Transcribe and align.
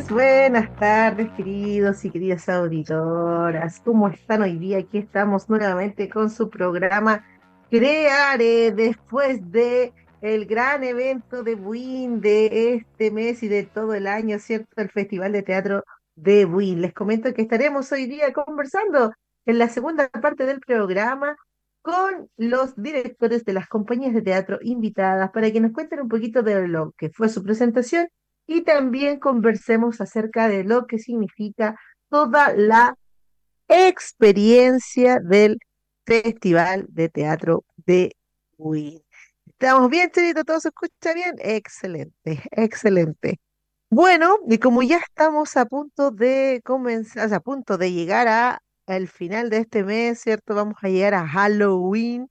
Buenas 0.00 0.74
tardes, 0.76 1.30
queridos 1.36 2.02
y 2.06 2.10
queridas 2.10 2.48
auditoras. 2.48 3.78
¿Cómo 3.80 4.08
están 4.08 4.40
hoy 4.40 4.56
día? 4.56 4.78
Aquí 4.78 4.96
estamos 4.96 5.50
nuevamente 5.50 6.08
con 6.08 6.30
su 6.30 6.48
programa 6.48 7.26
Creare 7.70 8.72
después 8.72 9.52
de 9.52 9.92
el 10.22 10.46
gran 10.46 10.82
evento 10.82 11.42
de 11.42 11.56
Buin 11.56 12.22
de 12.22 12.74
este 12.74 13.10
mes 13.10 13.42
y 13.42 13.48
de 13.48 13.64
todo 13.64 13.92
el 13.92 14.06
año, 14.06 14.38
¿cierto? 14.38 14.80
El 14.80 14.88
Festival 14.88 15.32
de 15.32 15.42
Teatro 15.42 15.84
de 16.14 16.46
Buin. 16.46 16.80
Les 16.80 16.94
comento 16.94 17.34
que 17.34 17.42
estaremos 17.42 17.92
hoy 17.92 18.06
día 18.06 18.32
conversando 18.32 19.12
en 19.44 19.58
la 19.58 19.68
segunda 19.68 20.08
parte 20.08 20.46
del 20.46 20.60
programa 20.60 21.36
con 21.82 22.30
los 22.38 22.74
directores 22.76 23.44
de 23.44 23.52
las 23.52 23.68
compañías 23.68 24.14
de 24.14 24.22
teatro 24.22 24.58
invitadas 24.62 25.30
para 25.32 25.50
que 25.50 25.60
nos 25.60 25.72
cuenten 25.72 26.00
un 26.00 26.08
poquito 26.08 26.42
de 26.42 26.66
lo 26.66 26.92
que 26.92 27.10
fue 27.10 27.28
su 27.28 27.42
presentación 27.42 28.08
y 28.46 28.62
también 28.62 29.18
conversemos 29.18 30.00
acerca 30.00 30.48
de 30.48 30.64
lo 30.64 30.86
que 30.86 30.98
significa 30.98 31.76
toda 32.08 32.52
la 32.54 32.96
experiencia 33.68 35.18
del 35.20 35.58
Festival 36.04 36.86
de 36.88 37.08
Teatro 37.08 37.64
de 37.76 38.16
Win. 38.58 39.00
¿Estamos 39.46 39.88
bien, 39.90 40.10
Chelito? 40.10 40.44
¿Todo 40.44 40.60
se 40.60 40.68
escucha 40.68 41.14
bien? 41.14 41.36
Excelente, 41.38 42.42
excelente. 42.50 43.40
Bueno, 43.90 44.38
y 44.48 44.58
como 44.58 44.82
ya 44.82 44.98
estamos 44.98 45.56
a 45.56 45.66
punto 45.66 46.10
de 46.10 46.60
comenzar, 46.64 47.32
a 47.32 47.40
punto 47.40 47.78
de 47.78 47.92
llegar 47.92 48.26
a 48.28 48.62
el 48.86 49.08
final 49.08 49.50
de 49.50 49.58
este 49.58 49.84
mes, 49.84 50.20
¿cierto? 50.20 50.54
Vamos 50.54 50.76
a 50.82 50.88
llegar 50.88 51.14
a 51.14 51.28
Halloween. 51.28 52.28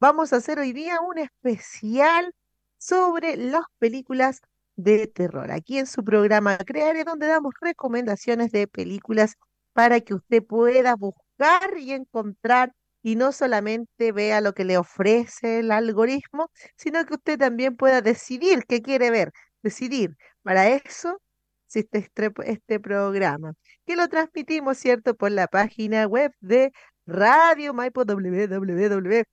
Vamos 0.00 0.32
a 0.32 0.36
hacer 0.36 0.58
hoy 0.58 0.72
día 0.72 1.00
un 1.00 1.18
especial 1.18 2.32
sobre 2.78 3.36
las 3.36 3.64
películas 3.78 4.40
de 4.82 5.06
terror. 5.06 5.50
Aquí 5.50 5.78
en 5.78 5.86
su 5.86 6.04
programa 6.04 6.58
Creare, 6.58 7.04
donde 7.04 7.26
damos 7.26 7.54
recomendaciones 7.60 8.52
de 8.52 8.66
películas 8.66 9.36
para 9.72 10.00
que 10.00 10.14
usted 10.14 10.42
pueda 10.44 10.94
buscar 10.96 11.76
y 11.78 11.92
encontrar 11.92 12.72
y 13.02 13.16
no 13.16 13.32
solamente 13.32 14.12
vea 14.12 14.40
lo 14.40 14.54
que 14.54 14.64
le 14.64 14.78
ofrece 14.78 15.60
el 15.60 15.72
algoritmo, 15.72 16.50
sino 16.76 17.04
que 17.04 17.14
usted 17.14 17.38
también 17.38 17.76
pueda 17.76 18.00
decidir 18.00 18.64
qué 18.68 18.82
quiere 18.82 19.10
ver, 19.10 19.32
decidir. 19.62 20.16
Para 20.42 20.68
eso 20.68 21.20
existe 21.66 21.98
este, 21.98 22.32
este 22.44 22.80
programa, 22.80 23.54
que 23.86 23.96
lo 23.96 24.08
transmitimos, 24.08 24.78
¿cierto?, 24.78 25.14
por 25.16 25.30
la 25.32 25.46
página 25.48 26.06
web 26.06 26.32
de 26.40 26.72
Radio 27.06 27.74
Maipo, 27.74 28.04
www 28.04 29.24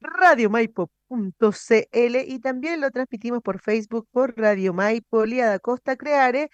radiomaipo.cl 0.00 2.16
y 2.26 2.38
también 2.40 2.80
lo 2.80 2.90
transmitimos 2.90 3.42
por 3.42 3.60
Facebook 3.60 4.08
por 4.10 4.36
Radio 4.36 4.72
Maipo, 4.72 5.24
Liada 5.24 5.58
Costa 5.58 5.96
Creare 5.96 6.50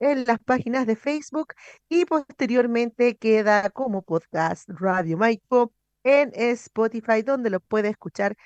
en 0.00 0.24
las 0.24 0.38
páginas 0.40 0.86
de 0.86 0.96
Facebook 0.96 1.54
y 1.88 2.04
posteriormente 2.04 3.16
queda 3.16 3.70
como 3.70 4.02
podcast 4.02 4.68
Radio 4.68 5.16
Maipo 5.16 5.72
en 6.04 6.32
Spotify 6.34 7.22
donde 7.22 7.50
lo 7.50 7.60
puede 7.60 7.88
escuchar 7.88 8.36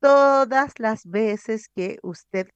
todas 0.00 0.78
las 0.78 1.06
veces 1.06 1.68
que 1.68 1.98
usted 2.02 2.48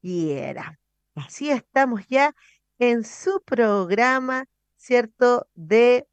quiera. 0.00 0.78
Así 1.14 1.50
estamos 1.50 2.06
ya 2.08 2.34
en 2.78 3.04
su 3.04 3.42
programa, 3.44 4.46
¿cierto? 4.76 5.46
De 5.54 6.08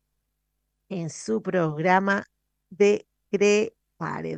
en 0.90 1.09
su 1.09 1.41
programa 1.41 2.25
de 2.69 3.07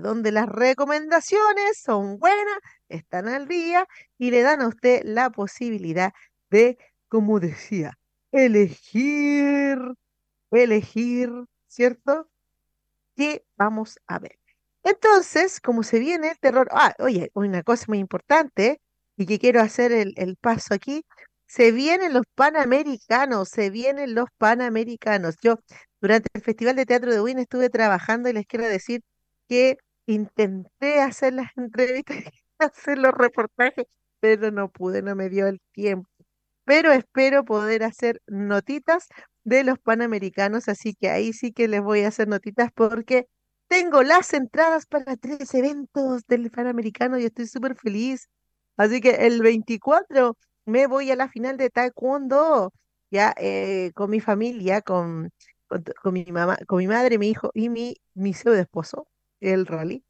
donde 0.02 0.32
las 0.32 0.50
recomendaciones 0.50 1.78
son 1.84 2.18
buenas, 2.20 2.58
están 2.90 3.28
al 3.28 3.48
día 3.48 3.88
y 4.18 4.32
le 4.32 4.42
dan 4.42 4.62
a 4.62 4.68
usted 4.68 5.02
la 5.06 5.30
posibilidad 5.30 6.14
de, 6.50 6.78
como 7.08 7.40
decía, 7.40 7.98
elegir, 8.32 9.78
elegir, 10.52 11.30
¿cierto? 11.68 12.28
¿Qué 13.16 13.46
vamos 13.58 14.00
a 14.08 14.20
ver? 14.20 14.40
Entonces, 14.84 15.62
como 15.62 15.84
se 15.84 16.00
viene 16.00 16.32
el 16.32 16.40
terror, 16.40 16.68
ah, 16.72 16.94
oye, 17.00 17.32
una 17.36 17.64
cosa 17.64 17.86
muy 17.88 18.00
importante 18.00 18.82
y 19.18 19.26
que 19.28 19.40
quiero 19.40 19.62
hacer 19.62 19.92
el, 19.92 20.14
el 20.18 20.38
paso 20.38 20.74
aquí, 20.74 21.06
se 21.46 21.72
vienen 21.72 22.14
los 22.14 22.26
panamericanos, 22.36 23.50
se 23.50 23.70
vienen 23.70 24.16
los 24.16 24.28
panamericanos. 24.38 25.36
Yo 25.44 25.60
durante 26.02 26.30
el 26.34 26.42
Festival 26.42 26.76
de 26.78 26.86
Teatro 26.86 27.12
de 27.12 27.22
Wien 27.22 27.40
estuve 27.40 27.70
trabajando 27.70 28.30
y 28.30 28.34
les 28.34 28.48
quiero 28.48 28.68
decir 28.68 29.02
que 29.52 29.78
intenté 30.06 31.02
hacer 31.02 31.34
las 31.34 31.52
entrevistas, 31.58 32.24
hacer 32.60 32.98
los 32.98 33.14
reportajes, 33.14 33.86
pero 34.22 34.50
no 34.52 34.70
pude, 34.72 35.02
no 35.02 35.14
me 35.14 35.30
dio 35.30 35.48
el 35.48 35.60
tiempo. 35.74 36.10
Pero 36.64 36.94
espero 36.94 37.44
poder 37.44 37.84
hacer 37.84 38.22
notitas 38.28 39.10
de 39.44 39.66
los 39.66 39.78
Panamericanos, 39.80 40.70
así 40.70 40.96
que 40.96 41.10
ahí 41.10 41.34
sí 41.34 41.52
que 41.52 41.68
les 41.68 41.82
voy 41.82 42.02
a 42.04 42.10
hacer 42.10 42.30
notitas 42.30 42.72
porque 42.74 43.28
tengo 43.68 44.04
las 44.04 44.34
entradas 44.34 44.86
para 44.86 45.18
tres 45.18 45.54
eventos 45.54 46.24
del 46.28 46.50
Panamericano 46.52 47.20
y 47.20 47.26
estoy 47.26 47.48
súper 47.48 47.76
feliz. 47.76 48.30
Así 48.78 49.02
que 49.02 49.28
el 49.28 49.42
24 49.42 50.38
me 50.66 50.88
voy 50.88 51.12
a 51.12 51.16
la 51.18 51.28
final 51.30 51.58
de 51.58 51.70
Taekwondo, 51.70 52.72
ya 53.10 53.34
eh, 53.38 53.92
con 53.96 54.10
mi 54.12 54.22
familia, 54.22 54.82
con, 54.82 55.32
con, 55.68 56.14
mi 56.14 56.26
mamá, 56.26 56.58
con 56.68 56.78
mi 56.78 56.88
madre, 56.88 57.18
mi 57.18 57.30
hijo 57.30 57.52
y 57.54 57.70
mi, 57.70 57.96
mi 58.14 58.34
de 58.34 58.62
esposo 58.62 59.08
el 59.42 59.66
rally. 59.68 60.04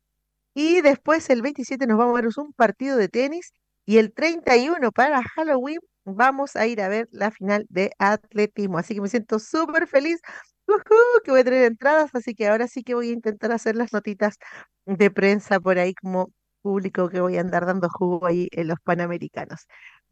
Y 0.53 0.81
después 0.81 1.29
el 1.29 1.41
27 1.41 1.87
nos 1.87 1.97
vamos 1.97 2.17
a 2.19 2.21
ver 2.21 2.31
un 2.37 2.53
partido 2.53 2.97
de 2.97 3.09
tenis 3.09 3.53
y 3.85 3.97
el 3.97 4.13
31 4.13 4.91
para 4.91 5.23
Halloween 5.23 5.79
vamos 6.05 6.55
a 6.55 6.67
ir 6.67 6.81
a 6.81 6.89
ver 6.89 7.07
la 7.11 7.31
final 7.31 7.65
de 7.69 7.91
atletismo. 7.99 8.77
Así 8.79 8.95
que 8.95 9.01
me 9.01 9.09
siento 9.09 9.39
súper 9.39 9.87
feliz 9.87 10.19
que 11.23 11.31
voy 11.31 11.41
a 11.41 11.43
tener 11.43 11.63
entradas, 11.63 12.11
así 12.13 12.33
que 12.35 12.47
ahora 12.47 12.67
sí 12.67 12.83
que 12.83 12.93
voy 12.95 13.09
a 13.09 13.13
intentar 13.13 13.51
hacer 13.51 13.75
las 13.75 13.93
notitas 13.93 14.37
de 14.85 15.11
prensa 15.11 15.59
por 15.59 15.77
ahí 15.79 15.93
como 15.95 16.31
público 16.61 17.09
que 17.09 17.21
voy 17.21 17.37
a 17.37 17.41
andar 17.41 17.65
dando 17.65 17.89
jugo 17.89 18.25
ahí 18.25 18.47
en 18.51 18.67
los 18.67 18.79
Panamericanos. 18.83 19.67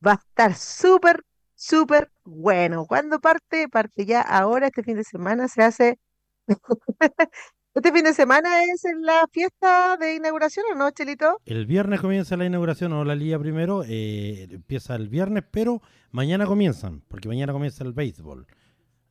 Va 0.06 0.14
a 0.14 0.16
estar 0.16 0.56
súper, 0.56 1.24
súper 1.56 2.12
bueno. 2.24 2.86
¿Cuándo 2.86 3.20
parte? 3.20 3.68
Parte 3.70 4.06
ya 4.06 4.22
ahora, 4.22 4.68
este 4.68 4.84
fin 4.84 4.98
de 4.98 5.04
semana 5.04 5.48
se 5.48 5.64
hace 5.64 6.00
¿Este 7.76 7.92
fin 7.92 8.04
de 8.04 8.16
semana 8.16 8.64
es 8.64 8.84
la 9.00 9.28
fiesta 9.32 9.96
de 9.96 10.16
inauguración 10.16 10.66
o 10.74 10.76
no, 10.76 10.90
Chelito? 10.90 11.40
El 11.46 11.68
viernes 11.68 12.02
comienza 12.02 12.36
la 12.36 12.46
inauguración, 12.46 12.92
o 12.94 13.06
la 13.06 13.14
liga 13.14 13.38
primero, 13.38 13.84
eh, 13.88 14.48
empieza 14.50 14.96
el 14.96 15.08
viernes, 15.08 15.44
pero 15.52 15.80
mañana 16.10 16.48
comienzan, 16.48 17.04
porque 17.08 17.28
mañana 17.28 17.54
comienza 17.54 17.84
el 17.84 17.94
béisbol. 17.94 18.48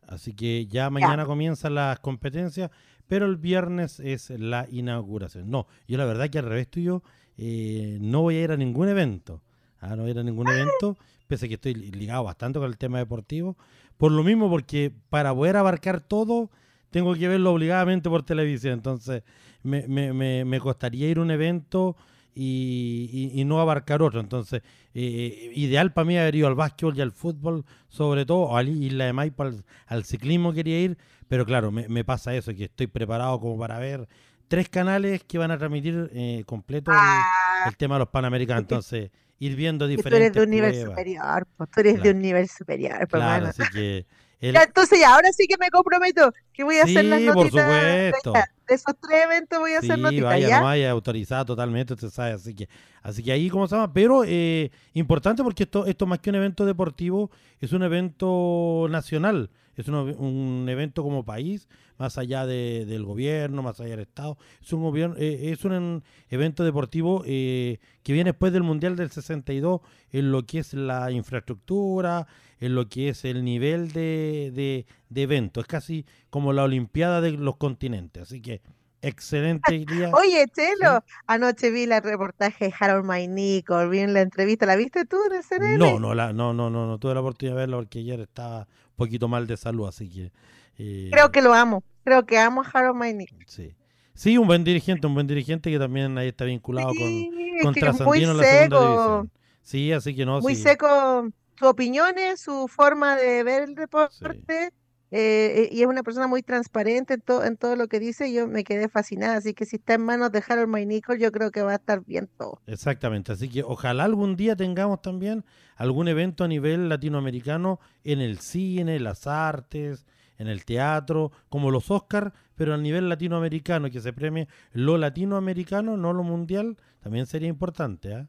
Así 0.09 0.35
que 0.35 0.67
ya 0.67 0.91
mañana 0.91 1.25
comienzan 1.25 1.77
las 1.77 2.01
competencias, 2.01 2.73
pero 3.07 3.27
el 3.27 3.37
viernes 3.37 4.01
es 4.01 4.31
la 4.31 4.67
inauguración. 4.69 5.49
No, 5.49 5.69
yo 5.87 5.97
la 5.97 6.05
verdad 6.05 6.29
que 6.29 6.41
al 6.41 6.47
revés 6.47 6.69
tuyo, 6.69 7.05
eh, 7.37 7.99
no 8.01 8.23
voy 8.23 8.39
a 8.39 8.43
ir 8.43 8.51
a 8.51 8.57
ningún 8.57 8.89
evento. 8.89 9.41
Ah, 9.79 9.95
no 9.95 10.03
voy 10.03 10.09
a 10.09 10.15
ir 10.15 10.19
a 10.19 10.25
ningún 10.25 10.49
evento, 10.49 10.99
pese 11.29 11.47
a 11.47 11.49
que 11.49 11.55
estoy 11.55 11.75
ligado 11.75 12.25
bastante 12.25 12.59
con 12.59 12.69
el 12.69 12.77
tema 12.77 12.99
deportivo. 12.99 13.57
Por 13.97 14.11
lo 14.11 14.25
mismo, 14.25 14.51
porque 14.51 14.93
para 15.11 15.33
poder 15.33 15.57
abarcar 15.57 16.01
todo 16.01 16.51
tengo 16.91 17.15
que 17.15 17.29
verlo 17.29 17.53
obligadamente 17.53 18.09
por 18.09 18.23
televisión, 18.23 18.75
entonces 18.75 19.23
me, 19.63 19.87
me, 19.89 20.13
me, 20.13 20.45
me 20.45 20.61
costaría 20.61 21.09
ir 21.09 21.19
a 21.19 21.23
un 21.23 21.31
evento 21.31 21.97
y, 22.35 23.33
y, 23.35 23.45
no 23.45 23.61
abarcar 23.61 24.01
otro. 24.01 24.21
Entonces, 24.21 24.63
eh, 24.95 25.51
ideal 25.57 25.93
para 25.93 26.05
mí 26.05 26.17
haber 26.17 26.37
ido 26.37 26.47
al 26.47 26.55
básquetbol 26.55 26.97
y 26.97 27.01
al 27.01 27.11
fútbol, 27.11 27.65
sobre 27.89 28.25
todo, 28.25 28.39
o 28.39 28.57
a 28.57 28.63
la 28.63 28.71
Isla 28.71 29.07
de 29.07 29.13
Maipo, 29.13 29.45
al, 29.87 30.05
ciclismo 30.05 30.53
quería 30.53 30.81
ir, 30.81 30.97
pero 31.27 31.45
claro, 31.45 31.73
me, 31.73 31.89
me, 31.89 32.05
pasa 32.05 32.35
eso, 32.37 32.55
que 32.55 32.65
estoy 32.65 32.87
preparado 32.87 33.41
como 33.41 33.59
para 33.59 33.81
ver 33.81 34.09
tres 34.47 34.69
canales 34.69 35.25
que 35.25 35.37
van 35.37 35.51
a 35.51 35.59
transmitir 35.59 36.11
eh, 36.15 36.45
completo 36.47 36.93
ah. 36.95 37.65
el, 37.67 37.77
tema 37.77 37.97
de 37.97 38.01
los 38.01 38.09
Panamericanos. 38.09 38.63
Entonces, 38.63 39.11
ir 39.41 39.57
viendo 39.57 39.89
diferentes. 39.89 40.11
Tú 40.11 40.17
eres 40.17 40.33
de 40.33 40.43
un 40.43 40.51
nivel 40.51 40.87
superior, 40.87 41.47
tú 41.57 41.81
eres 41.81 42.03
de 42.03 42.11
un 42.11 42.21
nivel 42.21 42.49
superior, 42.49 43.09
claro, 43.09 43.47
así 43.49 43.63
que. 43.73 44.07
Entonces 44.41 45.01
ya, 45.01 45.15
ahora 45.15 45.31
sí 45.33 45.47
que 45.47 45.57
me 45.59 45.69
comprometo 45.71 46.33
que 46.53 46.65
voy 46.65 46.77
a 46.79 46.85
hacer 46.85 47.05
las 47.05 47.21
notitas. 47.21 47.35
por 47.35 47.51
supuesto. 47.51 48.33
De, 48.33 48.75
esos 48.75 48.95
tres 49.01 49.25
eventos 49.25 49.59
voy 49.59 49.73
a 49.73 49.79
hacer 49.79 49.99
notitas, 49.99 50.25
vaya, 50.25 50.49
¿ya? 50.49 50.59
no 50.59 50.65
vaya 50.65 50.91
autorizada 50.91 51.45
totalmente, 51.45 51.95
usted 51.95 52.11
sabe, 52.11 52.33
así 52.33 52.55
que, 52.55 52.69
así 53.03 53.23
que 53.23 53.33
ahí, 53.33 53.49
¿cómo 53.49 53.67
se 53.67 53.75
llama? 53.75 53.93
Pero 53.93 54.25
eh, 54.27 54.71
importante 54.93 55.43
porque 55.43 55.63
esto, 55.63 55.87
esto 55.87 56.07
más 56.07 56.19
que 56.19 56.31
un 56.31 56.37
evento 56.37 56.67
deportivo, 56.67 57.31
es 57.61 57.73
un 57.73 57.83
evento 57.83 58.87
nacional 58.91 59.51
es 59.81 59.89
un, 59.89 60.67
evento 60.69 61.03
como 61.03 61.25
país, 61.25 61.69
más 61.99 62.19
allá 62.19 62.47
del 62.47 63.05
gobierno, 63.05 63.63
más 63.63 63.81
allá 63.81 63.91
del 63.91 64.01
Estado. 64.01 64.37
Es 64.61 64.73
un, 64.73 64.83
gobierno, 64.83 65.17
eh, 65.19 65.53
es 65.53 65.65
un 65.65 66.03
evento 66.31 66.65
deportivo 66.65 67.23
eh, 67.27 67.79
que 68.03 68.13
viene 68.13 68.33
después 68.33 68.53
del 68.53 68.65
Mundial 68.65 68.97
del 68.97 69.11
62 69.11 69.81
en 70.11 70.33
lo 70.33 70.45
que 70.45 70.59
es 70.59 70.75
la 70.75 71.11
infraestructura, 71.13 72.27
en 72.61 72.75
lo 72.75 72.89
que 72.89 73.11
es 73.11 73.25
el 73.25 73.45
nivel 73.45 73.93
de, 73.93 74.51
de, 74.55 74.87
de 75.09 75.23
evento. 75.23 75.61
Es 75.61 75.67
casi 75.67 76.05
como 76.29 76.53
la 76.53 76.65
Olimpiada 76.65 77.21
de 77.21 77.33
los 77.33 77.57
continentes. 77.57 78.25
Así 78.25 78.43
que 78.43 78.61
excelente 79.03 79.73
día. 79.87 80.11
Oye, 80.13 80.47
Chelo, 80.49 81.05
anoche 81.27 81.71
vi 81.71 81.85
el 81.85 82.03
reportaje 82.03 82.67
de 82.67 82.75
Harold 82.79 83.05
Maynico, 83.05 83.89
vi 83.89 84.07
la 84.07 84.21
entrevista, 84.21 84.67
¿la 84.67 84.77
viste 84.77 85.05
tú 85.05 85.19
en 85.31 85.37
el 85.37 85.45
CNN? 85.45 85.79
No, 85.79 85.99
no, 85.99 86.15
la, 86.15 86.33
no, 86.33 86.53
no, 86.53 86.71
no, 86.71 86.87
no 86.87 86.99
tuve 86.99 87.15
la 87.15 87.21
oportunidad 87.21 87.55
de 87.55 87.61
verla 87.61 87.77
porque 87.77 88.01
ayer 88.01 88.21
estaba 88.21 88.61
un 88.61 88.88
poquito 88.99 89.29
mal 89.29 89.47
de 89.47 89.57
salud, 89.57 89.89
así 89.89 90.09
que... 90.11 90.33
Eh, 90.77 91.09
creo 91.11 91.33
que 91.33 91.41
lo 91.41 91.55
amo, 91.55 91.83
creo 92.05 92.27
que 92.27 92.39
amo 92.39 92.63
a 92.63 92.69
Harold 92.69 92.97
Maynico. 92.97 93.35
Sí. 93.47 93.75
Sí, 94.15 94.37
un 94.37 94.49
buen 94.49 94.65
dirigente, 94.65 95.07
un 95.07 95.15
buen 95.15 95.27
dirigente 95.29 95.71
que 95.71 95.79
también 95.79 96.19
ahí 96.19 96.29
está 96.29 96.45
vinculado 96.45 96.91
sí, 96.91 97.31
con, 97.63 97.73
con 97.73 98.05
muy 98.05 98.25
en 98.25 98.37
la 98.37 98.43
segunda 98.43 98.81
división. 98.81 99.31
Sí, 99.63 99.93
así 99.93 100.17
que 100.17 100.27
no. 100.27 100.41
Muy 100.41 100.57
seco 100.57 101.29
su 101.57 101.67
opiniones, 101.67 102.41
su 102.41 102.67
forma 102.69 103.17
de 103.17 103.45
ver 103.45 103.63
el 103.63 103.75
deporte. 103.77 104.73
Eh, 105.11 105.71
y 105.73 105.81
es 105.81 105.87
una 105.87 106.03
persona 106.03 106.27
muy 106.27 106.43
transparente 106.43 107.15
en, 107.15 107.23
en 107.45 107.57
todo 107.57 107.77
lo 107.77 107.89
que 107.89 107.99
dice. 107.99 108.33
Yo 108.33 108.47
me 108.47 108.65
quedé 108.65 108.89
fascinada, 108.89 109.37
así 109.37 109.55
que 109.55 109.65
si 109.65 109.77
está 109.77 109.95
en 109.95 110.03
manos 110.03 110.31
de 110.33 110.43
Harold 110.47 110.69
Maynichol, 110.69 111.19
yo 111.19 111.33
creo 111.33 111.51
que 111.51 111.63
va 111.63 111.73
a 111.73 111.77
estar 111.77 112.05
bien 112.05 112.29
todo. 112.37 112.61
Exactamente, 112.67 113.33
así 113.33 113.49
que 113.49 113.63
ojalá 113.63 114.05
algún 114.05 114.37
día 114.37 114.55
tengamos 114.55 115.01
también 115.01 115.45
algún 115.77 116.09
evento 116.09 116.45
a 116.45 116.49
nivel 116.49 116.89
latinoamericano 116.89 117.81
en 118.05 118.21
el 118.21 118.39
cine, 118.41 119.01
las 119.01 119.27
artes, 119.27 120.05
en 120.37 120.49
el 120.49 120.65
teatro, 120.65 121.33
como 121.49 121.71
los 121.71 121.91
Oscars, 121.91 122.33
pero 122.55 122.75
a 122.75 122.77
nivel 122.77 123.09
latinoamericano, 123.09 123.91
que 123.91 124.01
se 124.01 124.13
premie 124.13 124.49
lo 124.73 124.99
latinoamericano, 124.99 125.97
no 125.97 126.13
lo 126.13 126.23
mundial, 126.23 126.77
también 127.01 127.27
sería 127.27 127.49
importante. 127.49 128.13
¿eh? 128.13 128.27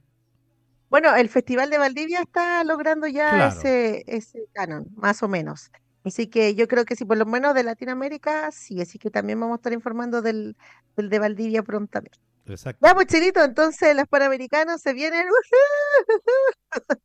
Bueno, 0.89 1.15
el 1.15 1.29
Festival 1.29 1.69
de 1.69 1.77
Valdivia 1.77 2.21
está 2.21 2.63
logrando 2.63 3.07
ya 3.07 3.47
ese, 3.49 4.03
ese 4.07 4.45
canon, 4.53 4.87
más 4.95 5.21
o 5.21 5.27
menos. 5.27 5.71
Así 6.03 6.27
que 6.27 6.55
yo 6.55 6.67
creo 6.67 6.85
que 6.85 6.95
si 6.95 7.05
por 7.05 7.17
lo 7.17 7.25
menos 7.25 7.53
de 7.53 7.63
Latinoamérica, 7.63 8.51
sí, 8.51 8.81
así 8.81 8.97
que 8.97 9.09
también 9.09 9.39
vamos 9.39 9.55
a 9.55 9.57
estar 9.57 9.73
informando 9.73 10.21
del, 10.21 10.55
del 10.95 11.09
de 11.09 11.19
Valdivia 11.19 11.63
prontamente. 11.63 12.17
Exacto. 12.47 12.79
Vamos, 12.81 13.05
Chilito, 13.05 13.43
entonces 13.43 13.95
los 13.95 14.07
panamericanos 14.07 14.81
se 14.81 14.93
vienen. 14.93 15.27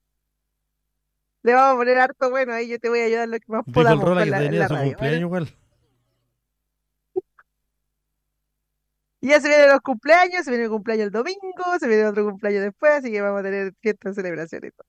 Le 1.42 1.52
vamos 1.52 1.74
a 1.74 1.76
poner 1.76 1.98
harto 1.98 2.30
bueno, 2.30 2.54
ahí 2.54 2.68
yo 2.68 2.78
te 2.78 2.88
voy 2.88 3.00
a 3.00 3.04
ayudar 3.04 3.28
lo 3.28 3.38
que 3.38 3.44
más 3.48 3.64
podamos. 3.70 4.02
Dijo 4.02 4.18
el 4.18 4.32
que 4.32 4.38
tenía 4.38 4.66
su 4.68 4.74
cumpleaños 4.76 5.20
igual. 5.20 5.54
Y 9.20 9.28
ya 9.28 9.40
se 9.40 9.48
vienen 9.48 9.68
los 9.68 9.80
cumpleaños, 9.82 10.44
se 10.44 10.50
viene 10.50 10.64
el 10.64 10.70
cumpleaños 10.70 11.06
el 11.06 11.12
domingo, 11.12 11.78
se 11.78 11.86
viene 11.86 12.06
otro 12.06 12.24
cumpleaños 12.24 12.62
después, 12.62 12.92
así 12.92 13.12
que 13.12 13.20
vamos 13.20 13.40
a 13.40 13.42
tener 13.42 13.74
fiestas, 13.80 14.14
celebraciones 14.14 14.70
y 14.70 14.72
todo. 14.74 14.86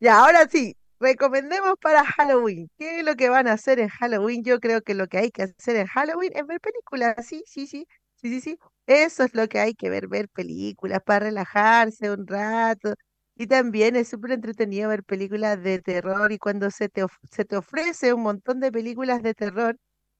Ya, 0.00 0.18
ahora 0.18 0.48
sí, 0.48 0.76
recomendemos 1.04 1.74
para 1.80 2.04
Halloween. 2.04 2.70
¿Qué 2.78 3.00
es 3.00 3.04
lo 3.04 3.14
que 3.16 3.28
van 3.30 3.48
a 3.48 3.52
hacer 3.52 3.78
en 3.80 3.88
Halloween? 3.88 4.42
Yo 4.44 4.60
creo 4.60 4.82
que 4.82 4.94
lo 4.94 5.06
que 5.08 5.18
hay 5.18 5.30
que 5.30 5.42
hacer 5.44 5.76
en 5.76 5.86
Halloween 5.86 6.32
es 6.34 6.46
ver 6.46 6.60
películas. 6.60 7.26
Sí, 7.26 7.42
sí, 7.46 7.66
sí, 7.66 7.86
sí, 8.16 8.28
sí, 8.30 8.40
sí. 8.40 8.58
Eso 8.86 9.24
es 9.24 9.34
lo 9.34 9.48
que 9.48 9.60
hay 9.60 9.74
que 9.74 9.90
ver, 9.90 10.08
ver 10.08 10.28
películas 10.28 11.00
para 11.04 11.26
relajarse 11.26 12.10
un 12.10 12.26
rato. 12.26 12.94
Y 13.36 13.46
también 13.48 13.96
es 13.96 14.08
súper 14.08 14.32
entretenido 14.32 14.88
ver 14.88 15.02
películas 15.04 15.62
de 15.62 15.80
terror 15.80 16.30
y 16.32 16.38
cuando 16.38 16.70
se 16.70 16.88
te, 16.88 17.04
se 17.30 17.44
te 17.44 17.56
ofrece 17.56 18.12
un 18.14 18.22
montón 18.22 18.60
de 18.60 18.70
películas 18.72 19.22
de 19.22 19.34
terror, 19.34 19.76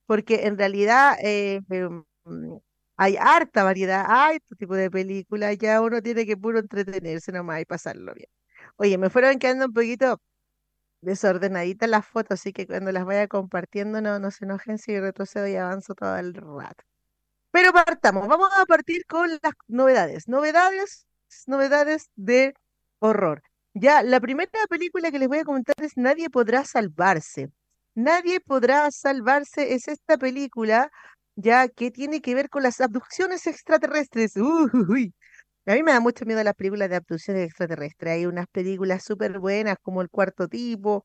porque 0.06 0.46
en 0.46 0.58
realidad 0.58 1.16
eh, 1.22 1.60
em, 1.70 2.04
hay 2.96 3.16
harta 3.18 3.64
variedad, 3.64 4.04
hay 4.08 4.36
este 4.36 4.54
tipo 4.56 4.74
de 4.74 4.90
películas, 4.90 5.56
ya 5.58 5.80
uno 5.80 6.00
tiene 6.02 6.26
que 6.26 6.36
puro 6.36 6.58
entretenerse 6.58 7.32
nomás 7.32 7.60
y 7.60 7.64
pasarlo 7.64 8.14
bien. 8.14 8.28
Oye, 8.76 8.98
me 8.98 9.10
fueron 9.10 9.38
quedando 9.38 9.66
un 9.66 9.72
poquito 9.72 10.20
desordenaditas 11.04 11.88
las 11.88 12.06
fotos, 12.06 12.40
así 12.40 12.52
que 12.52 12.66
cuando 12.66 12.92
las 12.92 13.04
vaya 13.04 13.28
compartiendo 13.28 14.00
no, 14.00 14.18
no 14.18 14.30
se 14.30 14.44
enojen 14.44 14.78
si 14.78 14.98
retrocedo 14.98 15.46
y 15.46 15.56
avanzo 15.56 15.94
todo 15.94 16.16
el 16.16 16.34
rato. 16.34 16.84
Pero 17.50 17.72
partamos, 17.72 18.26
vamos 18.28 18.50
a 18.56 18.66
partir 18.66 19.06
con 19.06 19.30
las 19.30 19.52
novedades. 19.68 20.28
Novedades, 20.28 21.06
novedades 21.46 22.10
de 22.16 22.54
horror. 22.98 23.42
Ya, 23.74 24.02
la 24.02 24.20
primera 24.20 24.50
película 24.68 25.10
que 25.10 25.18
les 25.18 25.28
voy 25.28 25.38
a 25.38 25.44
comentar 25.44 25.76
es 25.78 25.96
Nadie 25.96 26.30
podrá 26.30 26.64
salvarse. 26.64 27.50
Nadie 27.94 28.40
podrá 28.40 28.90
salvarse 28.90 29.74
es 29.74 29.88
esta 29.88 30.16
película 30.18 30.90
ya 31.36 31.68
que 31.68 31.90
tiene 31.90 32.20
que 32.20 32.34
ver 32.34 32.48
con 32.50 32.62
las 32.62 32.80
abducciones 32.80 33.46
extraterrestres. 33.46 34.36
Uy, 34.36 35.14
a 35.66 35.74
mí 35.74 35.82
me 35.82 35.92
da 35.92 36.00
mucho 36.00 36.24
miedo 36.26 36.42
las 36.44 36.54
películas 36.54 36.90
de 36.90 36.96
abducciones 36.96 37.46
extraterrestres. 37.46 38.12
Hay 38.14 38.26
unas 38.26 38.46
películas 38.48 39.04
súper 39.04 39.38
buenas 39.38 39.76
como 39.82 40.02
El 40.02 40.10
Cuarto 40.10 40.48
Tipo 40.48 41.04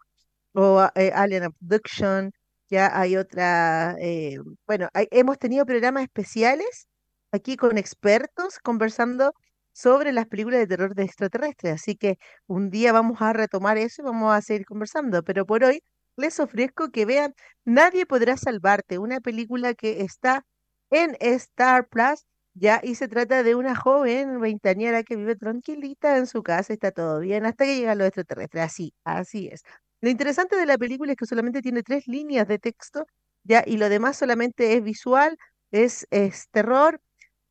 o 0.53 0.87
eh, 0.95 1.11
Alien 1.15 1.43
Abduction. 1.43 2.31
Ya 2.69 2.97
hay 2.99 3.17
otra, 3.17 3.95
eh, 3.99 4.37
bueno, 4.67 4.89
hemos 4.93 5.39
tenido 5.39 5.65
programas 5.65 6.03
especiales 6.03 6.87
aquí 7.31 7.57
con 7.57 7.77
expertos 7.77 8.59
conversando 8.59 9.33
sobre 9.73 10.11
las 10.11 10.27
películas 10.27 10.59
de 10.59 10.67
terror 10.67 10.95
de 10.95 11.03
extraterrestres. 11.03 11.73
Así 11.75 11.95
que 11.95 12.17
un 12.47 12.69
día 12.69 12.91
vamos 12.93 13.21
a 13.21 13.33
retomar 13.33 13.77
eso 13.77 14.01
y 14.01 14.05
vamos 14.05 14.33
a 14.33 14.41
seguir 14.41 14.65
conversando. 14.65 15.23
Pero 15.23 15.45
por 15.45 15.63
hoy 15.63 15.81
les 16.17 16.39
ofrezco 16.39 16.89
que 16.91 17.05
vean 17.05 17.33
Nadie 17.65 18.05
podrá 18.05 18.35
salvarte, 18.37 18.97
una 18.97 19.19
película 19.21 19.73
que 19.75 20.01
está 20.01 20.45
en 20.91 21.15
Star 21.19 21.87
Plus 21.87 22.25
ya, 22.53 22.81
y 22.83 22.95
se 22.95 23.07
trata 23.07 23.43
de 23.43 23.55
una 23.55 23.75
joven 23.75 24.39
veinteañera 24.41 25.03
que 25.03 25.15
vive 25.15 25.35
tranquilita 25.35 26.17
en 26.17 26.27
su 26.27 26.43
casa, 26.43 26.73
está 26.73 26.91
todo 26.91 27.19
bien, 27.19 27.45
hasta 27.45 27.65
que 27.65 27.77
llegan 27.77 27.97
los 27.97 28.07
extraterrestres. 28.07 28.63
Así, 28.63 28.93
así 29.03 29.47
es. 29.51 29.63
Lo 30.01 30.09
interesante 30.09 30.55
de 30.55 30.65
la 30.65 30.77
película 30.77 31.11
es 31.13 31.17
que 31.17 31.25
solamente 31.25 31.61
tiene 31.61 31.83
tres 31.83 32.07
líneas 32.07 32.47
de 32.47 32.59
texto, 32.59 33.05
ya, 33.43 33.63
y 33.65 33.77
lo 33.77 33.89
demás 33.89 34.17
solamente 34.17 34.73
es 34.75 34.83
visual, 34.83 35.37
es, 35.71 36.07
terror, 36.51 37.01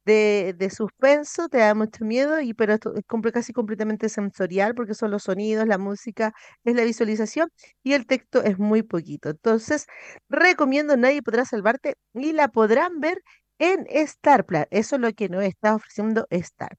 de, 0.04 0.54
de, 0.58 0.70
suspenso, 0.70 1.48
te 1.48 1.58
da 1.58 1.74
mucho 1.74 2.04
miedo, 2.04 2.40
y, 2.40 2.54
pero 2.54 2.74
esto 2.74 2.94
es 2.96 3.04
casi 3.32 3.52
completamente 3.52 4.08
sensorial 4.08 4.74
porque 4.74 4.94
son 4.94 5.10
los 5.10 5.24
sonidos, 5.24 5.66
la 5.68 5.78
música, 5.78 6.32
es 6.64 6.74
la 6.74 6.84
visualización 6.84 7.50
y 7.82 7.92
el 7.94 8.06
texto 8.06 8.42
es 8.42 8.58
muy 8.58 8.82
poquito. 8.82 9.30
Entonces, 9.30 9.86
recomiendo 10.30 10.96
Nadie 10.96 11.22
podrá 11.22 11.44
salvarte 11.44 11.96
y 12.14 12.32
la 12.32 12.48
podrán 12.48 13.00
ver 13.00 13.22
en 13.58 13.86
Star. 13.88 14.46
Eso 14.70 14.96
es 14.96 15.02
lo 15.02 15.12
que 15.12 15.28
nos 15.28 15.44
está 15.44 15.74
ofreciendo 15.74 16.26
Star. 16.30 16.76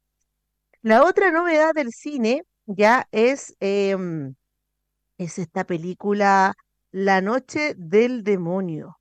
La 0.81 1.03
otra 1.03 1.31
novedad 1.31 1.73
del 1.73 1.91
cine 1.91 2.43
ya 2.65 3.07
es, 3.11 3.55
em, 3.59 4.35
es 5.17 5.39
esta 5.39 5.65
película 5.65 6.55
La 6.91 7.21
Noche 7.21 7.75
del 7.77 8.23
Demonio. 8.23 8.99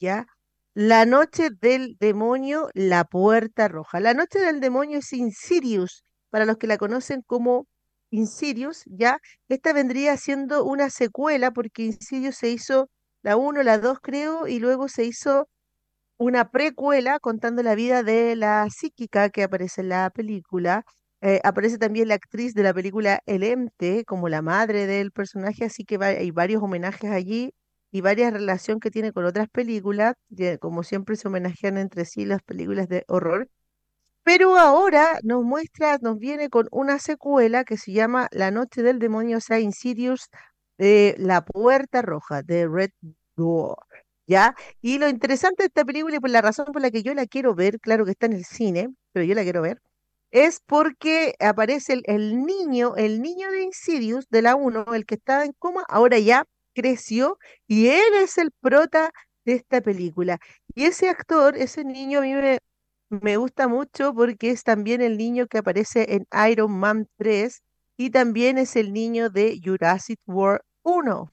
¿Ya? 0.00 0.26
La 0.74 1.06
Noche 1.06 1.50
del 1.60 1.96
Demonio, 2.00 2.70
La 2.74 3.04
Puerta 3.04 3.68
Roja. 3.68 4.00
La 4.00 4.14
Noche 4.14 4.40
del 4.40 4.60
Demonio 4.60 4.98
es 5.00 5.12
Insidious, 5.12 6.04
para 6.30 6.46
los 6.46 6.58
que 6.58 6.66
la 6.66 6.78
conocen 6.78 7.22
como 7.26 7.66
Insidious, 8.10 8.82
¿ya? 8.86 9.18
Esta 9.48 9.72
vendría 9.72 10.16
siendo 10.16 10.64
una 10.64 10.90
secuela 10.90 11.50
porque 11.52 11.84
Insidious 11.84 12.36
se 12.36 12.50
hizo 12.50 12.88
la 13.22 13.36
1, 13.36 13.62
la 13.62 13.78
2 13.78 14.00
creo, 14.02 14.46
y 14.48 14.60
luego 14.60 14.88
se 14.88 15.04
hizo 15.04 15.48
una 16.22 16.50
precuela 16.50 17.18
contando 17.18 17.62
la 17.62 17.74
vida 17.74 18.02
de 18.04 18.36
la 18.36 18.68
psíquica 18.70 19.30
que 19.30 19.42
aparece 19.42 19.80
en 19.80 19.88
la 19.88 20.10
película. 20.10 20.84
Eh, 21.20 21.40
aparece 21.44 21.78
también 21.78 22.08
la 22.08 22.14
actriz 22.14 22.54
de 22.54 22.62
la 22.62 22.72
película 22.74 23.20
El 23.26 23.42
Ente 23.42 24.04
como 24.04 24.28
la 24.28 24.42
madre 24.42 24.86
del 24.86 25.12
personaje, 25.12 25.64
así 25.64 25.84
que 25.84 25.98
hay 26.00 26.30
varios 26.30 26.62
homenajes 26.62 27.10
allí. 27.10 27.52
y 27.94 28.00
varias 28.00 28.32
relación 28.32 28.80
que 28.80 28.90
tiene 28.90 29.12
con 29.12 29.24
otras 29.26 29.48
películas, 29.50 30.14
como 30.60 30.82
siempre 30.82 31.16
se 31.16 31.28
homenajean 31.28 31.76
entre 31.78 32.06
sí 32.06 32.24
las 32.24 32.42
películas 32.42 32.88
de 32.88 33.04
horror. 33.08 33.48
Pero 34.24 34.56
ahora 34.56 35.18
nos 35.24 35.44
muestra, 35.44 35.98
nos 36.00 36.18
viene 36.18 36.48
con 36.48 36.68
una 36.72 36.98
secuela 36.98 37.64
que 37.64 37.76
se 37.76 37.92
llama 37.92 38.28
La 38.32 38.50
Noche 38.50 38.82
del 38.82 38.98
Demonio, 38.98 39.38
o 39.38 39.40
sea, 39.40 39.58
de 40.78 41.14
La 41.18 41.44
Puerta 41.44 42.02
Roja, 42.02 42.42
de 42.42 42.68
Red 42.68 42.92
Door. 43.36 43.76
¿Ya? 44.26 44.54
Y 44.80 44.98
lo 44.98 45.08
interesante 45.08 45.64
de 45.64 45.66
esta 45.66 45.84
película 45.84 46.16
y 46.16 46.20
por 46.20 46.30
la 46.30 46.42
razón 46.42 46.66
por 46.66 46.80
la 46.80 46.90
que 46.90 47.02
yo 47.02 47.14
la 47.14 47.26
quiero 47.26 47.54
ver, 47.54 47.80
claro 47.80 48.04
que 48.04 48.12
está 48.12 48.26
en 48.26 48.34
el 48.34 48.44
cine, 48.44 48.88
pero 49.12 49.24
yo 49.24 49.34
la 49.34 49.42
quiero 49.42 49.62
ver, 49.62 49.80
es 50.32 50.60
porque 50.66 51.34
aparece 51.40 52.00
el, 52.04 52.44
niño, 52.44 52.96
el 52.96 53.20
niño 53.22 53.50
de 53.50 53.62
Insidious 53.62 54.26
de 54.30 54.42
la 54.42 54.56
1, 54.56 54.94
el 54.94 55.06
que 55.06 55.16
estaba 55.16 55.44
en 55.44 55.52
coma, 55.58 55.84
ahora 55.88 56.18
ya 56.18 56.46
creció 56.74 57.38
y 57.66 57.88
él 57.88 58.14
es 58.22 58.38
el 58.38 58.50
prota 58.60 59.12
de 59.44 59.54
esta 59.54 59.80
película. 59.82 60.38
Y 60.74 60.84
ese 60.84 61.08
actor, 61.10 61.56
ese 61.56 61.84
niño 61.84 62.20
a 62.20 62.22
mí 62.22 62.32
me, 62.34 62.58
me 63.10 63.36
gusta 63.36 63.68
mucho 63.68 64.14
porque 64.14 64.50
es 64.50 64.64
también 64.64 65.02
el 65.02 65.18
niño 65.18 65.46
que 65.46 65.58
aparece 65.58 66.14
en 66.14 66.26
Iron 66.50 66.72
Man 66.72 67.08
3 67.18 67.62
y 67.98 68.10
también 68.10 68.58
es 68.58 68.74
el 68.76 68.92
niño 68.92 69.30
de 69.30 69.60
Jurassic 69.62 70.18
World 70.26 70.62
1. 70.82 71.30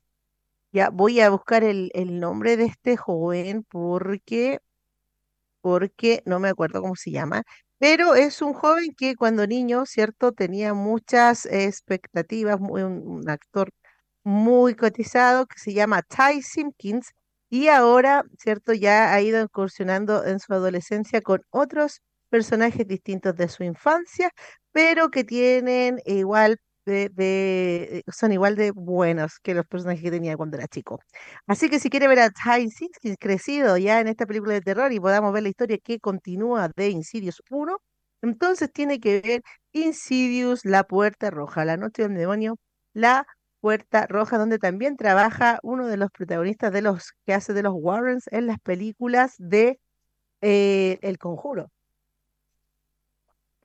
Ya 0.71 0.89
voy 0.89 1.19
a 1.19 1.29
buscar 1.29 1.63
el, 1.63 1.91
nombre 2.19 2.57
de 2.57 2.65
este 2.65 2.95
joven 2.97 3.63
porque, 3.69 4.59
porque 5.61 6.21
no 6.25 6.39
me 6.39 6.49
acuerdo 6.49 6.81
cómo 6.81 6.95
se 6.95 7.11
llama, 7.11 7.43
pero 7.79 8.15
es 8.15 8.41
un 8.41 8.53
joven 8.53 8.93
que 8.97 9.15
cuando 9.15 9.47
niño, 9.47 9.85
¿cierto? 9.85 10.31
Tenía 10.33 10.73
muchas 10.73 11.45
expectativas, 11.45 12.59
un, 12.61 13.07
un 13.07 13.29
actor 13.29 13.71
muy 14.23 14.75
cotizado 14.75 15.47
que 15.47 15.59
se 15.59 15.73
llama 15.73 16.03
Ty 16.03 16.41
Simpkins 16.43 17.13
y 17.49 17.69
ahora, 17.69 18.23
¿cierto? 18.39 18.73
Ya 18.73 19.13
ha 19.13 19.21
ido 19.21 19.41
incursionando 19.41 20.25
en 20.25 20.39
su 20.39 20.53
adolescencia 20.53 21.21
con 21.21 21.41
otros 21.51 22.01
personajes 22.29 22.87
distintos 22.87 23.35
de 23.35 23.49
su 23.49 23.63
infancia, 23.63 24.31
pero 24.71 25.09
que 25.09 25.23
tienen 25.23 25.99
igual 26.05 26.59
de, 26.89 28.03
son 28.07 28.31
igual 28.31 28.55
de 28.55 28.71
buenos 28.71 29.39
que 29.39 29.53
los 29.53 29.65
personajes 29.65 30.01
que 30.03 30.11
tenía 30.11 30.35
cuando 30.37 30.57
era 30.57 30.67
chico. 30.67 30.99
Así 31.47 31.69
que 31.69 31.79
si 31.79 31.89
quiere 31.89 32.07
ver 32.07 32.19
a 32.19 32.29
Ty 32.31 32.69
Simpkins 32.69 33.17
crecido 33.19 33.77
ya 33.77 33.99
en 33.99 34.07
esta 34.07 34.25
película 34.25 34.53
de 34.53 34.61
terror 34.61 34.91
y 34.91 34.99
podamos 34.99 35.33
ver 35.33 35.43
la 35.43 35.49
historia 35.49 35.77
que 35.77 35.99
continúa 35.99 36.69
de 36.75 36.89
Insidious 36.89 37.41
1, 37.49 37.77
entonces 38.21 38.71
tiene 38.71 38.99
que 38.99 39.21
ver 39.21 39.41
Insidious, 39.71 40.65
La 40.65 40.83
Puerta 40.83 41.29
Roja, 41.31 41.65
La 41.65 41.77
Noche 41.77 42.03
del 42.03 42.15
Demonio, 42.15 42.57
La 42.93 43.25
Puerta 43.61 44.07
Roja, 44.07 44.37
donde 44.37 44.57
también 44.59 44.97
trabaja 44.97 45.59
uno 45.63 45.87
de 45.87 45.97
los 45.97 46.11
protagonistas 46.11 46.71
de 46.73 46.81
los 46.81 47.13
que 47.25 47.33
hace 47.33 47.53
de 47.53 47.63
los 47.63 47.73
Warrens 47.75 48.25
en 48.31 48.47
las 48.47 48.59
películas 48.59 49.35
de 49.37 49.79
eh, 50.41 50.99
El 51.01 51.17
Conjuro. 51.19 51.71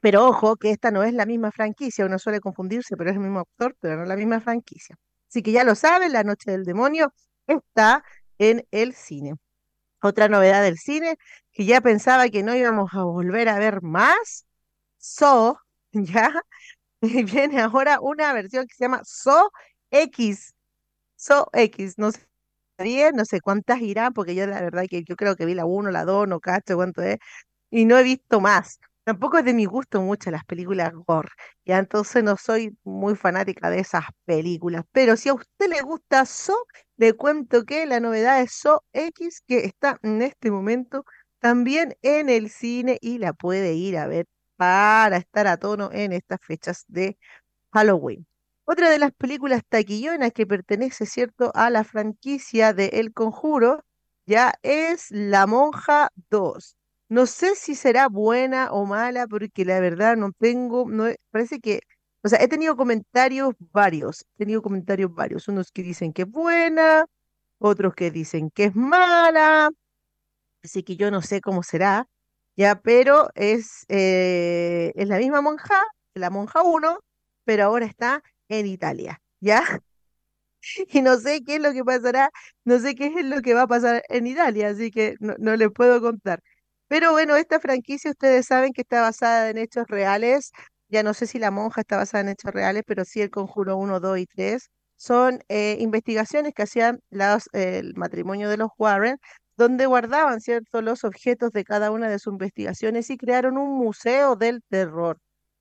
Pero 0.04 0.26
ojo, 0.26 0.56
que 0.56 0.70
esta 0.70 0.90
no 0.90 1.02
es 1.02 1.14
la 1.14 1.24
misma 1.24 1.50
franquicia, 1.50 2.04
uno 2.04 2.18
suele 2.18 2.38
confundirse, 2.40 2.94
pero 2.94 3.08
es 3.08 3.16
el 3.16 3.22
mismo 3.22 3.40
actor, 3.40 3.74
pero 3.80 3.96
no 3.96 4.04
la 4.04 4.16
misma 4.16 4.38
franquicia. 4.38 4.96
Así 5.30 5.42
que 5.42 5.50
ya 5.50 5.64
lo 5.64 5.74
saben, 5.74 6.12
La 6.12 6.24
Noche 6.24 6.50
del 6.50 6.64
Demonio 6.64 7.14
está 7.46 8.04
en 8.36 8.66
el 8.70 8.92
cine. 8.94 9.32
Otra 10.02 10.28
novedad 10.28 10.62
del 10.62 10.78
cine, 10.78 11.16
que 11.52 11.64
ya 11.66 11.80
pensaba 11.80 12.28
que 12.28 12.42
no 12.42 12.54
íbamos 12.54 12.92
a 12.94 13.04
volver 13.04 13.48
a 13.48 13.58
ver 13.58 13.80
más, 13.82 14.46
So, 14.98 15.58
ya, 15.92 16.32
viene 17.00 17.60
ahora 17.62 17.98
una 18.00 18.32
versión 18.34 18.66
que 18.66 18.74
se 18.74 18.84
llama 18.84 19.00
So 19.04 19.52
X, 19.90 20.54
So 21.16 21.48
X, 21.54 21.94
no 21.98 22.12
sé, 22.12 22.20
no 23.14 23.24
sé 23.24 23.40
cuántas 23.40 23.80
irán, 23.80 24.12
porque 24.12 24.34
yo 24.34 24.46
la 24.46 24.60
verdad 24.60 24.84
que 24.90 25.02
yo 25.04 25.16
creo 25.16 25.36
que 25.36 25.46
vi 25.46 25.54
la 25.54 25.66
1, 25.66 25.90
la 25.90 26.04
2, 26.04 26.28
no 26.28 26.40
cacho 26.40 26.76
cuánto 26.76 27.02
es, 27.02 27.18
y 27.70 27.86
no 27.86 27.98
he 27.98 28.02
visto 28.02 28.40
más. 28.40 28.80
Tampoco 29.06 29.36
es 29.36 29.44
de 29.44 29.52
mi 29.52 29.66
gusto 29.66 30.00
mucho 30.00 30.30
las 30.30 30.46
películas 30.46 30.90
gore, 30.94 31.28
ya 31.66 31.78
entonces 31.78 32.24
no 32.24 32.38
soy 32.38 32.74
muy 32.84 33.14
fanática 33.16 33.68
de 33.68 33.80
esas 33.80 34.04
películas, 34.24 34.84
pero 34.92 35.18
si 35.18 35.28
a 35.28 35.34
usted 35.34 35.68
le 35.68 35.82
gusta 35.82 36.24
So, 36.24 36.56
le 36.96 37.12
cuento 37.12 37.64
que 37.64 37.84
la 37.84 38.00
novedad 38.00 38.40
es 38.40 38.52
So 38.52 38.82
X, 38.94 39.42
que 39.46 39.66
está 39.66 39.98
en 40.02 40.22
este 40.22 40.50
momento 40.50 41.04
también 41.38 41.94
en 42.00 42.30
el 42.30 42.48
cine 42.48 42.96
y 43.02 43.18
la 43.18 43.34
puede 43.34 43.74
ir 43.74 43.98
a 43.98 44.06
ver 44.06 44.24
para 44.56 45.18
estar 45.18 45.46
a 45.48 45.58
tono 45.58 45.90
en 45.92 46.14
estas 46.14 46.38
fechas 46.40 46.84
de 46.88 47.18
Halloween. 47.72 48.26
Otra 48.64 48.90
de 48.90 48.98
las 48.98 49.12
películas 49.12 49.62
taquillonas 49.68 50.32
que 50.32 50.46
pertenece, 50.46 51.06
¿cierto?, 51.06 51.52
a 51.54 51.70
la 51.70 51.84
franquicia 51.84 52.72
de 52.74 52.86
El 52.94 53.12
Conjuro, 53.12 53.84
ya 54.26 54.54
es 54.62 55.10
La 55.10 55.46
Monja 55.46 56.10
2. 56.30 56.76
No 57.14 57.26
sé 57.26 57.54
si 57.54 57.76
será 57.76 58.08
buena 58.08 58.72
o 58.72 58.86
mala, 58.86 59.28
porque 59.28 59.64
la 59.64 59.78
verdad 59.80 60.16
no 60.16 60.32
tengo, 60.32 60.86
no, 60.90 61.04
parece 61.30 61.60
que, 61.60 61.80
o 62.24 62.28
sea, 62.28 62.42
he 62.42 62.48
tenido 62.48 62.76
comentarios 62.76 63.54
varios, 63.72 64.26
he 64.34 64.38
tenido 64.38 64.62
comentarios 64.62 65.14
varios, 65.14 65.46
unos 65.48 65.70
que 65.70 65.84
dicen 65.84 66.12
que 66.12 66.22
es 66.22 66.28
buena, 66.28 67.06
otros 67.58 67.94
que 67.94 68.10
dicen 68.10 68.50
que 68.50 68.64
es 68.64 68.74
mala, 68.76 69.70
así 70.64 70.82
que 70.82 70.96
yo 70.96 71.10
no 71.10 71.22
sé 71.22 71.40
cómo 71.40 71.62
será, 71.62 72.08
ya, 72.56 72.80
pero 72.82 73.30
es, 73.34 73.84
eh, 73.88 74.92
es 74.96 75.08
la 75.08 75.18
misma 75.18 75.40
monja, 75.42 75.80
la 76.14 76.30
monja 76.30 76.62
1, 76.62 76.98
pero 77.44 77.64
ahora 77.64 77.86
está 77.86 78.22
en 78.48 78.66
Italia, 78.66 79.20
¿ya? 79.40 79.62
Y 80.88 81.02
no 81.02 81.18
sé 81.18 81.42
qué 81.44 81.56
es 81.56 81.62
lo 81.62 81.72
que 81.72 81.84
pasará, 81.84 82.30
no 82.64 82.78
sé 82.78 82.94
qué 82.94 83.06
es 83.06 83.24
lo 83.24 83.42
que 83.42 83.54
va 83.54 83.62
a 83.62 83.66
pasar 83.68 84.02
en 84.08 84.26
Italia, 84.26 84.68
así 84.70 84.90
que 84.90 85.16
no, 85.20 85.34
no 85.38 85.56
les 85.56 85.70
puedo 85.72 86.00
contar. 86.00 86.40
Pero 86.94 87.10
bueno, 87.10 87.34
esta 87.34 87.58
franquicia 87.58 88.12
ustedes 88.12 88.46
saben 88.46 88.72
que 88.72 88.82
está 88.82 89.00
basada 89.02 89.50
en 89.50 89.58
hechos 89.58 89.84
reales. 89.88 90.52
Ya 90.88 91.02
no 91.02 91.12
sé 91.12 91.26
si 91.26 91.40
La 91.40 91.50
Monja 91.50 91.80
está 91.80 91.96
basada 91.96 92.22
en 92.22 92.28
hechos 92.28 92.52
reales, 92.52 92.84
pero 92.86 93.04
sí 93.04 93.20
el 93.20 93.30
Conjuro 93.30 93.76
1, 93.76 93.98
2 93.98 94.18
y 94.20 94.26
3. 94.26 94.70
Son 94.94 95.40
eh, 95.48 95.76
investigaciones 95.80 96.54
que 96.54 96.62
hacían 96.62 97.00
los, 97.10 97.48
el 97.52 97.94
matrimonio 97.96 98.48
de 98.48 98.58
los 98.58 98.68
Warren, 98.78 99.18
donde 99.56 99.86
guardaban 99.86 100.40
ciertos 100.40 100.84
los 100.84 101.02
objetos 101.02 101.50
de 101.50 101.64
cada 101.64 101.90
una 101.90 102.08
de 102.08 102.20
sus 102.20 102.32
investigaciones 102.32 103.10
y 103.10 103.16
crearon 103.16 103.58
un 103.58 103.76
museo 103.76 104.36
del 104.36 104.62
terror. 104.68 105.18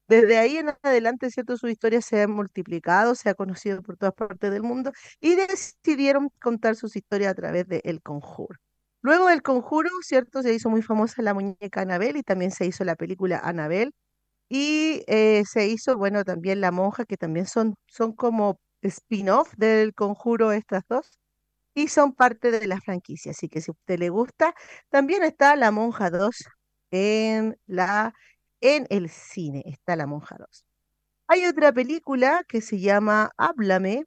Desde 0.08 0.38
ahí 0.38 0.58
en 0.58 0.70
adelante, 0.84 1.32
¿cierto? 1.32 1.58
Su 1.58 1.68
historia 1.68 2.02
se 2.02 2.22
ha 2.22 2.28
multiplicado, 2.28 3.16
se 3.16 3.30
ha 3.30 3.34
conocido 3.34 3.82
por 3.82 3.98
todas 3.98 4.14
partes 4.14 4.52
del 4.52 4.62
mundo 4.62 4.92
y 5.20 5.34
decidieron 5.36 6.30
contar 6.40 6.76
sus 6.76 6.96
historias 6.96 7.32
a 7.32 7.36
través 7.36 7.68
de 7.68 7.82
El 7.86 8.04
Conjuro. 8.04 8.60
Luego 9.04 9.28
del 9.28 9.42
Conjuro, 9.44 9.90
¿cierto? 10.02 10.42
Se 10.44 10.54
hizo 10.54 10.70
muy 10.70 10.82
famosa 10.82 11.22
la 11.22 11.34
muñeca 11.34 11.82
Anabel 11.82 12.16
y 12.18 12.24
también 12.24 12.52
se 12.52 12.66
hizo 12.66 12.86
la 12.86 12.96
película 12.96 13.38
Anabel. 13.44 13.94
Y 14.50 15.04
eh, 15.08 15.44
se 15.46 15.68
hizo, 15.68 15.98
bueno, 15.98 16.24
también 16.26 16.62
La 16.62 16.72
Monja, 16.72 17.06
que 17.06 17.18
también 17.18 17.48
son, 17.48 17.76
son 17.88 18.14
como 18.14 18.60
spin-off 18.84 19.54
del 19.58 19.94
Conjuro 19.96 20.54
estas 20.54 20.84
dos. 20.90 21.20
Y 21.76 21.90
son 21.90 22.14
parte 22.14 22.52
de 22.52 22.68
la 22.68 22.82
franquicia. 22.82 23.32
Así 23.32 23.50
que 23.50 23.62
si 23.62 23.72
a 23.72 23.74
usted 23.74 24.00
le 24.00 24.10
gusta, 24.10 24.56
también 24.90 25.24
está 25.24 25.56
La 25.58 25.72
Monja 25.72 26.10
2 26.12 26.36
en, 26.92 27.58
la, 27.68 28.14
en 28.62 28.88
el 28.90 29.10
cine. 29.10 29.64
Está 29.68 29.96
La 29.98 30.08
Monja 30.08 30.38
2. 30.40 30.66
Hay 31.28 31.46
otra 31.48 31.74
película 31.74 32.44
que 32.48 32.62
se 32.62 32.80
llama 32.80 33.32
Háblame. 33.38 34.06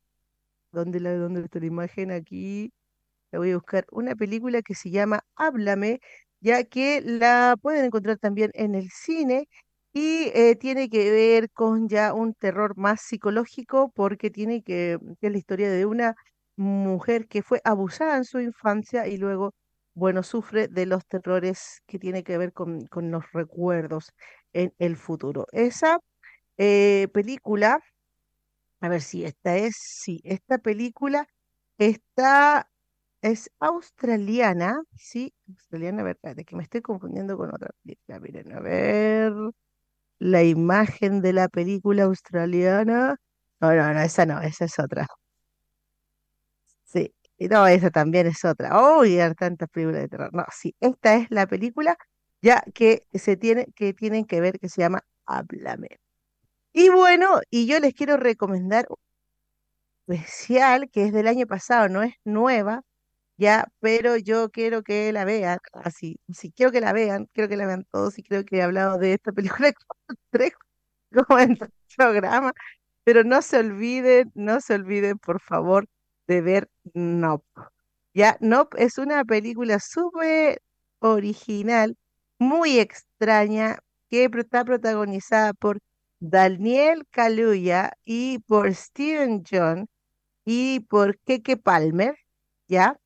¿Dónde, 0.72 1.00
la, 1.00 1.14
dónde 1.16 1.42
está 1.42 1.60
la 1.60 1.66
imagen 1.66 2.12
aquí? 2.12 2.72
Voy 3.32 3.52
a 3.52 3.56
buscar 3.56 3.86
una 3.90 4.14
película 4.14 4.62
que 4.62 4.74
se 4.74 4.90
llama 4.90 5.24
Háblame, 5.36 6.00
ya 6.40 6.64
que 6.64 7.00
la 7.02 7.56
pueden 7.60 7.86
encontrar 7.86 8.18
también 8.18 8.50
en 8.54 8.74
el 8.74 8.90
cine 8.90 9.48
y 9.92 10.30
eh, 10.34 10.56
tiene 10.56 10.88
que 10.90 11.10
ver 11.10 11.50
con 11.52 11.88
ya 11.88 12.12
un 12.14 12.34
terror 12.34 12.76
más 12.76 13.00
psicológico 13.02 13.90
porque 13.94 14.30
tiene 14.30 14.62
que, 14.62 14.98
que 15.20 15.26
es 15.28 15.32
la 15.32 15.38
historia 15.38 15.70
de 15.70 15.86
una 15.86 16.14
mujer 16.56 17.26
que 17.28 17.42
fue 17.42 17.60
abusada 17.64 18.16
en 18.16 18.24
su 18.24 18.40
infancia 18.40 19.06
y 19.06 19.16
luego, 19.18 19.54
bueno, 19.94 20.22
sufre 20.22 20.68
de 20.68 20.86
los 20.86 21.06
terrores 21.06 21.80
que 21.86 21.98
tiene 21.98 22.24
que 22.24 22.38
ver 22.38 22.52
con, 22.52 22.86
con 22.86 23.10
los 23.10 23.24
recuerdos 23.32 24.12
en 24.52 24.74
el 24.78 24.96
futuro. 24.96 25.46
Esa 25.52 25.98
eh, 26.58 27.08
película, 27.12 27.80
a 28.80 28.88
ver 28.88 29.02
si 29.02 29.24
esta 29.24 29.56
es, 29.56 29.76
sí, 29.76 30.20
esta 30.24 30.58
película 30.58 31.26
está 31.78 32.68
es 33.26 33.50
australiana, 33.60 34.82
sí, 34.96 35.34
australiana, 35.48 36.02
verdad, 36.02 36.36
que 36.46 36.56
me 36.56 36.62
estoy 36.62 36.82
confundiendo 36.82 37.36
con 37.36 37.54
otra 37.54 37.70
película. 37.82 38.20
Miren, 38.20 38.52
a 38.52 38.60
ver 38.60 39.32
la 40.18 40.44
imagen 40.44 41.22
de 41.22 41.32
la 41.34 41.48
película 41.48 42.04
australiana. 42.04 43.16
No, 43.60 43.74
no, 43.74 43.94
no, 43.94 44.00
esa 44.02 44.26
no, 44.26 44.40
esa 44.42 44.66
es 44.66 44.78
otra. 44.78 45.06
Sí, 46.84 47.14
no, 47.38 47.66
esa 47.66 47.90
también 47.90 48.26
es 48.26 48.44
otra. 48.44 48.98
Uy, 48.98 49.18
hay 49.20 49.34
tantas 49.34 49.68
películas 49.70 50.02
de 50.02 50.08
terror. 50.08 50.30
No, 50.32 50.44
sí, 50.52 50.74
esta 50.80 51.16
es 51.16 51.30
la 51.30 51.46
película 51.46 51.96
ya 52.42 52.62
que 52.74 53.06
se 53.14 53.36
tiene, 53.36 53.66
que 53.74 53.92
tienen 53.94 54.24
que 54.24 54.40
ver, 54.40 54.58
que 54.60 54.68
se 54.68 54.82
llama 54.82 55.02
Háblame. 55.26 55.88
Y 56.74 56.90
bueno, 56.90 57.40
y 57.50 57.66
yo 57.66 57.80
les 57.80 57.94
quiero 57.94 58.16
recomendar 58.18 58.86
especial 60.08 60.88
que 60.90 61.04
es 61.06 61.12
del 61.12 61.28
año 61.28 61.46
pasado, 61.46 61.88
no 61.88 62.02
es 62.02 62.14
nueva, 62.24 62.82
ya, 63.36 63.66
pero 63.80 64.16
yo 64.16 64.50
quiero 64.50 64.82
que 64.82 65.12
la 65.12 65.24
vean, 65.24 65.58
así, 65.72 66.18
sí, 66.32 66.52
quiero 66.52 66.72
que 66.72 66.80
la 66.80 66.92
vean, 66.92 67.28
quiero 67.32 67.48
que 67.48 67.56
la 67.56 67.66
vean 67.66 67.86
todos 67.90 68.18
y 68.18 68.22
creo 68.22 68.44
que 68.44 68.58
he 68.58 68.62
hablado 68.62 68.98
de 68.98 69.14
esta 69.14 69.32
película 69.32 69.72
tres 70.30 70.52
como 71.12 71.38
en 71.40 71.52
el 71.52 71.72
programa, 71.96 72.52
pero 73.04 73.24
no 73.24 73.42
se 73.42 73.58
olviden, 73.58 74.32
no 74.34 74.60
se 74.60 74.74
olviden, 74.74 75.18
por 75.18 75.40
favor, 75.40 75.88
de 76.26 76.40
ver 76.42 76.70
Nope. 76.94 77.46
Ya, 78.14 78.36
Nope 78.40 78.82
es 78.82 78.98
una 78.98 79.24
película 79.24 79.78
súper 79.80 80.62
original, 81.00 81.96
muy 82.38 82.78
extraña, 82.78 83.78
que 84.10 84.24
está 84.26 84.64
protagonizada 84.64 85.52
por 85.54 85.80
Daniel 86.20 87.04
Kaluuya 87.10 87.92
y 88.04 88.38
por 88.40 88.72
Steven 88.74 89.44
John 89.50 89.88
y 90.44 90.80
por 90.80 91.18
Keke 91.20 91.56
Palmer, 91.58 92.16
¿ya? 92.68 92.98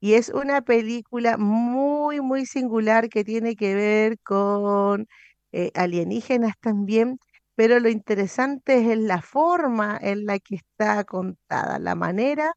Y 0.00 0.14
es 0.14 0.28
una 0.30 0.62
película 0.62 1.36
muy, 1.38 2.20
muy 2.20 2.46
singular 2.46 3.08
que 3.08 3.24
tiene 3.24 3.56
que 3.56 3.74
ver 3.74 4.18
con 4.20 5.06
eh, 5.52 5.70
alienígenas 5.74 6.54
también, 6.60 7.18
pero 7.54 7.80
lo 7.80 7.88
interesante 7.88 8.92
es 8.92 8.98
la 8.98 9.22
forma 9.22 9.98
en 10.00 10.26
la 10.26 10.38
que 10.38 10.56
está 10.56 11.04
contada, 11.04 11.78
la 11.80 11.94
manera 11.96 12.54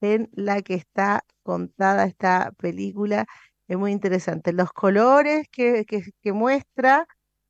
en 0.00 0.28
la 0.32 0.62
que 0.62 0.74
está 0.74 1.22
contada 1.42 2.04
esta 2.06 2.52
película 2.58 3.26
es 3.68 3.78
muy 3.78 3.92
interesante. 3.92 4.52
Los 4.52 4.72
colores 4.72 5.46
que, 5.50 5.84
muestra, 6.32 7.06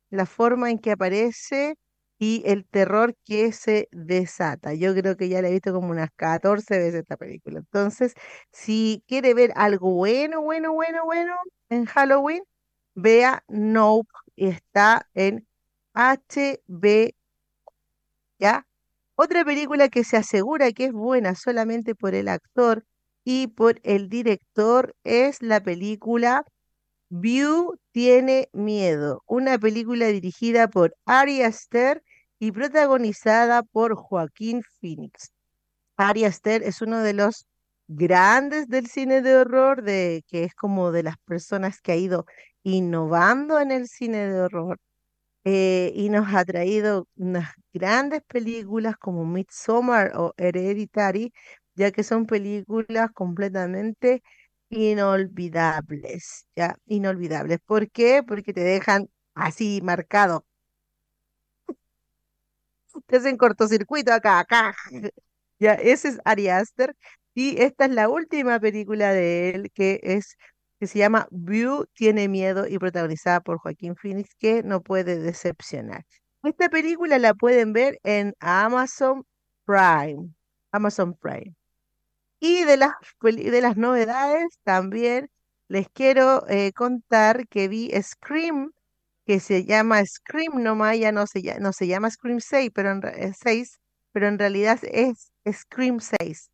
la 0.09 0.25
forma 0.25 0.71
en 0.71 0.79
que 0.79 0.91
aparece 0.91 1.75
y 2.19 2.43
el 2.45 2.65
terror 2.67 3.15
que 3.25 3.51
se 3.51 3.87
desata. 3.91 4.73
Yo 4.73 4.93
creo 4.95 5.17
que 5.17 5.29
ya 5.29 5.41
la 5.41 5.49
he 5.49 5.51
visto 5.51 5.73
como 5.73 5.89
unas 5.91 6.09
14 6.15 6.77
veces 6.77 6.95
esta 7.01 7.17
película. 7.17 7.59
Entonces, 7.59 8.13
si 8.51 9.03
quiere 9.07 9.33
ver 9.33 9.51
algo 9.55 9.91
bueno, 9.93 10.41
bueno, 10.41 10.73
bueno, 10.73 11.03
bueno 11.05 11.35
en 11.69 11.85
Halloween, 11.85 12.43
vea 12.95 13.43
Nope. 13.47 14.09
Está 14.37 15.07
en 15.13 15.47
HB. 15.93 17.11
¿Ya? 18.39 18.65
Otra 19.15 19.45
película 19.45 19.89
que 19.89 20.03
se 20.03 20.17
asegura 20.17 20.71
que 20.73 20.85
es 20.85 20.91
buena 20.93 21.35
solamente 21.35 21.95
por 21.95 22.15
el 22.15 22.27
actor 22.27 22.85
y 23.23 23.47
por 23.47 23.79
el 23.83 24.09
director 24.09 24.95
es 25.03 25.41
la 25.41 25.61
película 25.63 26.43
View 27.09 27.77
tiene 27.91 28.49
miedo, 28.53 29.23
una 29.27 29.57
película 29.59 30.07
dirigida 30.07 30.67
por 30.67 30.95
Ari 31.05 31.41
Aster 31.43 32.03
y 32.39 32.51
protagonizada 32.51 33.63
por 33.63 33.95
Joaquín 33.95 34.63
Phoenix. 34.79 35.31
Ari 35.97 36.25
Aster 36.25 36.63
es 36.63 36.81
uno 36.81 36.99
de 36.99 37.13
los 37.13 37.47
grandes 37.87 38.67
del 38.67 38.87
cine 38.87 39.21
de 39.21 39.35
horror, 39.37 39.83
de, 39.83 40.23
que 40.27 40.43
es 40.43 40.55
como 40.55 40.91
de 40.91 41.03
las 41.03 41.17
personas 41.19 41.81
que 41.81 41.91
ha 41.93 41.95
ido 41.95 42.25
innovando 42.63 43.59
en 43.59 43.71
el 43.71 43.87
cine 43.87 44.27
de 44.27 44.41
horror 44.41 44.79
eh, 45.45 45.91
y 45.95 46.09
nos 46.09 46.33
ha 46.33 46.43
traído 46.45 47.07
unas 47.15 47.49
grandes 47.73 48.21
películas 48.27 48.97
como 48.97 49.25
Midsommar 49.25 50.13
o 50.15 50.33
Hereditary, 50.37 51.33
ya 51.75 51.91
que 51.91 52.03
son 52.03 52.25
películas 52.25 53.11
completamente 53.13 54.23
inolvidables, 54.75 56.45
¿ya? 56.55 56.75
Inolvidables. 56.85 57.59
¿Por 57.65 57.89
qué? 57.91 58.23
Porque 58.23 58.53
te 58.53 58.61
dejan 58.61 59.09
así 59.33 59.81
marcado. 59.83 60.45
Te 63.07 63.17
hacen 63.17 63.37
cortocircuito 63.37 64.13
acá, 64.13 64.39
acá. 64.39 64.75
Ya, 65.57 65.75
ese 65.75 66.09
es 66.09 66.19
Ari 66.25 66.49
Aster. 66.49 66.93
Y 67.33 67.61
esta 67.61 67.85
es 67.85 67.91
la 67.91 68.09
última 68.09 68.59
película 68.59 69.13
de 69.13 69.51
él, 69.51 69.71
que 69.73 70.01
es 70.03 70.35
que 70.79 70.87
se 70.87 70.99
llama 70.99 71.27
View 71.31 71.85
tiene 71.93 72.27
miedo 72.27 72.67
y 72.67 72.77
protagonizada 72.77 73.39
por 73.39 73.57
Joaquín 73.59 73.95
Phoenix, 73.95 74.35
que 74.37 74.63
no 74.63 74.81
puede 74.81 75.17
decepcionar. 75.17 76.05
Esta 76.43 76.69
película 76.69 77.17
la 77.19 77.33
pueden 77.33 77.71
ver 77.71 77.99
en 78.03 78.35
Amazon 78.39 79.25
Prime. 79.65 80.29
Amazon 80.71 81.15
Prime. 81.15 81.55
Y 82.39 82.63
de 82.63 82.77
las, 82.77 82.93
de 83.21 83.61
las 83.61 83.77
novedades 83.77 84.45
también 84.63 85.29
les 85.67 85.87
quiero 85.89 86.47
eh, 86.47 86.71
contar 86.73 87.47
que 87.47 87.67
vi 87.67 87.91
Scream, 88.01 88.71
que 89.25 89.39
se 89.39 89.65
llama 89.65 90.05
Scream 90.05 90.63
nomás, 90.63 90.99
ya 90.99 91.11
no 91.11 91.27
se, 91.27 91.41
no 91.59 91.73
se 91.73 91.87
llama 91.87 92.09
Scream 92.11 92.39
6, 92.41 92.71
pero 92.73 92.91
en, 92.91 93.33
6, 93.33 93.73
eh, 93.75 93.77
pero 94.11 94.27
en 94.27 94.39
realidad 94.39 94.79
es 94.83 95.31
Scream 95.51 95.99
6. 95.99 96.49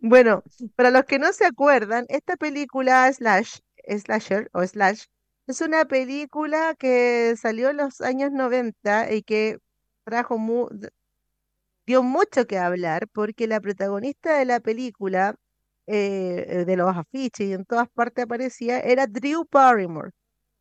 Bueno, 0.00 0.42
para 0.74 0.90
los 0.90 1.04
que 1.04 1.18
no 1.18 1.32
se 1.32 1.44
acuerdan, 1.44 2.06
esta 2.08 2.36
película 2.36 3.12
Slash, 3.12 3.58
Slasher 3.86 4.48
o 4.54 4.66
Slash 4.66 5.04
es 5.46 5.60
una 5.60 5.84
película 5.84 6.74
que 6.78 7.34
salió 7.36 7.70
en 7.70 7.76
los 7.78 8.00
años 8.00 8.32
90 8.32 9.12
y 9.12 9.22
que 9.22 9.58
trajo 10.04 10.38
dio 11.86 12.02
mucho 12.02 12.46
que 12.46 12.58
hablar 12.58 13.08
porque 13.12 13.46
la 13.46 13.60
protagonista 13.60 14.38
de 14.38 14.44
la 14.46 14.60
película, 14.60 15.36
eh, 15.86 16.64
de 16.66 16.76
los 16.76 16.96
afiches 16.96 17.48
y 17.48 17.52
en 17.52 17.64
todas 17.64 17.88
partes 17.90 18.24
aparecía, 18.24 18.80
era 18.80 19.06
Drew 19.06 19.46
Barrymore. 19.50 20.10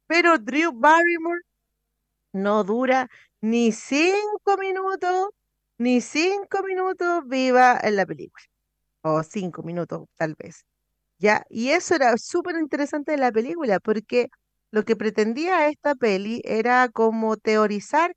Pero 0.07 0.37
Drew 0.39 0.71
Barrymore 0.73 1.41
no 2.33 2.63
dura 2.63 3.09
ni 3.41 3.71
cinco 3.71 4.57
minutos, 4.59 5.29
ni 5.77 6.01
cinco 6.01 6.63
minutos 6.63 7.23
viva 7.27 7.79
en 7.83 7.95
la 7.97 8.05
película 8.05 8.45
o 9.03 9.23
cinco 9.23 9.63
minutos 9.63 10.07
tal 10.17 10.35
vez. 10.35 10.65
¿Ya? 11.19 11.45
Y 11.49 11.69
eso 11.71 11.95
era 11.95 12.17
súper 12.17 12.57
interesante 12.57 13.13
de 13.13 13.17
la 13.19 13.31
película, 13.31 13.79
porque 13.79 14.29
lo 14.71 14.83
que 14.85 14.95
pretendía 14.95 15.69
esta 15.69 15.95
peli 15.95 16.41
era 16.45 16.89
como 16.89 17.37
teorizar 17.37 18.15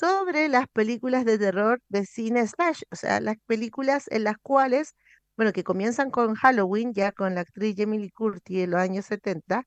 sobre 0.00 0.48
las 0.48 0.66
películas 0.68 1.26
de 1.26 1.38
terror 1.38 1.82
de 1.90 2.06
cine 2.06 2.46
slash, 2.46 2.82
o 2.90 2.96
sea, 2.96 3.20
las 3.20 3.36
películas 3.46 4.06
en 4.10 4.24
las 4.24 4.38
cuales, 4.38 4.94
bueno, 5.36 5.52
que 5.52 5.62
comienzan 5.62 6.10
con 6.10 6.34
Halloween, 6.36 6.94
ya 6.94 7.12
con 7.12 7.34
la 7.34 7.42
actriz 7.42 7.74
Jamie 7.76 8.00
Lee 8.00 8.10
Curtis 8.10 8.60
en 8.64 8.70
los 8.70 8.80
años 8.80 9.04
70, 9.06 9.64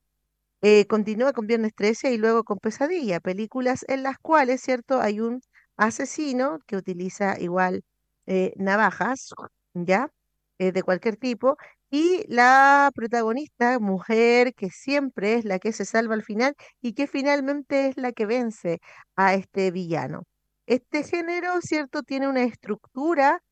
eh, 0.62 0.86
continúa 0.88 1.32
con 1.34 1.46
Viernes 1.46 1.72
13 1.76 2.12
y 2.14 2.18
luego 2.18 2.44
con 2.44 2.58
Pesadilla, 2.58 3.20
películas 3.20 3.84
en 3.88 4.02
las 4.02 4.18
cuales, 4.18 4.60
¿cierto? 4.62 5.00
Hay 5.00 5.20
un 5.20 5.40
asesino 5.76 6.58
que 6.66 6.76
utiliza 6.76 7.38
igual 7.40 7.82
eh, 8.26 8.54
navajas, 8.56 9.34
¿ya? 9.74 10.10
Eh, 10.58 10.72
de 10.72 10.82
cualquier 10.82 11.16
tipo, 11.16 11.56
y 11.94 12.24
la 12.28 12.90
protagonista, 12.92 13.78
mujer, 13.78 14.54
que 14.54 14.68
siempre 14.70 15.34
es 15.34 15.44
la 15.44 15.60
que 15.60 15.72
se 15.72 15.84
salva 15.84 16.14
al 16.14 16.24
final 16.24 16.54
y 16.80 16.94
que 16.94 17.06
finalmente 17.06 17.86
es 17.88 17.96
la 17.96 18.10
que 18.12 18.26
vence 18.26 18.80
a 19.14 19.34
este 19.34 19.70
villano. 19.70 20.24
Este 20.66 21.04
género, 21.04 21.60
¿cierto? 21.60 22.02
Tiene 22.02 22.28
una 22.28 22.42
estructura, 22.42 23.42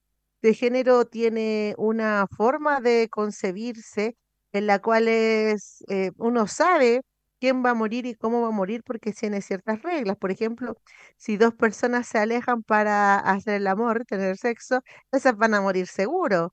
este 0.41 0.55
género 0.55 1.05
tiene 1.07 1.75
una 1.79 2.27
forma 2.37 2.81
de 2.81 3.09
concebirse 3.11 4.17
en 4.53 4.67
la 4.67 4.81
cual 4.81 5.07
es, 5.09 5.85
eh, 5.89 6.11
uno 6.17 6.49
sabe 6.49 7.03
quién 7.39 7.65
va 7.65 7.71
a 7.71 7.75
morir 7.75 8.07
y 8.07 8.15
cómo 8.17 8.43
va 8.43 8.49
a 8.49 8.51
morir 8.51 8.83
porque 8.85 9.13
tiene 9.13 9.41
ciertas 9.43 9.83
reglas. 9.83 10.17
Por 10.17 10.33
ejemplo, 10.33 10.77
si 11.17 11.37
dos 11.37 11.55
personas 11.55 12.09
se 12.09 12.19
alejan 12.19 12.65
para 12.65 13.19
hacer 13.21 13.55
el 13.55 13.69
amor, 13.69 14.05
tener 14.05 14.37
sexo, 14.37 14.83
esas 15.13 15.37
van 15.37 15.55
a 15.55 15.61
morir 15.61 15.87
seguro 15.87 16.53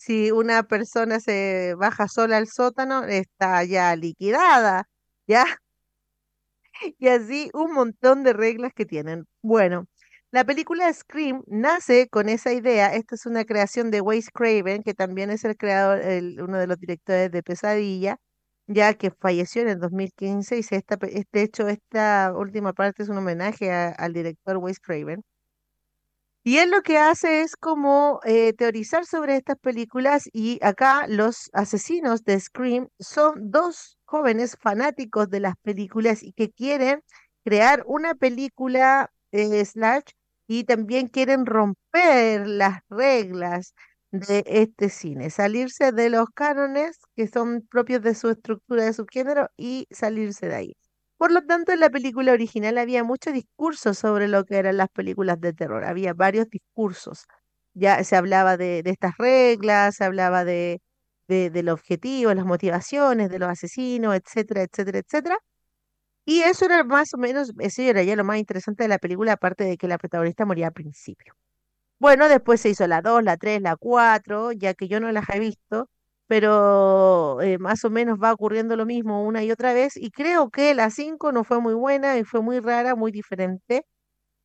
si 0.00 0.30
una 0.32 0.62
persona 0.64 1.20
se 1.20 1.74
baja 1.76 2.08
sola 2.08 2.38
al 2.38 2.48
sótano, 2.48 3.04
está 3.04 3.64
ya 3.64 3.94
liquidada, 3.96 4.88
¿ya? 5.26 5.44
Y 6.98 7.08
así 7.08 7.50
un 7.52 7.72
montón 7.72 8.22
de 8.24 8.32
reglas 8.32 8.72
que 8.74 8.86
tienen. 8.86 9.26
Bueno, 9.42 9.86
la 10.30 10.44
película 10.44 10.92
Scream 10.92 11.42
nace 11.46 12.08
con 12.08 12.28
esa 12.28 12.52
idea. 12.52 12.94
Esta 12.94 13.14
es 13.16 13.26
una 13.26 13.44
creación 13.44 13.90
de 13.90 14.00
Wes 14.00 14.30
Craven, 14.30 14.82
que 14.82 14.94
también 14.94 15.30
es 15.30 15.44
el 15.44 15.56
creador, 15.56 16.00
uno 16.42 16.58
de 16.58 16.66
los 16.66 16.78
directores 16.78 17.30
de 17.30 17.42
Pesadilla, 17.42 18.16
ya 18.66 18.94
que 18.94 19.10
falleció 19.10 19.62
en 19.62 19.68
el 19.68 19.80
2015 19.80 20.56
y 20.58 20.60
esta, 20.70 20.96
de 20.96 21.42
hecho 21.42 21.68
esta 21.68 22.32
última 22.36 22.72
parte 22.72 23.02
es 23.02 23.08
un 23.10 23.18
homenaje 23.18 23.70
al 23.72 24.12
director 24.14 24.56
Wes 24.58 24.80
Craven. 24.80 25.22
Y 26.42 26.56
él 26.58 26.70
lo 26.70 26.82
que 26.82 26.96
hace 26.96 27.42
es 27.42 27.54
como 27.56 28.20
eh, 28.24 28.54
teorizar 28.54 29.04
sobre 29.04 29.36
estas 29.36 29.58
películas 29.58 30.28
y 30.32 30.58
acá 30.62 31.06
los 31.06 31.50
asesinos 31.52 32.24
de 32.24 32.40
Scream 32.40 32.88
son 32.98 33.50
dos 33.50 33.98
jóvenes 34.06 34.56
fanáticos 34.58 35.28
de 35.28 35.40
las 35.40 35.54
películas 35.62 36.22
y 36.22 36.32
que 36.32 36.50
quieren 36.50 37.02
crear 37.44 37.82
una 37.86 38.14
película 38.14 39.10
eh, 39.32 39.64
slash 39.66 40.04
y 40.46 40.64
también 40.64 41.08
quieren 41.08 41.44
romper 41.46 42.46
las 42.46 42.80
reglas 42.88 43.74
de 44.10 44.42
este 44.46 44.88
cine, 44.88 45.30
salirse 45.30 45.92
de 45.92 46.08
los 46.10 46.28
cánones 46.34 46.98
que 47.16 47.28
son 47.28 47.66
propios 47.70 48.02
de 48.02 48.14
su 48.14 48.30
estructura 48.30 48.84
de 48.84 48.92
subgénero 48.94 49.48
y 49.56 49.86
salirse 49.90 50.48
de 50.48 50.54
ahí. 50.54 50.76
Por 51.20 51.32
lo 51.32 51.42
tanto, 51.42 51.72
en 51.72 51.80
la 51.80 51.90
película 51.90 52.32
original 52.32 52.78
había 52.78 53.04
mucho 53.04 53.30
discurso 53.30 53.92
sobre 53.92 54.26
lo 54.26 54.44
que 54.46 54.56
eran 54.56 54.78
las 54.78 54.88
películas 54.88 55.38
de 55.38 55.52
terror, 55.52 55.84
había 55.84 56.14
varios 56.14 56.48
discursos. 56.48 57.26
ya 57.74 58.02
se 58.04 58.16
hablaba 58.16 58.56
de, 58.56 58.82
de 58.82 58.90
estas 58.90 59.18
reglas, 59.18 59.96
se 59.96 60.04
hablaba 60.04 60.44
de, 60.46 60.80
de, 61.28 61.50
del 61.50 61.68
objetivo, 61.68 62.32
las 62.34 62.46
motivaciones 62.46 63.28
de 63.30 63.38
los 63.38 63.50
asesinos, 63.50 64.14
etcétera, 64.16 64.62
etcétera, 64.62 64.98
etcétera. 65.00 65.38
Y 66.26 66.42
eso 66.42 66.66
era 66.66 66.84
más 66.84 67.14
o 67.14 67.18
menos, 67.18 67.52
eso 67.60 67.82
era 67.82 68.02
ya 68.02 68.16
lo 68.16 68.24
más 68.24 68.38
interesante 68.38 68.84
de 68.84 68.88
la 68.88 68.98
película, 68.98 69.34
aparte 69.34 69.64
de 69.64 69.76
que 69.78 69.88
la 69.88 69.98
protagonista 69.98 70.46
moría 70.46 70.68
al 70.68 70.72
principio. 70.74 71.34
Bueno, 71.98 72.28
después 72.28 72.60
se 72.62 72.70
hizo 72.70 72.86
la 72.86 73.02
2, 73.02 73.22
la 73.24 73.36
3, 73.36 73.62
la 73.62 73.76
4, 73.76 74.52
ya 74.52 74.74
que 74.74 74.88
yo 74.88 75.00
no 75.00 75.12
las 75.12 75.28
he 75.30 75.38
visto, 75.40 75.88
pero 76.30 77.40
eh, 77.42 77.58
más 77.58 77.84
o 77.84 77.90
menos 77.90 78.16
va 78.22 78.32
ocurriendo 78.32 78.76
lo 78.76 78.86
mismo 78.86 79.24
una 79.24 79.42
y 79.42 79.50
otra 79.50 79.72
vez, 79.74 79.96
y 79.96 80.12
creo 80.12 80.48
que 80.50 80.74
la 80.76 80.90
5 80.90 81.32
no 81.32 81.42
fue 81.42 81.60
muy 81.60 81.74
buena 81.74 82.18
y 82.18 82.24
fue 82.24 82.40
muy 82.40 82.60
rara, 82.60 82.94
muy 82.94 83.10
diferente, 83.10 83.84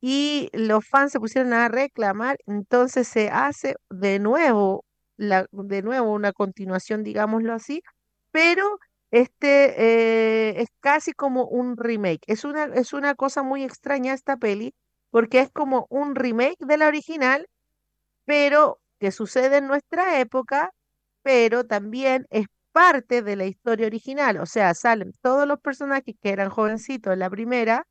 y 0.00 0.50
los 0.52 0.86
fans 0.88 1.12
se 1.12 1.20
pusieron 1.20 1.52
a 1.54 1.68
reclamar, 1.68 2.38
entonces 2.46 3.08
se 3.08 3.30
hace 3.30 3.76
de 3.90 4.18
nuevo, 4.20 4.84
la, 5.16 5.46
de 5.52 5.82
nuevo 5.82 6.12
una 6.12 6.32
continuación, 6.32 7.04
digámoslo 7.04 7.54
así, 7.54 7.82
pero 8.32 8.78
este 9.12 9.74
eh, 10.50 10.60
es 10.62 10.68
casi 10.80 11.12
como 11.12 11.46
un 11.46 11.76
remake. 11.76 12.22
Es 12.26 12.44
una, 12.44 12.64
es 12.66 12.92
una 12.94 13.14
cosa 13.14 13.42
muy 13.44 13.64
extraña 13.64 14.12
esta 14.14 14.36
peli, 14.38 14.74
porque 15.10 15.40
es 15.40 15.50
como 15.52 15.86
un 15.90 16.14
remake 16.16 16.58
de 16.66 16.78
la 16.78 16.88
original, 16.88 17.46
pero 18.24 18.80
que 19.00 19.12
sucede 19.12 19.58
en 19.58 19.68
nuestra 19.68 20.20
época, 20.20 20.70
pero 21.26 21.64
también 21.66 22.24
es 22.30 22.46
parte 22.72 23.20
de 23.20 23.34
la 23.34 23.46
historia 23.46 23.88
original. 23.88 24.38
O 24.38 24.46
sea, 24.46 24.74
salen 24.74 25.10
todos 25.22 25.48
los 25.48 25.58
personajes 25.60 26.14
que 26.22 26.30
eran 26.30 26.50
jovencitos 26.50 27.12
en 27.12 27.18
la 27.18 27.28
primera, 27.30 27.82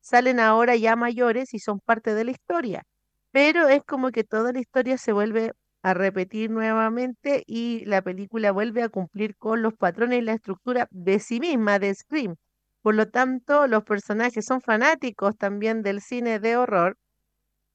salen 0.00 0.40
ahora 0.40 0.76
ya 0.76 0.96
mayores 0.96 1.54
y 1.54 1.58
son 1.60 1.80
parte 1.80 2.14
de 2.14 2.24
la 2.24 2.32
historia. 2.32 2.84
Pero 3.32 3.68
es 3.68 3.82
como 3.84 4.10
que 4.12 4.24
toda 4.24 4.52
la 4.52 4.60
historia 4.60 4.98
se 4.98 5.12
vuelve 5.12 5.52
a 5.82 5.94
repetir 5.94 6.50
nuevamente 6.50 7.44
y 7.46 7.84
la 7.86 8.02
película 8.02 8.52
vuelve 8.52 8.82
a 8.84 8.88
cumplir 8.90 9.36
con 9.36 9.62
los 9.62 9.74
patrones 9.74 10.20
y 10.20 10.22
la 10.22 10.34
estructura 10.34 10.88
de 10.90 11.20
sí 11.20 11.40
misma, 11.40 11.78
de 11.80 11.94
Scream. 11.94 12.36
Por 12.82 12.94
lo 12.96 13.08
tanto, 13.10 13.66
los 13.68 13.84
personajes 13.84 14.44
son 14.46 14.60
fanáticos 14.62 15.36
también 15.38 15.82
del 15.82 16.00
cine 16.02 16.40
de 16.40 16.56
horror 16.56 16.96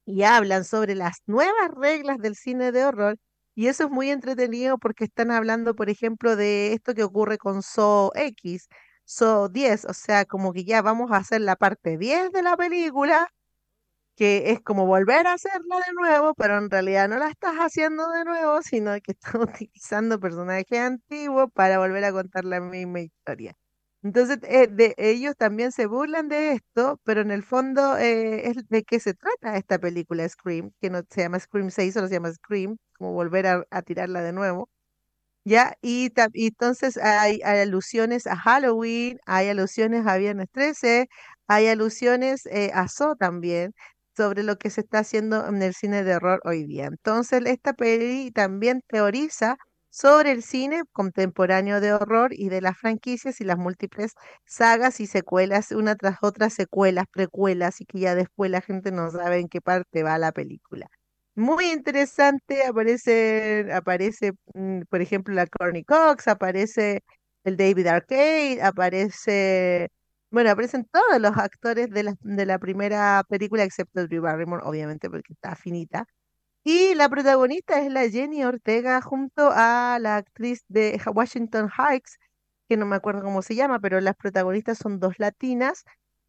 y 0.06 0.24
hablan 0.24 0.64
sobre 0.66 0.96
las 0.96 1.18
nuevas 1.28 1.72
reglas 1.76 2.18
del 2.20 2.36
cine 2.36 2.72
de 2.72 2.86
horror. 2.86 3.18
Y 3.56 3.68
eso 3.68 3.86
es 3.86 3.90
muy 3.90 4.10
entretenido 4.12 4.78
porque 4.78 5.06
están 5.06 5.32
hablando, 5.32 5.76
por 5.76 5.90
ejemplo, 5.90 6.36
de 6.36 6.74
esto 6.74 6.94
que 6.94 7.04
ocurre 7.04 7.38
con 7.38 7.64
So 7.64 8.12
X, 8.16 8.68
So 9.06 9.50
10, 9.50 9.86
o 9.86 9.94
sea, 9.94 10.26
como 10.26 10.52
que 10.54 10.66
ya 10.66 10.82
vamos 10.82 11.12
a 11.12 11.18
hacer 11.18 11.42
la 11.42 11.56
parte 11.56 11.98
10 11.98 12.32
de 12.32 12.44
la 12.44 12.58
película 12.58 13.30
que 14.18 14.52
es 14.52 14.62
como 14.62 14.86
volver 14.86 15.28
a 15.28 15.34
hacerla 15.34 15.78
de 15.78 15.94
nuevo, 15.94 16.34
pero 16.36 16.58
en 16.58 16.70
realidad 16.70 17.10
no 17.10 17.18
la 17.18 17.30
estás 17.30 17.56
haciendo 17.58 18.10
de 18.12 18.26
nuevo, 18.26 18.62
sino 18.62 18.94
que 19.02 19.12
estás 19.34 19.36
utilizando 19.36 20.20
personajes 20.20 20.80
antiguos 20.80 21.50
para 21.54 21.80
volver 21.80 22.04
a 22.06 22.12
contar 22.14 22.46
la 22.46 22.60
misma 22.62 23.02
historia. 23.02 23.56
Entonces, 24.06 24.38
eh, 24.44 24.68
de, 24.70 24.94
ellos 25.00 25.36
también 25.36 25.72
se 25.72 25.88
burlan 25.88 26.30
de 26.30 26.52
esto, 26.54 27.00
pero 27.04 27.22
en 27.22 27.32
el 27.32 27.42
fondo 27.42 27.98
eh, 27.98 28.48
es 28.50 28.70
de 28.70 28.84
qué 28.84 29.00
se 29.00 29.16
trata 29.16 29.58
esta 29.58 29.80
película 29.80 30.30
Scream, 30.30 30.72
que 30.80 30.92
no 30.92 31.02
se 31.10 31.22
llama 31.22 31.40
Scream 31.40 31.72
6, 31.72 31.96
solo 31.96 32.08
se 32.08 32.14
llama 32.14 32.32
Scream, 32.32 32.78
como 33.00 33.14
volver 33.14 33.48
a, 33.48 33.82
tirarla 33.82 34.22
de 34.22 34.32
nuevo. 34.32 34.70
¿Ya? 35.46 35.76
Y, 35.82 36.12
entonces 36.36 36.98
hay, 36.98 37.42
hay, 37.44 37.62
alusiones 37.62 38.28
a 38.28 38.36
Halloween, 38.38 39.20
hay 39.26 39.50
alusiones 39.50 40.08
a 40.08 40.18
Viernes 40.18 40.48
13, 40.52 41.08
hay 41.48 41.68
alusiones 41.68 42.46
eh, 42.48 42.72
a 42.76 42.88
So 42.90 43.16
también 43.16 43.74
sobre 44.16 44.44
lo 44.44 44.58
que 44.58 44.70
se 44.70 44.82
está 44.82 45.00
haciendo 45.00 45.48
en 45.48 45.62
el 45.64 45.74
cine 45.74 46.04
de 46.04 46.16
horror 46.16 46.42
hoy 46.46 46.66
día. 46.66 46.86
Entonces, 46.86 47.42
esta 47.46 47.74
peli 47.74 48.32
también 48.32 48.82
teoriza 48.88 49.58
sobre 49.96 50.32
el 50.32 50.44
cine 50.44 50.84
contemporáneo 50.92 51.80
de 51.80 51.94
horror 51.94 52.34
y 52.34 52.50
de 52.50 52.60
las 52.62 52.78
franquicias 52.78 53.40
y 53.40 53.46
las 53.46 53.58
múltiples 53.58 54.12
sagas 54.46 55.00
y 55.00 55.08
secuelas, 55.08 55.72
una 55.72 55.96
tras 55.96 56.18
otra 56.22 56.50
secuelas, 56.50 57.06
precuelas, 57.12 57.80
y 57.80 57.86
que 57.86 58.00
ya 58.00 58.14
después 58.16 58.52
la 58.52 58.60
gente 58.62 58.92
no 58.92 59.10
sabe 59.10 59.40
en 59.40 59.48
qué 59.48 59.62
parte 59.62 60.04
va 60.04 60.18
la 60.18 60.34
película. 60.34 60.88
Muy 61.36 61.72
interesante, 61.72 62.66
aparece, 62.66 63.68
aparece, 63.74 64.34
mm, 64.54 64.82
por 64.90 65.02
ejemplo, 65.02 65.34
la 65.34 65.48
Courtney 65.48 65.84
Cox, 65.86 66.28
aparece 66.28 67.02
el 67.46 67.56
David 67.58 67.88
Arcade, 67.88 68.62
aparece 68.62 69.90
bueno, 70.32 70.50
aparecen 70.52 70.86
todos 70.92 71.22
los 71.22 71.38
actores 71.38 71.90
de 71.92 72.04
la, 72.04 72.16
de 72.20 72.46
la 72.46 72.60
primera 72.60 73.24
película, 73.30 73.64
excepto 73.64 74.06
Drew 74.08 74.22
Barrymore, 74.24 74.64
obviamente, 74.66 75.10
porque 75.10 75.32
está 75.34 75.56
finita. 75.56 76.06
Y 76.66 76.96
la 76.96 77.10
protagonista 77.10 77.80
es 77.80 77.92
la 77.92 78.10
Jenny 78.10 78.44
Ortega 78.44 79.00
junto 79.02 79.52
a 79.54 80.00
la 80.02 80.18
actriz 80.18 80.64
de 80.68 81.00
Washington 81.14 81.70
Heights, 81.70 82.18
que 82.68 82.76
no 82.78 82.86
me 82.88 82.96
acuerdo 82.96 83.22
cómo 83.24 83.44
se 83.44 83.54
llama, 83.56 83.80
pero 83.80 84.02
las 84.02 84.16
protagonistas 84.16 84.80
son 84.80 85.00
dos 85.00 85.14
latinas 85.20 85.84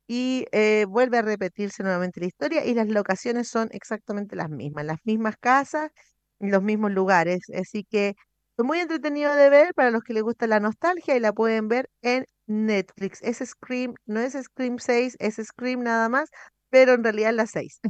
y 0.06 0.46
eh, 0.52 0.84
vuelve 0.88 1.18
a 1.18 1.22
repetirse 1.22 1.82
nuevamente 1.82 2.20
la 2.20 2.26
historia 2.26 2.64
y 2.66 2.74
las 2.74 2.88
locaciones 2.88 3.48
son 3.48 3.68
exactamente 3.72 4.36
las 4.36 4.50
mismas, 4.50 4.84
las 4.84 4.98
mismas 5.04 5.36
casas 5.38 5.90
los 6.38 6.62
mismos 6.62 6.92
lugares. 6.92 7.44
Así 7.58 7.84
que 7.84 8.14
es 8.58 8.64
muy 8.64 8.80
entretenido 8.80 9.34
de 9.34 9.48
ver 9.50 9.74
para 9.74 9.90
los 9.90 10.02
que 10.02 10.12
les 10.14 10.22
gusta 10.22 10.46
la 10.46 10.60
nostalgia 10.60 11.16
y 11.16 11.20
la 11.20 11.32
pueden 11.32 11.68
ver 11.68 11.88
en 12.02 12.26
Netflix. 12.46 13.22
Es 13.22 13.38
Scream, 13.38 13.94
no 14.06 14.20
es 14.20 14.34
Scream 14.34 14.78
6, 14.78 15.16
es 15.18 15.36
Scream 15.36 15.82
nada 15.82 16.08
más, 16.10 16.30
pero 16.70 16.92
en 16.94 17.04
realidad 17.04 17.32
la 17.34 17.46
6. 17.46 17.80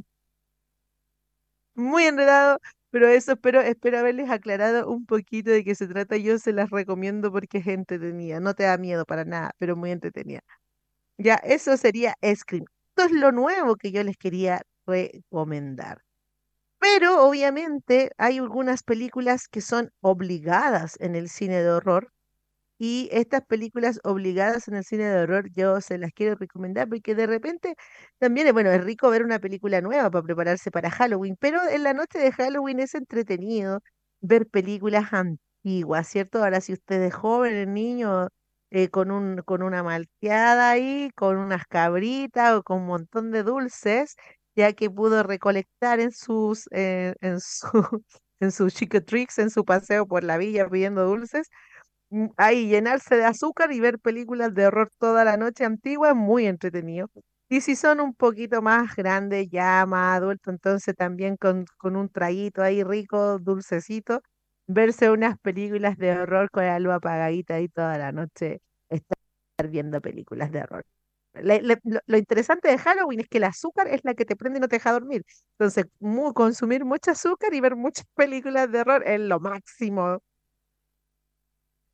Muy 1.76 2.04
enredado, 2.06 2.58
pero 2.90 3.06
eso 3.08 3.32
espero, 3.32 3.60
espero 3.60 3.98
haberles 3.98 4.30
aclarado 4.30 4.88
un 4.90 5.04
poquito 5.04 5.50
de 5.50 5.62
qué 5.62 5.74
se 5.74 5.86
trata. 5.86 6.16
Yo 6.16 6.38
se 6.38 6.52
las 6.54 6.70
recomiendo 6.70 7.30
porque 7.30 7.58
es 7.58 7.66
entretenida. 7.66 8.40
No 8.40 8.54
te 8.54 8.62
da 8.64 8.78
miedo 8.78 9.04
para 9.04 9.24
nada, 9.26 9.50
pero 9.58 9.76
muy 9.76 9.90
entretenida. 9.90 10.40
Ya, 11.18 11.36
eso 11.36 11.76
sería 11.76 12.14
Scream. 12.36 12.66
Esto 12.90 13.04
es 13.06 13.12
lo 13.12 13.32
nuevo 13.32 13.76
que 13.76 13.92
yo 13.92 14.04
les 14.04 14.16
quería 14.18 14.62
recomendar. 14.86 16.02
Pero 16.80 17.24
obviamente 17.26 18.10
hay 18.18 18.38
algunas 18.38 18.82
películas 18.82 19.48
que 19.48 19.60
son 19.62 19.90
obligadas 20.02 20.96
en 21.00 21.16
el 21.16 21.28
cine 21.30 21.62
de 21.62 21.70
horror 21.70 22.10
y 22.78 23.08
estas 23.12 23.42
películas 23.46 24.00
obligadas 24.04 24.68
en 24.68 24.74
el 24.76 24.84
cine 24.84 25.04
de 25.04 25.22
horror 25.22 25.50
yo 25.52 25.80
se 25.80 25.98
las 25.98 26.12
quiero 26.12 26.34
recomendar 26.36 26.88
porque 26.88 27.14
de 27.14 27.26
repente 27.26 27.74
también, 28.18 28.52
bueno, 28.52 28.70
es 28.70 28.84
rico 28.84 29.10
ver 29.10 29.24
una 29.24 29.38
película 29.38 29.80
nueva 29.80 30.10
para 30.10 30.22
prepararse 30.24 30.70
para 30.70 30.90
Halloween, 30.90 31.36
pero 31.40 31.60
en 31.68 31.82
la 31.84 31.94
noche 31.94 32.18
de 32.18 32.32
Halloween 32.32 32.80
es 32.80 32.94
entretenido 32.94 33.80
ver 34.20 34.46
películas 34.48 35.12
antiguas, 35.12 36.08
¿cierto? 36.08 36.42
Ahora 36.44 36.60
si 36.60 36.72
usted 36.74 37.02
es 37.02 37.14
joven, 37.14 37.72
niño, 37.74 38.28
eh, 38.70 38.88
con 38.88 39.10
un, 39.10 39.38
con 39.44 39.62
una 39.62 39.82
malteada 39.82 40.70
ahí, 40.70 41.10
con 41.14 41.36
unas 41.38 41.64
cabritas 41.66 42.54
o 42.54 42.62
con 42.62 42.80
un 42.80 42.86
montón 42.86 43.30
de 43.30 43.42
dulces, 43.42 44.16
ya 44.54 44.72
que 44.72 44.90
pudo 44.90 45.22
recolectar 45.22 46.00
en 46.00 46.12
sus, 46.12 46.68
eh, 46.72 47.14
en 47.20 47.40
su, 47.40 47.68
en 48.40 48.52
sus 48.52 48.74
tricks, 49.06 49.38
en 49.38 49.50
su 49.50 49.64
paseo 49.64 50.06
por 50.06 50.24
la 50.24 50.38
villa 50.38 50.68
pidiendo 50.68 51.04
dulces 51.06 51.48
ahí 52.36 52.68
llenarse 52.68 53.16
de 53.16 53.24
azúcar 53.24 53.72
y 53.72 53.80
ver 53.80 53.98
películas 53.98 54.54
de 54.54 54.66
horror 54.66 54.90
toda 54.98 55.24
la 55.24 55.36
noche 55.36 55.64
antigua 55.64 56.10
es 56.10 56.16
muy 56.16 56.46
entretenido. 56.46 57.10
Y 57.48 57.60
si 57.60 57.76
son 57.76 58.00
un 58.00 58.14
poquito 58.14 58.60
más 58.62 58.96
grandes, 58.96 59.48
ya 59.50 59.86
más 59.86 60.18
adultos, 60.18 60.52
entonces 60.52 60.94
también 60.96 61.36
con, 61.36 61.64
con 61.78 61.96
un 61.96 62.08
traguito 62.08 62.62
ahí 62.62 62.82
rico, 62.82 63.38
dulcecito, 63.38 64.20
verse 64.66 65.10
unas 65.10 65.38
películas 65.38 65.96
de 65.96 66.12
horror 66.18 66.50
con 66.50 66.64
la 66.64 66.78
luz 66.80 66.94
apagadita 66.94 67.54
ahí 67.54 67.68
toda 67.68 67.98
la 67.98 68.12
noche, 68.12 68.60
estar 68.88 69.68
viendo 69.70 70.00
películas 70.00 70.50
de 70.50 70.60
horror. 70.62 70.84
lo, 71.34 72.16
interesante 72.16 72.68
de 72.68 72.78
Halloween 72.78 73.20
es 73.20 73.28
que 73.28 73.38
el 73.38 73.44
azúcar 73.44 73.88
es 73.88 74.00
la 74.04 74.14
que 74.14 74.24
te 74.24 74.36
prende 74.36 74.58
y 74.58 74.60
no 74.60 74.68
te 74.68 74.76
deja 74.76 74.92
dormir. 74.92 75.22
Entonces, 75.58 75.86
consumir 76.34 76.84
mucho 76.84 77.12
azúcar 77.12 77.54
y 77.54 77.60
ver 77.60 77.76
muchas 77.76 78.06
películas 78.14 78.70
de 78.72 78.80
horror 78.80 79.04
es 79.06 79.20
lo 79.20 79.40
máximo 79.40 80.20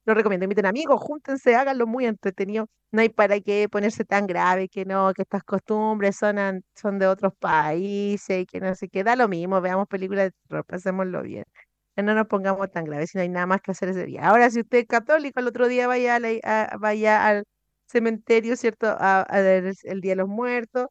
lo 0.05 0.13
recomiendo. 0.13 0.45
Inviten 0.45 0.65
amigos, 0.65 1.01
júntense, 1.01 1.55
háganlo 1.55 1.87
muy 1.87 2.05
entretenido. 2.05 2.67
No 2.91 3.01
hay 3.01 3.09
para 3.09 3.39
qué 3.39 3.67
ponerse 3.69 4.05
tan 4.05 4.27
grave 4.27 4.69
que 4.69 4.85
no, 4.85 5.13
que 5.13 5.23
estas 5.23 5.43
costumbres 5.43 6.15
son, 6.17 6.63
son 6.75 6.99
de 6.99 7.07
otros 7.07 7.33
países 7.39 8.41
y 8.41 8.45
que 8.45 8.59
no 8.59 8.75
sé 8.75 8.89
qué. 8.89 9.03
Da 9.03 9.15
lo 9.15 9.27
mismo, 9.27 9.61
veamos 9.61 9.87
películas 9.87 10.25
de 10.25 10.31
terror, 10.47 10.65
pasémoslo 10.65 11.21
bien. 11.23 11.45
No 11.95 12.13
nos 12.15 12.27
pongamos 12.27 12.71
tan 12.71 12.85
graves, 12.85 13.11
si 13.11 13.17
no 13.17 13.21
hay 13.21 13.29
nada 13.29 13.45
más 13.45 13.61
que 13.61 13.71
hacer 13.71 13.89
ese 13.89 14.05
día. 14.05 14.27
Ahora, 14.27 14.49
si 14.49 14.61
usted 14.61 14.79
es 14.79 14.87
católico, 14.87 15.39
el 15.39 15.47
otro 15.47 15.67
día 15.67 15.87
vaya, 15.87 16.19
vaya 16.79 17.27
al 17.27 17.43
cementerio, 17.87 18.55
¿cierto? 18.57 18.87
A, 18.99 19.25
a 19.29 19.39
el 19.39 20.01
Día 20.01 20.13
de 20.13 20.15
los 20.17 20.27
Muertos 20.29 20.87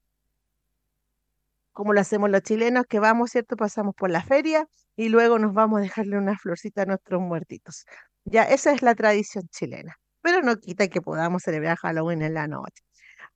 como 1.72 1.92
lo 1.92 2.00
hacemos 2.00 2.30
los 2.30 2.42
chilenos, 2.42 2.84
que 2.88 3.00
vamos, 3.00 3.30
¿cierto? 3.30 3.56
Pasamos 3.56 3.94
por 3.94 4.10
la 4.10 4.22
feria 4.22 4.66
y 4.96 5.08
luego 5.08 5.38
nos 5.38 5.54
vamos 5.54 5.78
a 5.80 5.82
dejarle 5.82 6.18
una 6.18 6.36
florcita 6.38 6.82
a 6.82 6.86
nuestros 6.86 7.20
muertitos. 7.22 7.84
Ya, 8.24 8.44
esa 8.44 8.72
es 8.72 8.82
la 8.82 8.94
tradición 8.94 9.48
chilena, 9.48 9.96
pero 10.20 10.42
no 10.42 10.56
quita 10.56 10.88
que 10.88 11.00
podamos 11.02 11.42
celebrar 11.42 11.76
Halloween 11.78 12.22
en 12.22 12.34
la 12.34 12.46
noche. 12.46 12.82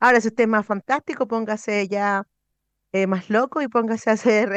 Ahora, 0.01 0.21
si 0.21 0.29
usted 0.29 0.45
es 0.45 0.51
más 0.51 0.67
fantástico, 0.67 1.27
póngase 1.29 1.89
ya 1.89 2.25
eh, 2.93 3.07
más 3.09 3.31
loco 3.31 3.63
y 3.63 3.69
póngase 3.69 4.11
a 4.11 4.15
hacer 4.15 4.51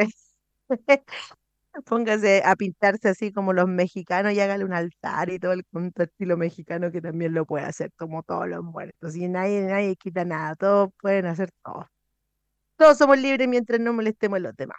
Póngase 1.86 2.42
a 2.44 2.56
pintarse 2.56 3.08
así 3.10 3.32
como 3.32 3.52
los 3.52 3.68
mexicanos 3.68 4.32
y 4.32 4.40
hágale 4.40 4.64
un 4.64 4.72
altar 4.74 5.30
y 5.30 5.38
todo 5.38 5.52
el 5.52 5.64
estilo 5.96 6.36
mexicano 6.36 6.90
que 6.92 7.00
también 7.00 7.34
lo 7.34 7.46
puede 7.46 7.64
hacer, 7.66 7.92
como 7.96 8.22
todos 8.22 8.48
los 8.48 8.62
muertos. 8.64 9.16
Y 9.16 9.28
nadie, 9.28 9.62
nadie 9.62 9.96
quita 9.96 10.24
nada, 10.24 10.56
todos 10.56 10.90
pueden 11.00 11.26
hacer 11.26 11.50
todo. 11.64 11.86
Todos 12.78 12.98
somos 12.98 13.18
libres 13.18 13.48
mientras 13.48 13.80
no 13.80 13.92
molestemos 13.94 14.38
a 14.38 14.40
los 14.40 14.56
demás. 14.56 14.78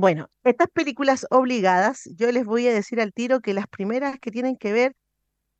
Bueno, 0.00 0.30
estas 0.44 0.68
películas 0.72 1.26
obligadas, 1.28 2.08
yo 2.16 2.30
les 2.30 2.44
voy 2.44 2.68
a 2.68 2.72
decir 2.72 3.00
al 3.00 3.12
tiro 3.12 3.40
que 3.40 3.52
las 3.52 3.66
primeras 3.66 4.16
que 4.20 4.30
tienen 4.30 4.56
que 4.56 4.72
ver 4.72 4.94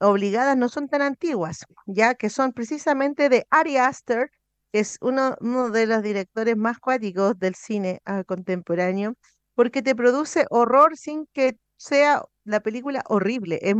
obligadas 0.00 0.56
no 0.56 0.68
son 0.68 0.88
tan 0.88 1.02
antiguas, 1.02 1.66
ya 1.86 2.14
que 2.14 2.30
son 2.30 2.52
precisamente 2.52 3.30
de 3.30 3.46
Ari 3.50 3.78
Aster, 3.78 4.30
que 4.72 4.80
es 4.80 4.98
uno, 5.00 5.36
de 5.72 5.86
los 5.88 6.04
directores 6.04 6.56
más 6.56 6.78
cuáticos 6.78 7.38
del 7.40 7.56
cine 7.56 8.00
ah, 8.04 8.22
contemporáneo 8.24 9.14
porque 9.56 9.82
te 9.82 9.96
produce 9.96 10.46
horror 10.50 10.96
sin 10.96 11.26
que 11.32 11.58
sea 11.76 12.22
la 12.44 12.60
película 12.60 13.02
horrible. 13.08 13.58
Es, 13.62 13.74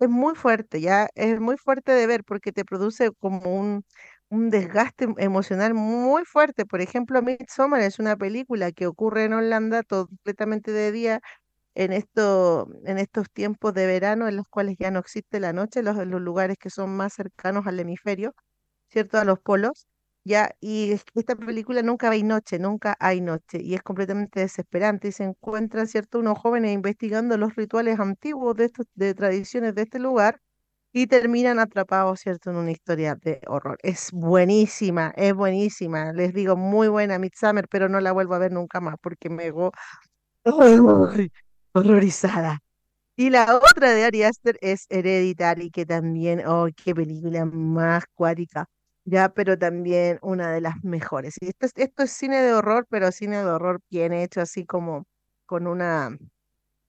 es 0.00 0.08
muy 0.10 0.34
fuerte, 0.34 0.80
ya, 0.82 1.08
es 1.14 1.40
muy 1.40 1.56
fuerte 1.56 1.92
de 1.92 2.06
ver 2.06 2.24
porque 2.24 2.52
te 2.52 2.64
produce 2.66 3.12
como 3.20 3.58
un, 3.58 3.84
un 4.30 4.50
desgaste 4.50 5.08
emocional 5.18 5.74
muy 5.74 6.24
fuerte. 6.24 6.66
Por 6.66 6.80
ejemplo, 6.80 7.22
Midsommar 7.22 7.82
es 7.82 7.98
una 7.98 8.16
película 8.16 8.72
que 8.72 8.86
ocurre 8.86 9.24
en 9.24 9.34
Holanda 9.34 9.82
completamente 9.84 10.72
de 10.72 10.92
día 10.92 11.20
en, 11.74 11.92
esto, 11.92 12.68
en 12.86 12.98
estos 12.98 13.30
tiempos 13.32 13.74
de 13.74 13.86
verano 13.86 14.28
en 14.28 14.36
los 14.36 14.46
cuales 14.50 14.76
ya 14.78 14.90
no 14.92 15.00
existe 15.00 15.40
la 15.40 15.52
noche, 15.54 15.82
los, 15.82 15.96
los 16.06 16.20
lugares 16.22 16.58
que 16.58 16.70
son 16.70 16.96
más 16.96 17.14
cercanos 17.14 17.66
al 17.66 17.80
hemisferio, 17.80 18.34
¿cierto? 18.90 19.18
A 19.18 19.24
los 19.24 19.40
polos. 19.40 19.86
Ya, 20.24 20.52
y 20.60 20.92
esta 21.14 21.36
película 21.36 21.82
nunca 21.82 22.10
hay 22.10 22.22
noche, 22.22 22.58
nunca 22.58 22.96
hay 23.00 23.20
noche, 23.22 23.60
y 23.62 23.74
es 23.74 23.82
completamente 23.82 24.40
desesperante. 24.40 25.08
Y 25.08 25.12
se 25.12 25.24
encuentran, 25.24 25.86
¿cierto?, 25.88 26.18
unos 26.20 26.38
jóvenes 26.38 26.72
investigando 26.74 27.38
los 27.38 27.56
rituales 27.56 27.98
antiguos 28.00 28.56
de 28.56 28.66
estos, 28.66 28.86
de 28.94 29.14
tradiciones 29.14 29.74
de 29.74 29.82
este 29.82 29.98
lugar, 30.00 30.40
y 30.92 31.06
terminan 31.06 31.58
atrapados, 31.58 32.20
¿cierto?, 32.20 32.50
en 32.50 32.56
una 32.56 32.70
historia 32.72 33.14
de 33.14 33.40
horror. 33.46 33.78
Es 33.82 34.10
buenísima, 34.12 35.12
es 35.16 35.34
buenísima. 35.34 36.12
Les 36.12 36.34
digo, 36.34 36.56
muy 36.56 36.88
buena 36.88 37.18
Midsummer, 37.18 37.66
pero 37.68 37.88
no 37.88 38.00
la 38.00 38.12
vuelvo 38.12 38.34
a 38.34 38.38
ver 38.38 38.52
nunca 38.52 38.80
más 38.80 38.96
porque 39.00 39.30
me 39.30 39.46
hago 39.46 39.72
horrorizada. 41.72 42.60
Y 43.16 43.30
la 43.30 43.56
otra 43.56 43.92
de 43.92 44.04
Ari 44.04 44.22
Aster 44.24 44.58
es 44.62 44.86
Hereditary, 44.90 45.70
que 45.70 45.86
también, 45.86 46.42
oh, 46.46 46.68
qué 46.84 46.94
película 46.94 47.44
más 47.46 48.04
cuática 48.14 48.66
ya, 49.04 49.28
pero 49.30 49.58
también 49.58 50.18
una 50.22 50.52
de 50.52 50.60
las 50.60 50.74
mejores. 50.84 51.36
Y 51.40 51.48
esto 51.48 51.66
es, 51.66 51.72
esto 51.76 52.02
es 52.04 52.12
cine 52.12 52.42
de 52.42 52.52
horror, 52.54 52.86
pero 52.90 53.12
cine 53.12 53.38
de 53.38 53.44
horror 53.46 53.80
bien 53.90 54.12
hecho, 54.12 54.40
así 54.40 54.66
como 54.66 55.06
con 55.46 55.66
una 55.66 56.16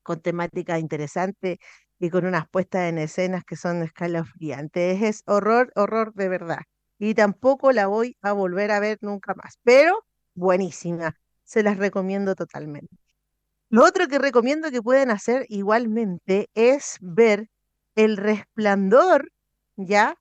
con 0.04 0.22
temática 0.22 0.80
interesante 0.80 1.60
y 2.02 2.10
con 2.10 2.26
unas 2.26 2.50
puestas 2.50 2.90
en 2.90 2.98
escenas 2.98 3.44
que 3.46 3.56
son 3.56 3.84
escalofriantes. 3.84 5.02
Es 5.04 5.24
horror, 5.28 5.72
horror 5.76 6.14
de 6.16 6.30
verdad. 6.30 6.62
Y 6.98 7.14
tampoco 7.14 7.72
la 7.72 7.88
voy 7.88 8.18
a 8.22 8.32
volver 8.34 8.72
a 8.72 8.80
ver 8.80 8.98
nunca 9.02 9.34
más, 9.36 9.60
pero 9.64 10.04
buenísima. 10.34 11.14
Se 11.44 11.62
las 11.64 11.78
recomiendo 11.78 12.34
totalmente. 12.36 12.96
Lo 13.70 13.86
otro 13.86 14.08
que 14.08 14.20
recomiendo 14.20 14.72
que 14.72 14.82
pueden 14.82 15.12
hacer 15.12 15.46
igualmente 15.48 16.50
es 16.56 16.98
ver 17.02 17.48
El 17.96 18.18
Resplandor, 18.18 19.32
¿ya? 19.78 20.16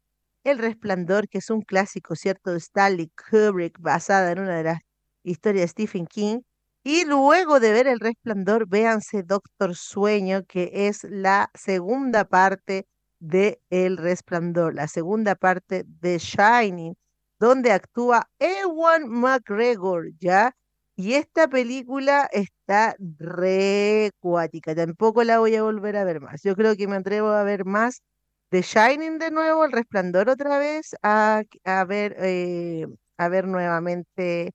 El 0.45 0.59
Resplandor, 0.59 1.29
que 1.29 1.39
es 1.39 1.51
un 1.51 1.63
clásico, 1.63 2.15
¿cierto? 2.15 2.53
De 2.53 2.59
Stanley 2.59 3.11
Kubrick, 3.31 3.79
basada 3.81 4.33
en 4.33 4.41
una 4.41 4.57
de 4.59 4.65
las 4.65 4.81
historias 5.23 5.63
de 5.63 5.69
Stephen 5.69 6.07
King. 6.07 6.41
Y 6.85 7.05
luego 7.05 7.61
de 7.61 7.73
ver 7.73 7.87
El 7.87 8.01
Resplandor, 8.01 8.67
véanse 8.67 9.23
Doctor 9.23 9.75
Sueño, 9.77 10.45
que 10.47 10.71
es 10.89 11.05
la 11.05 11.51
segunda 11.55 12.25
parte 12.25 12.87
de 13.19 13.61
El 13.69 13.99
Resplandor, 13.99 14.75
la 14.75 14.89
segunda 14.89 15.35
parte 15.35 15.85
de 15.87 16.19
Shining, 16.19 16.95
donde 17.39 17.73
actúa 17.73 18.31
Ewan 18.39 19.09
McGregor, 19.09 20.11
¿ya? 20.19 20.53
Y 20.97 21.15
esta 21.15 21.49
película 21.49 22.29
está 22.33 22.97
re 23.19 24.11
cuática, 24.21 24.75
tampoco 24.75 25.23
la 25.25 25.39
voy 25.39 25.57
a 25.57 25.63
volver 25.63 25.97
a 25.97 26.05
ver 26.05 26.21
más. 26.21 26.43
Yo 26.43 26.57
creo 26.57 26.77
que 26.77 26.89
me 26.89 26.97
atrevo 26.97 27.29
a 27.29 27.43
ver 27.45 27.65
más 27.67 28.03
The 28.51 28.63
Shining 28.63 29.19
de 29.19 29.31
nuevo, 29.31 29.65
El 29.67 29.73
Resplandor 29.73 30.31
otra 30.31 30.59
vez, 30.59 30.95
a, 31.03 31.43
a 31.65 31.85
ver, 31.85 32.17
eh, 32.21 32.87
a 33.19 33.29
ver 33.29 33.47
nuevamente 33.47 34.53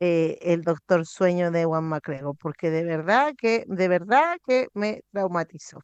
eh, 0.00 0.38
El 0.42 0.62
Doctor 0.62 1.06
Sueño 1.06 1.50
de 1.50 1.64
Juan 1.66 1.84
McGregor, 1.84 2.36
porque 2.38 2.70
de 2.70 2.84
verdad 2.84 3.34
que, 3.38 3.64
de 3.68 3.88
verdad 3.88 4.38
que 4.46 4.68
me 4.74 5.02
traumatizó. 5.12 5.80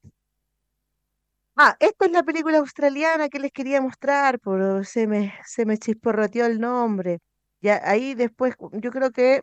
Ah, 1.58 1.76
esta 1.80 2.04
es 2.06 2.12
la 2.12 2.22
película 2.22 2.58
australiana 2.58 3.28
que 3.30 3.38
les 3.38 3.50
quería 3.50 3.80
mostrar, 3.80 4.38
pero 4.40 4.84
se 4.84 5.06
me, 5.06 5.32
se 5.46 5.64
me 5.64 5.78
chisporroteó 5.78 6.44
el 6.46 6.60
nombre. 6.60 7.20
Ya 7.62 7.80
ahí 7.84 8.14
después, 8.14 8.54
yo 8.72 8.90
creo 8.90 9.10
que 9.10 9.40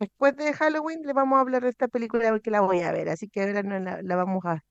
después 0.00 0.36
de 0.36 0.52
Halloween 0.54 1.02
le 1.04 1.12
vamos 1.14 1.38
a 1.38 1.40
hablar 1.42 1.62
de 1.64 1.70
esta 1.70 1.88
película 1.88 2.30
porque 2.30 2.50
la 2.52 2.60
voy 2.62 2.80
a 2.82 2.92
ver, 2.92 3.08
así 3.10 3.28
que 3.28 3.42
ahora 3.42 3.62
no 3.64 3.78
la 4.02 4.16
vamos 4.16 4.44
a, 4.46 4.62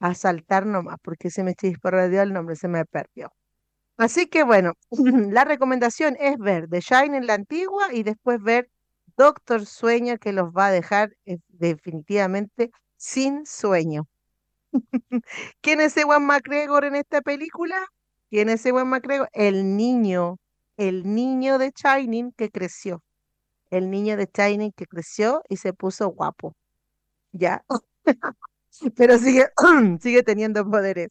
a 0.00 0.14
saltar 0.14 0.66
nomás, 0.66 0.96
porque 1.02 1.30
se 1.30 1.44
me 1.44 1.54
chisparreó 1.54 2.22
el 2.22 2.32
nombre, 2.32 2.56
se 2.56 2.68
me 2.68 2.84
perdió. 2.86 3.32
Así 3.98 4.26
que 4.28 4.44
bueno, 4.44 4.74
la 5.32 5.44
recomendación 5.44 6.16
es 6.20 6.38
ver 6.38 6.68
The 6.68 6.80
Shine 6.80 7.16
en 7.18 7.26
la 7.26 7.34
antigua 7.34 7.92
y 7.94 8.02
después 8.02 8.42
ver 8.42 8.68
Doctor 9.20 9.66
Sueño, 9.66 10.16
que 10.16 10.32
los 10.32 10.48
va 10.50 10.68
a 10.68 10.72
dejar 10.72 11.14
eh, 11.26 11.36
definitivamente 11.48 12.70
sin 12.96 13.44
sueño. 13.44 14.08
¿Quién 15.60 15.82
es 15.82 15.94
Ewan 15.98 16.24
McGregor 16.24 16.86
en 16.86 16.96
esta 16.96 17.20
película? 17.20 17.76
¿Quién 18.30 18.48
es 18.48 18.64
Ewan 18.64 18.88
McGregor? 18.88 19.28
El 19.34 19.76
niño, 19.76 20.38
el 20.78 21.14
niño 21.14 21.58
de 21.58 21.70
Shining 21.70 22.32
que 22.32 22.48
creció. 22.48 23.02
El 23.68 23.90
niño 23.90 24.16
de 24.16 24.26
Shining 24.32 24.72
que 24.72 24.86
creció 24.86 25.42
y 25.50 25.58
se 25.58 25.74
puso 25.74 26.08
guapo. 26.08 26.56
¿Ya? 27.32 27.62
pero 28.96 29.18
sigue, 29.18 29.48
sigue 30.00 30.22
teniendo 30.22 30.64
poderes 30.64 31.10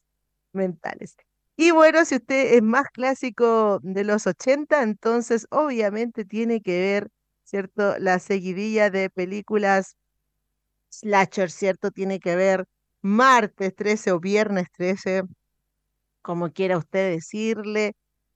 mentales. 0.52 1.16
Y 1.58 1.70
bueno, 1.70 2.04
si 2.06 2.16
usted 2.16 2.56
es 2.56 2.64
más 2.64 2.88
clásico 2.92 3.80
de 3.84 4.04
los 4.04 4.26
80, 4.26 4.82
entonces 4.82 5.46
obviamente 5.52 6.26
tiene 6.26 6.62
que 6.62 6.80
ver, 6.80 7.12
¿cierto? 7.50 7.98
La 8.00 8.20
seguidilla 8.20 8.90
de 8.90 9.10
películas 9.10 9.96
slasher, 10.90 11.52
¿cierto? 11.52 11.92
Tiene 11.92 12.20
que 12.20 12.36
ver 12.36 12.66
martes 13.02 13.76
13 13.76 14.12
o 14.12 14.20
viernes 14.20 14.68
13, 14.74 15.24
como 16.22 16.52
quiera 16.52 16.78
usted 16.78 17.12
decirle. 17.12 17.94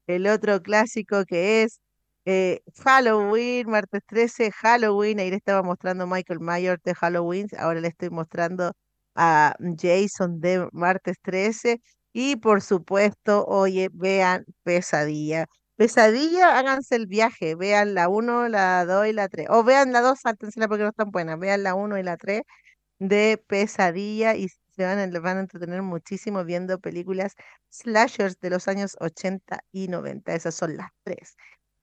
El 0.08 0.28
otro 0.28 0.62
clásico 0.62 1.26
que 1.26 1.64
es 1.64 1.80
eh, 2.26 2.62
Halloween, 2.84 3.70
martes 3.70 4.02
13, 4.08 4.52
Halloween. 4.52 5.20
Ahí 5.20 5.30
le 5.32 5.38
estaba 5.38 5.64
mostrando 5.64 6.08
Michael 6.08 6.40
Myers 6.42 6.82
de 6.84 6.96
Halloween. 6.96 7.48
Ahora 7.58 7.82
le 7.82 7.90
estoy 7.90 8.10
mostrando 8.10 8.74
a 9.16 9.56
Jason 9.80 10.40
de 10.42 10.68
martes 10.74 11.18
13 11.22 11.82
y 12.14 12.36
por 12.38 12.62
supuesto, 12.62 13.46
oye, 13.46 13.90
vean 13.94 14.46
Pesadilla. 14.64 15.48
Pesadilla, 15.84 16.58
háganse 16.58 16.96
el 16.96 17.08
viaje, 17.08 17.56
vean 17.56 17.94
la 17.94 18.08
1, 18.08 18.48
la 18.48 18.86
2 18.86 19.08
y 19.08 19.12
la 19.12 19.28
3. 19.28 19.48
O 19.50 19.66
vean 19.66 19.92
la 19.92 20.00
2, 20.00 20.18
sáltensela 20.18 20.70
porque 20.70 20.84
no 20.84 20.90
están 20.92 21.12
buenas. 21.12 21.38
Vean 21.38 21.62
la 21.64 21.76
1 21.76 21.98
y 22.00 22.04
la 22.04 22.16
3 22.16 22.44
de 23.00 23.44
Pesadilla 23.48 24.34
y 24.36 24.48
se 24.48 24.86
van, 24.86 25.00
a, 25.00 25.20
van 25.20 25.38
a 25.38 25.40
entretener 25.42 25.82
muchísimo 25.82 26.46
viendo 26.46 26.80
películas 26.80 27.34
slashers 27.70 28.40
de 28.40 28.50
los 28.52 28.70
años 28.70 28.96
80 29.02 29.60
y 29.74 29.90
90. 29.90 30.34
Esas 30.34 30.56
son 30.56 30.78
las 30.78 30.92
tres. 31.04 31.36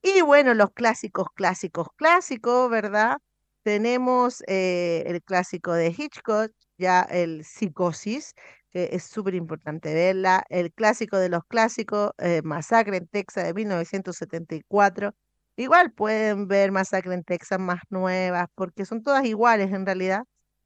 Y 0.02 0.22
bueno, 0.22 0.54
los 0.54 0.70
clásicos, 0.72 1.28
clásicos, 1.34 1.88
clásicos, 1.96 2.70
¿verdad? 2.70 3.18
Tenemos 3.64 4.42
eh, 4.46 5.04
el 5.08 5.22
clásico 5.22 5.74
de 5.74 5.88
Hitchcock, 5.88 6.52
ya 6.78 7.02
el 7.02 7.44
Psicosis, 7.44 8.32
que 8.70 8.90
es 8.92 9.04
súper 9.04 9.34
importante 9.34 9.92
verla, 9.94 10.44
el 10.48 10.72
clásico 10.72 11.18
de 11.18 11.28
los 11.28 11.44
clásicos, 11.46 12.12
eh, 12.18 12.42
Masacre 12.44 12.96
en 12.98 13.06
Texas 13.08 13.44
de 13.44 13.54
1974. 13.54 15.12
Igual 15.56 15.92
pueden 15.92 16.48
ver 16.48 16.72
Masacre 16.72 17.14
en 17.14 17.24
Texas 17.24 17.58
más 17.58 17.80
nuevas, 17.90 18.46
porque 18.54 18.84
son 18.86 19.02
todas 19.02 19.24
iguales 19.26 19.72
en 19.72 19.84
realidad, 19.86 20.22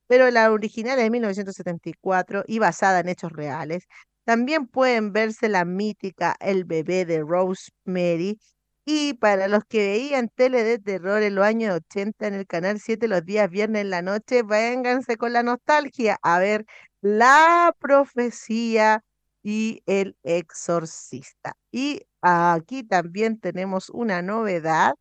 pero 0.07 0.31
la 0.31 0.53
original 0.53 0.99
es 0.99 1.05
de 1.05 1.11
1974 1.11 2.45
y 2.47 2.59
basada 2.59 3.01
en 3.01 3.09
hechos 3.09 3.33
reales. 3.33 3.87
También 4.25 4.67
pueden 4.67 5.13
verse 5.13 5.49
la 5.49 5.65
mítica 5.65 6.37
El 6.41 6.65
bebé 6.65 7.05
de 7.05 7.21
Rosemary, 7.21 8.39
y 8.85 9.15
para 9.15 9.49
los 9.49 9.65
que 9.65 9.79
veían 9.79 10.29
tele 10.29 10.65
de 10.65 10.79
terror 10.79 11.23
en 11.23 11.35
los 11.35 11.45
años 11.45 11.75
80 11.77 12.27
en 12.27 12.35
el 12.35 12.47
canal 12.47 12.81
7 12.81 13.09
los 13.09 13.25
días 13.25 13.51
viernes 13.51 13.83
en 13.83 13.91
la 13.91 14.03
noche, 14.03 14.43
vénganse 14.43 15.17
con 15.17 15.33
la 15.33 15.43
nostalgia 15.43 16.19
a 16.23 16.39
ver 16.39 16.67
La 17.01 17.75
Profecía 17.79 19.03
y 19.43 19.83
El 19.87 20.17
Exorcista. 20.23 21.55
Y 21.73 22.03
aquí 22.23 22.83
también 22.85 23.39
tenemos 23.41 23.91
una 23.91 24.23
novedad 24.23 24.95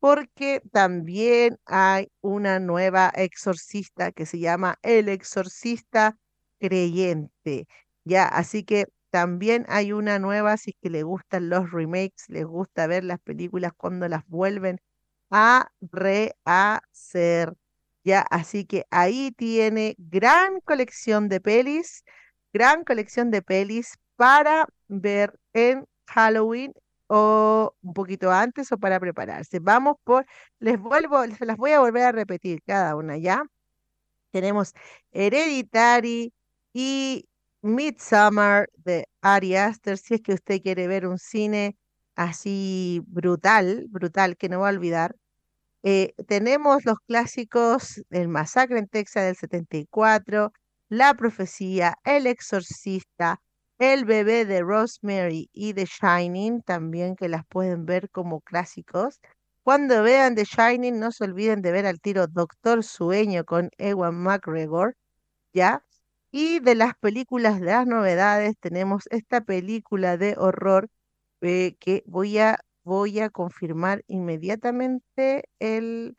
porque 0.00 0.62
también 0.72 1.58
hay 1.66 2.10
una 2.20 2.60
nueva 2.60 3.10
exorcista 3.14 4.12
que 4.12 4.26
se 4.26 4.38
llama 4.38 4.78
El 4.82 5.08
Exorcista 5.08 6.16
Creyente. 6.60 7.66
Ya, 8.04 8.26
así 8.28 8.64
que 8.64 8.86
también 9.16 9.64
hay 9.70 9.92
una 9.92 10.18
nueva, 10.18 10.58
si 10.58 10.72
es 10.72 10.76
que 10.82 10.90
le 10.90 11.02
gustan 11.02 11.48
los 11.48 11.70
remakes, 11.72 12.28
les 12.28 12.44
gusta 12.44 12.86
ver 12.86 13.02
las 13.02 13.18
películas 13.18 13.72
cuando 13.74 14.08
las 14.08 14.26
vuelven 14.28 14.78
a 15.30 15.70
rehacer. 15.80 17.54
Ya, 18.04 18.20
así 18.30 18.66
que 18.66 18.84
ahí 18.90 19.32
tiene 19.32 19.94
gran 19.96 20.60
colección 20.60 21.30
de 21.30 21.40
pelis, 21.40 22.04
gran 22.52 22.84
colección 22.84 23.30
de 23.30 23.40
pelis 23.40 23.96
para 24.16 24.66
ver 24.88 25.38
en 25.54 25.86
Halloween 26.08 26.74
o 27.06 27.74
un 27.80 27.94
poquito 27.94 28.30
antes 28.30 28.70
o 28.70 28.76
para 28.76 29.00
prepararse. 29.00 29.60
Vamos 29.60 29.96
por, 30.04 30.26
les 30.58 30.78
vuelvo, 30.78 31.24
se 31.38 31.46
las 31.46 31.56
voy 31.56 31.72
a 31.72 31.80
volver 31.80 32.02
a 32.04 32.12
repetir 32.12 32.62
cada 32.66 32.96
una, 32.96 33.16
¿ya? 33.16 33.42
Tenemos 34.30 34.74
Hereditary 35.12 36.34
y 36.74 37.26
Midsummer 37.66 38.68
de 38.76 39.08
Ari 39.22 39.56
Aster, 39.56 39.98
si 39.98 40.14
es 40.14 40.22
que 40.22 40.34
usted 40.34 40.62
quiere 40.62 40.86
ver 40.88 41.06
un 41.06 41.18
cine 41.18 41.76
así 42.14 43.02
brutal, 43.06 43.86
brutal, 43.90 44.36
que 44.36 44.48
no 44.48 44.60
va 44.60 44.68
a 44.68 44.72
olvidar. 44.72 45.16
Eh, 45.82 46.14
tenemos 46.28 46.84
los 46.84 46.98
clásicos 47.06 48.02
El 48.10 48.28
Masacre 48.28 48.78
en 48.78 48.88
Texas 48.88 49.24
del 49.24 49.36
74, 49.36 50.52
La 50.88 51.14
Profecía, 51.14 51.96
El 52.04 52.26
Exorcista, 52.26 53.40
El 53.78 54.04
Bebé 54.04 54.44
de 54.46 54.62
Rosemary 54.62 55.48
y 55.52 55.74
The 55.74 55.86
Shining, 55.86 56.62
también 56.62 57.16
que 57.16 57.28
las 57.28 57.46
pueden 57.46 57.86
ver 57.86 58.10
como 58.10 58.40
clásicos. 58.40 59.20
Cuando 59.62 60.02
vean 60.02 60.34
The 60.34 60.44
Shining, 60.44 60.98
no 61.00 61.12
se 61.12 61.24
olviden 61.24 61.62
de 61.62 61.72
ver 61.72 61.86
al 61.86 62.00
tiro 62.00 62.26
Doctor 62.26 62.84
Sueño 62.84 63.44
con 63.44 63.70
Ewan 63.78 64.14
McGregor, 64.16 64.96
¿ya? 65.54 65.85
Y 66.38 66.60
de 66.60 66.74
las 66.74 66.92
películas, 67.00 67.60
de 67.60 67.66
las 67.68 67.86
novedades, 67.86 68.56
tenemos 68.60 69.04
esta 69.10 69.40
película 69.40 70.18
de 70.18 70.34
horror 70.36 70.90
eh, 71.40 71.76
que 71.80 72.02
voy 72.06 72.36
a, 72.38 72.58
voy 72.84 73.20
a 73.20 73.30
confirmar 73.30 74.02
inmediatamente 74.06 75.44
el, 75.60 76.14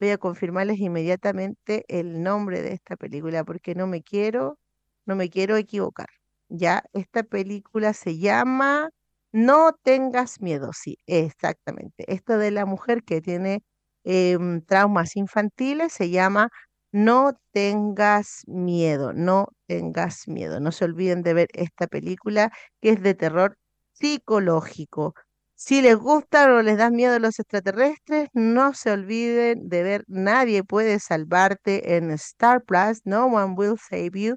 voy 0.00 0.10
a 0.10 0.18
confirmarles 0.18 0.80
inmediatamente 0.80 1.84
el 1.88 2.22
nombre 2.22 2.62
de 2.62 2.74
esta 2.74 2.96
película 2.96 3.44
porque 3.44 3.74
no 3.74 3.86
me 3.86 4.02
quiero, 4.02 4.58
no 5.06 5.16
me 5.16 5.30
quiero 5.30 5.56
equivocar. 5.56 6.08
Ya, 6.50 6.84
esta 6.92 7.22
película 7.22 7.94
se 7.94 8.18
llama 8.18 8.90
No 9.32 9.72
tengas 9.82 10.42
miedo, 10.42 10.72
sí, 10.74 10.98
exactamente. 11.06 12.04
Esto 12.12 12.38
de 12.38 12.50
la 12.50 12.66
mujer 12.66 13.02
que 13.04 13.22
tiene 13.22 13.62
em, 14.04 14.60
traumas 14.62 15.16
infantiles 15.16 15.92
se 15.94 16.10
llama 16.10 16.50
no 16.92 17.38
tengas 17.52 18.42
miedo, 18.46 19.12
no 19.12 19.48
tengas 19.66 20.28
miedo. 20.28 20.60
No 20.60 20.72
se 20.72 20.84
olviden 20.84 21.22
de 21.22 21.34
ver 21.34 21.48
esta 21.54 21.86
película 21.86 22.52
que 22.80 22.90
es 22.90 23.02
de 23.02 23.14
terror 23.14 23.58
psicológico. 23.92 25.14
Si 25.54 25.82
les 25.82 25.96
gustan 25.96 26.52
o 26.52 26.62
les 26.62 26.78
dan 26.78 26.94
miedo 26.94 27.18
los 27.18 27.38
extraterrestres, 27.40 28.28
no 28.32 28.74
se 28.74 28.92
olviden 28.92 29.68
de 29.68 29.82
ver 29.82 30.04
Nadie 30.08 30.62
puede 30.64 31.00
salvarte 31.00 31.96
en 31.96 32.10
Star 32.12 32.62
Plus, 32.64 33.00
No 33.04 33.26
One 33.26 33.54
Will 33.56 33.76
Save 33.78 34.12
You 34.14 34.36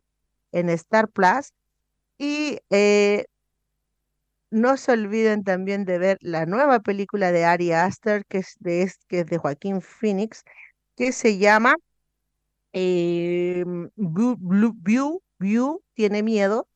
en 0.52 0.70
Star 0.70 1.10
Plus. 1.10 1.54
Y 2.18 2.60
eh, 2.72 3.26
no 4.52 4.78
se 4.78 4.92
olviden 4.94 5.44
también 5.44 5.86
de 5.86 5.98
ver 6.00 6.18
la 6.22 6.46
nueva 6.46 6.80
película 6.82 7.32
de 7.32 7.46
Ari 7.46 7.72
Aster, 7.72 8.26
que 8.28 8.40
es 8.40 8.56
de, 8.60 8.92
que 9.08 9.22
es 9.22 9.26
de 9.28 9.38
Joaquín 9.38 9.82
Phoenix, 9.82 10.44
que 10.96 11.12
se 11.14 11.38
llama 11.38 11.76
eh, 12.74 13.64
View, 13.96 15.22
View, 15.40 15.84
tiene 15.94 16.24
miedo, 16.24 16.68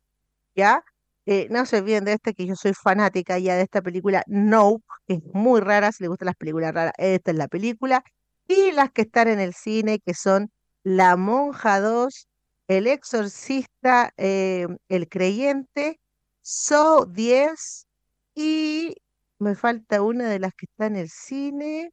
¿ya? 0.55 0.83
Eh, 1.25 1.47
no 1.51 1.65
se 1.65 1.79
olviden 1.79 2.05
de 2.05 2.13
este, 2.13 2.33
que 2.33 2.45
yo 2.45 2.55
soy 2.55 2.73
fanática 2.73 3.39
ya 3.39 3.55
de 3.55 3.63
esta 3.63 3.81
película 3.81 4.23
Nope, 4.27 4.83
que 5.07 5.15
es 5.15 5.23
muy 5.33 5.61
rara, 5.61 5.91
si 5.91 6.03
les 6.03 6.09
gustan 6.09 6.27
las 6.27 6.35
películas 6.35 6.73
raras, 6.73 6.93
esta 6.97 7.31
es 7.31 7.37
la 7.37 7.47
película. 7.47 8.03
Y 8.47 8.71
las 8.71 8.91
que 8.91 9.03
están 9.03 9.27
en 9.27 9.39
el 9.39 9.53
cine, 9.53 9.99
que 9.99 10.13
son 10.13 10.51
La 10.83 11.15
Monja 11.17 11.79
2, 11.79 12.27
El 12.67 12.87
Exorcista, 12.87 14.13
eh, 14.17 14.67
El 14.89 15.09
Creyente, 15.09 15.99
So 16.41 17.05
10 17.07 17.87
y 18.35 18.95
me 19.39 19.55
falta 19.55 20.01
una 20.03 20.29
de 20.29 20.39
las 20.39 20.53
que 20.53 20.65
está 20.67 20.87
en 20.87 20.97
el 20.97 21.09
cine. 21.09 21.91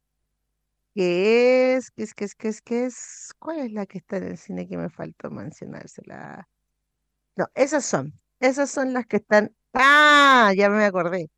¿Qué 0.95 1.73
es? 1.75 1.89
¿Qué 1.91 2.03
es? 2.03 2.13
¿Qué 2.13 2.25
es? 2.25 2.35
¿Qué 2.35 2.47
es? 2.49 2.61
¿Qué 2.61 2.85
es? 2.85 3.31
¿Cuál 3.39 3.59
es 3.59 3.71
la 3.71 3.85
que 3.87 3.97
está 3.97 4.17
en 4.17 4.25
el 4.25 4.37
cine 4.37 4.67
que 4.67 4.77
me 4.77 4.89
faltó 4.89 5.31
mencionársela? 5.31 6.47
No, 7.35 7.47
esas 7.55 7.85
son. 7.85 8.13
Esas 8.39 8.71
son 8.71 8.93
las 8.93 9.05
que 9.07 9.17
están. 9.17 9.55
¡Ah! 9.73 10.53
Ya 10.57 10.69
me 10.69 10.85
acordé. 10.85 11.29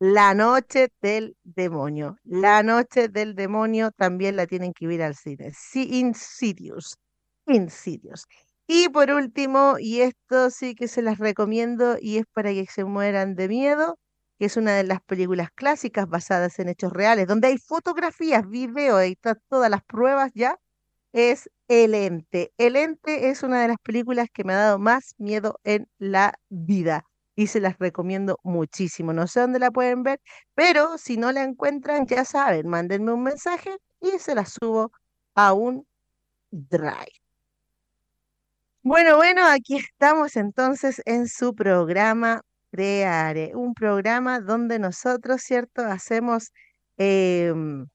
La 0.00 0.34
noche 0.34 0.90
del 1.02 1.36
demonio. 1.44 2.16
La 2.24 2.62
noche 2.64 3.08
del 3.08 3.34
demonio 3.36 3.92
también 3.92 4.36
la 4.36 4.46
tienen 4.46 4.72
que 4.74 4.86
ir 4.86 5.02
al 5.02 5.16
cine. 5.16 5.52
Sí, 5.56 5.88
Insidious. 6.00 6.96
Insidious. 7.46 8.26
Y 8.66 8.88
por 8.90 9.10
último, 9.10 9.76
y 9.78 10.02
esto 10.02 10.50
sí 10.50 10.74
que 10.74 10.88
se 10.88 11.02
las 11.02 11.18
recomiendo 11.18 11.96
y 12.00 12.18
es 12.18 12.26
para 12.32 12.52
que 12.52 12.66
se 12.66 12.84
mueran 12.84 13.34
de 13.36 13.48
miedo, 13.48 13.98
que 14.42 14.46
es 14.46 14.56
una 14.56 14.74
de 14.74 14.82
las 14.82 15.00
películas 15.00 15.52
clásicas 15.52 16.08
basadas 16.08 16.58
en 16.58 16.68
hechos 16.68 16.92
reales, 16.92 17.28
donde 17.28 17.46
hay 17.46 17.58
fotografías, 17.58 18.48
video, 18.48 19.04
y 19.04 19.16
todas 19.48 19.70
las 19.70 19.84
pruebas 19.84 20.32
ya, 20.34 20.58
es 21.12 21.48
El 21.68 21.94
Ente. 21.94 22.52
El 22.58 22.74
Ente 22.74 23.28
es 23.28 23.44
una 23.44 23.62
de 23.62 23.68
las 23.68 23.76
películas 23.78 24.26
que 24.32 24.42
me 24.42 24.52
ha 24.54 24.56
dado 24.56 24.80
más 24.80 25.14
miedo 25.18 25.60
en 25.62 25.88
la 25.98 26.34
vida 26.48 27.04
y 27.36 27.46
se 27.46 27.60
las 27.60 27.78
recomiendo 27.78 28.40
muchísimo. 28.42 29.12
No 29.12 29.28
sé 29.28 29.38
dónde 29.38 29.60
la 29.60 29.70
pueden 29.70 30.02
ver, 30.02 30.20
pero 30.54 30.98
si 30.98 31.16
no 31.16 31.30
la 31.30 31.44
encuentran, 31.44 32.08
ya 32.08 32.24
saben, 32.24 32.66
mándenme 32.66 33.12
un 33.12 33.22
mensaje 33.22 33.78
y 34.00 34.18
se 34.18 34.34
la 34.34 34.44
subo 34.44 34.90
a 35.36 35.52
un 35.52 35.86
drive. 36.50 37.12
Bueno, 38.82 39.18
bueno, 39.18 39.46
aquí 39.46 39.76
estamos 39.76 40.34
entonces 40.34 41.00
en 41.04 41.28
su 41.28 41.54
programa 41.54 42.42
Creare, 42.72 43.52
un 43.54 43.74
programa 43.74 44.40
donde 44.40 44.78
nosotros, 44.78 45.42
¿cierto? 45.42 45.82
Hacemos, 45.82 46.52
em, 46.96 47.86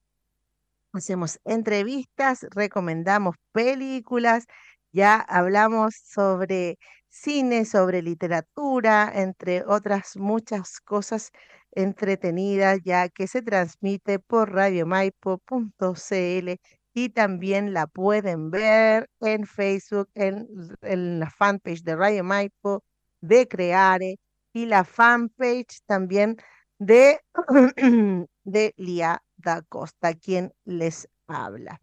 hacemos 0.93 1.39
entrevistas, 1.45 2.45
recomendamos 2.51 3.35
películas, 3.51 4.45
ya 4.91 5.15
hablamos 5.19 5.95
sobre 5.95 6.77
cine, 7.09 7.65
sobre 7.65 8.01
literatura, 8.03 9.11
entre 9.15 9.63
otras 9.65 10.15
muchas 10.17 10.79
cosas 10.81 11.31
entretenidas, 11.71 12.79
ya 12.83 13.09
que 13.09 13.27
se 13.27 13.41
transmite 13.41 14.19
por 14.19 14.53
radiomaipo.cl 14.53 16.55
y 16.93 17.09
también 17.09 17.73
la 17.73 17.87
pueden 17.87 18.51
ver 18.51 19.09
en 19.21 19.45
Facebook, 19.47 20.09
en, 20.15 20.47
en 20.81 21.19
la 21.19 21.29
fanpage 21.31 21.83
de 21.83 21.95
Radio 21.95 22.23
Maipo, 22.23 22.83
de 23.21 23.47
Creare 23.47 24.19
y 24.57 24.65
la 24.65 24.83
fanpage 24.83 25.81
también 25.85 26.37
de, 26.79 27.19
de 28.43 28.73
Lía 28.77 29.21
da 29.35 29.61
Costa, 29.61 30.15
quien 30.15 30.51
les 30.65 31.07
habla. 31.27 31.79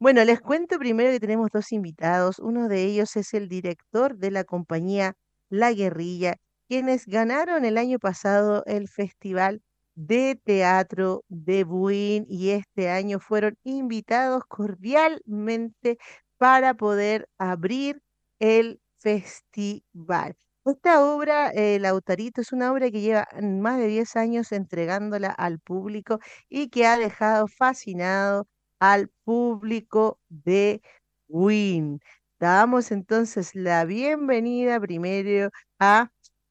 Bueno, 0.00 0.24
les 0.24 0.40
cuento 0.40 0.78
primero 0.78 1.10
que 1.10 1.20
tenemos 1.20 1.50
dos 1.52 1.70
invitados. 1.72 2.38
Uno 2.38 2.68
de 2.68 2.84
ellos 2.84 3.16
es 3.16 3.34
el 3.34 3.48
director 3.48 4.16
de 4.16 4.30
la 4.30 4.44
compañía 4.44 5.16
La 5.50 5.72
Guerrilla, 5.72 6.36
quienes 6.66 7.06
ganaron 7.06 7.66
el 7.66 7.76
año 7.76 7.98
pasado 7.98 8.64
el 8.64 8.88
Festival 8.88 9.60
de 9.94 10.40
Teatro 10.42 11.24
de 11.28 11.64
Buin 11.64 12.24
y 12.26 12.50
este 12.50 12.88
año 12.88 13.20
fueron 13.20 13.58
invitados 13.64 14.44
cordialmente 14.48 15.98
para 16.38 16.72
poder 16.72 17.28
abrir 17.38 18.00
el 18.38 18.80
festival. 18.98 20.36
Esta 20.66 21.04
obra, 21.04 21.50
El 21.50 21.84
Autarito, 21.84 22.40
es 22.40 22.52
una 22.52 22.72
obra 22.72 22.90
que 22.90 23.00
lleva 23.02 23.28
más 23.42 23.78
de 23.78 23.86
10 23.86 24.16
años 24.16 24.50
entregándola 24.50 25.28
al 25.30 25.58
público 25.60 26.20
y 26.48 26.68
que 26.70 26.86
ha 26.86 26.96
dejado 26.96 27.48
fascinado 27.48 28.46
al 28.80 29.10
público 29.24 30.18
de 30.30 30.80
Win. 31.28 32.00
Damos 32.40 32.92
entonces 32.92 33.54
la 33.54 33.84
bienvenida 33.84 34.80
primero 34.80 35.50
a 35.78 36.10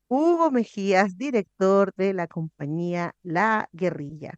Hugo 0.10 0.52
Mejías, 0.52 1.18
director 1.18 1.92
de 1.98 2.14
la 2.14 2.28
compañía 2.28 3.16
La 3.24 3.68
Guerrilla. 3.74 4.34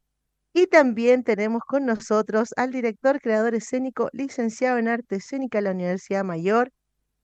Y 0.54 0.68
también 0.68 1.24
tenemos 1.24 1.62
con 1.68 1.86
nosotros 1.86 2.54
al 2.58 2.72
director 2.72 3.20
creador 3.22 3.56
escénico, 3.56 4.10
licenciado 4.14 4.78
en 4.78 4.88
arte 4.88 5.18
escénica 5.18 5.60
de 5.60 5.64
la 5.64 5.72
Universidad 5.72 6.24
Mayor, 6.24 6.72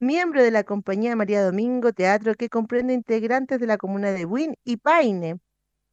miembro 0.02 0.44
de 0.44 0.52
la 0.52 0.64
compañía 0.64 1.16
María 1.16 1.44
Domingo 1.46 1.94
Teatro, 1.94 2.34
que 2.34 2.50
comprende 2.50 2.94
integrantes 2.94 3.60
de 3.60 3.68
la 3.68 3.78
comuna 3.78 4.12
de 4.12 4.26
Buin 4.26 4.56
y 4.64 4.78
Paine. 4.78 5.40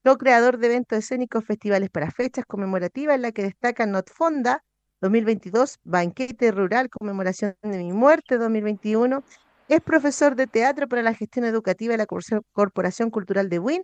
co-creador 0.04 0.58
de 0.58 0.68
eventos 0.68 0.98
escénicos, 0.98 1.44
festivales 1.44 1.90
para 1.90 2.10
fechas 2.10 2.46
conmemorativas, 2.46 3.16
en 3.16 3.22
la 3.22 3.32
que 3.32 3.42
destacan 3.42 3.92
Notfonda 3.92 4.64
2022, 5.02 5.78
Banquete 5.84 6.50
Rural, 6.50 6.88
Conmemoración 6.88 7.54
de 7.62 7.78
mi 7.78 7.92
Muerte 7.92 8.38
2021. 8.38 9.22
Es 9.68 9.80
profesor 9.82 10.34
de 10.34 10.46
teatro 10.46 10.88
para 10.88 11.02
la 11.02 11.14
gestión 11.14 11.44
educativa 11.44 11.92
de 11.92 11.98
la 11.98 12.06
Corporación 12.52 13.10
Cultural 13.10 13.50
de 13.50 13.58
Win. 13.58 13.82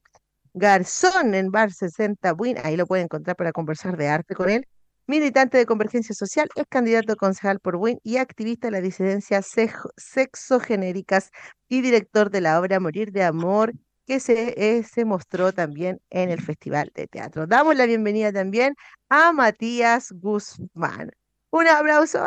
Garzón 0.54 1.34
en 1.34 1.50
Bar 1.50 1.72
60 1.72 2.32
Win, 2.32 2.56
ahí 2.64 2.76
lo 2.76 2.86
pueden 2.86 3.04
encontrar 3.04 3.36
para 3.36 3.52
conversar 3.52 3.96
de 3.98 4.08
arte 4.08 4.34
con 4.34 4.48
él. 4.48 4.66
Militante 5.06 5.58
de 5.58 5.66
Convergencia 5.66 6.14
Social, 6.14 6.48
es 6.54 6.64
candidato 6.66 7.12
a 7.12 7.16
concejal 7.16 7.60
por 7.60 7.76
WIN 7.76 8.00
y 8.02 8.16
activista 8.16 8.68
de 8.68 8.70
las 8.72 8.82
disidencias 8.82 9.52
sexogenéricas 9.98 11.30
y 11.68 11.82
director 11.82 12.30
de 12.30 12.40
la 12.40 12.58
obra 12.58 12.80
Morir 12.80 13.12
de 13.12 13.22
Amor, 13.22 13.74
que 14.06 14.18
se, 14.18 14.54
eh, 14.56 14.82
se 14.82 15.04
mostró 15.04 15.52
también 15.52 16.00
en 16.08 16.30
el 16.30 16.40
Festival 16.40 16.90
de 16.94 17.06
Teatro. 17.06 17.46
Damos 17.46 17.76
la 17.76 17.84
bienvenida 17.84 18.32
también 18.32 18.76
a 19.10 19.32
Matías 19.34 20.10
Guzmán. 20.10 21.10
Un 21.50 21.68
aplauso 21.68 22.24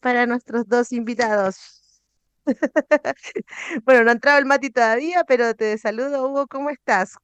para 0.00 0.24
nuestros 0.26 0.68
dos 0.68 0.92
invitados. 0.92 2.00
bueno, 3.84 4.04
no 4.04 4.10
ha 4.10 4.14
entrado 4.14 4.38
el 4.38 4.46
Mati 4.46 4.70
todavía, 4.70 5.24
pero 5.24 5.52
te 5.54 5.76
saludo, 5.78 6.28
Hugo, 6.28 6.46
¿cómo 6.46 6.70
estás? 6.70 7.16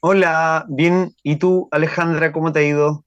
Hola, 0.00 0.66
bien. 0.68 1.14
¿Y 1.22 1.36
tú, 1.36 1.68
Alejandra, 1.70 2.32
cómo 2.32 2.52
te 2.52 2.58
ha 2.58 2.62
ido? 2.64 3.04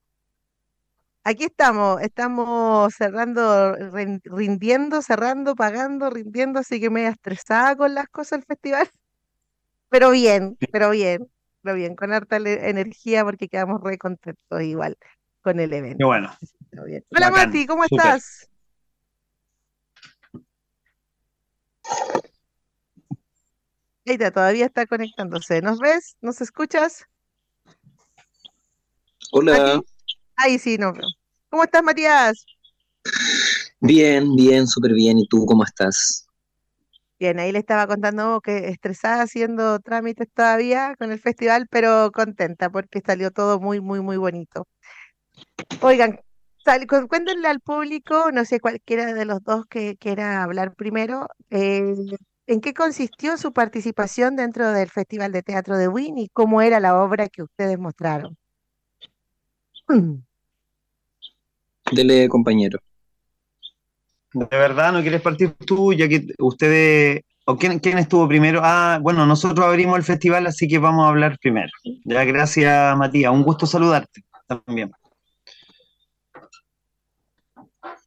Aquí 1.28 1.42
estamos, 1.42 2.00
estamos 2.02 2.94
cerrando, 2.94 3.74
rindiendo, 4.22 5.02
cerrando, 5.02 5.56
pagando, 5.56 6.08
rindiendo, 6.08 6.60
así 6.60 6.78
que 6.78 6.88
me 6.88 7.02
he 7.02 7.08
estresada 7.08 7.74
con 7.74 7.96
las 7.96 8.06
cosas 8.06 8.38
del 8.38 8.46
festival. 8.46 8.88
Pero 9.88 10.12
bien, 10.12 10.56
pero 10.72 10.90
bien, 10.90 11.28
pero 11.62 11.76
bien, 11.76 11.94
con 11.94 12.12
harta 12.12 12.36
energía 12.36 13.24
porque 13.24 13.48
quedamos 13.48 13.80
re 13.82 13.98
contentos 13.98 14.62
igual 14.62 14.96
con 15.42 15.60
el 15.60 15.72
evento. 15.72 15.98
Qué 15.98 16.04
bueno. 16.04 16.36
Hola 17.10 17.30
Mati, 17.30 17.66
¿cómo 17.66 17.84
estás? 17.84 18.48
Ahí 24.04 24.14
está, 24.14 24.32
todavía 24.32 24.66
está 24.66 24.86
conectándose. 24.86 25.62
¿Nos 25.62 25.78
ves? 25.78 26.16
¿Nos 26.20 26.40
escuchas? 26.40 27.06
Hola. 29.30 29.80
Ahí 30.36 30.58
sí, 30.58 30.78
no. 30.78 30.92
¿Cómo 31.48 31.64
estás, 31.64 31.82
Matías? 31.82 32.44
Bien, 33.80 34.34
bien, 34.36 34.66
súper 34.66 34.92
bien. 34.92 35.18
¿Y 35.18 35.26
tú 35.28 35.46
cómo 35.46 35.64
estás? 35.64 36.26
Bien, 37.18 37.38
ahí 37.38 37.50
le 37.50 37.58
estaba 37.58 37.86
contando 37.86 38.40
que 38.42 38.68
estresada 38.68 39.22
haciendo 39.22 39.78
trámites 39.80 40.28
todavía 40.34 40.94
con 40.98 41.12
el 41.12 41.18
festival, 41.18 41.66
pero 41.70 42.10
contenta 42.12 42.68
porque 42.68 43.00
salió 43.04 43.30
todo 43.30 43.58
muy, 43.58 43.80
muy, 43.80 44.00
muy 44.00 44.18
bonito. 44.18 44.66
Oigan, 45.80 46.20
cuéntenle 47.08 47.48
al 47.48 47.60
público, 47.60 48.30
no 48.32 48.44
sé 48.44 48.60
cualquiera 48.60 49.14
de 49.14 49.24
los 49.24 49.42
dos 49.42 49.64
que 49.66 49.96
quiera 49.96 50.42
hablar 50.42 50.74
primero, 50.74 51.28
eh, 51.50 51.94
¿en 52.46 52.60
qué 52.60 52.74
consistió 52.74 53.38
su 53.38 53.52
participación 53.52 54.36
dentro 54.36 54.70
del 54.72 54.90
Festival 54.90 55.32
de 55.32 55.42
Teatro 55.42 55.78
de 55.78 55.88
Win 55.88 56.18
y 56.18 56.28
cómo 56.28 56.60
era 56.60 56.80
la 56.80 57.00
obra 57.00 57.28
que 57.28 57.42
ustedes 57.42 57.78
mostraron? 57.78 58.36
Dele, 61.92 62.28
compañero. 62.28 62.78
¿De 64.32 64.56
verdad 64.56 64.92
no 64.92 65.00
quieres 65.00 65.22
partir 65.22 65.54
tú, 65.64 65.92
ya 65.92 66.08
que 66.08 66.26
ustedes... 66.38 67.22
¿O 67.48 67.56
quién, 67.56 67.78
quién 67.78 67.96
estuvo 67.98 68.26
primero? 68.26 68.60
Ah, 68.62 68.98
bueno, 69.00 69.24
nosotros 69.24 69.64
abrimos 69.64 69.96
el 69.96 70.02
festival, 70.02 70.48
así 70.48 70.66
que 70.66 70.78
vamos 70.78 71.06
a 71.06 71.10
hablar 71.10 71.38
primero. 71.40 71.70
Ya, 72.04 72.24
gracias, 72.24 72.96
Matías. 72.96 73.32
Un 73.32 73.44
gusto 73.44 73.66
saludarte 73.66 74.24
también. 74.48 74.90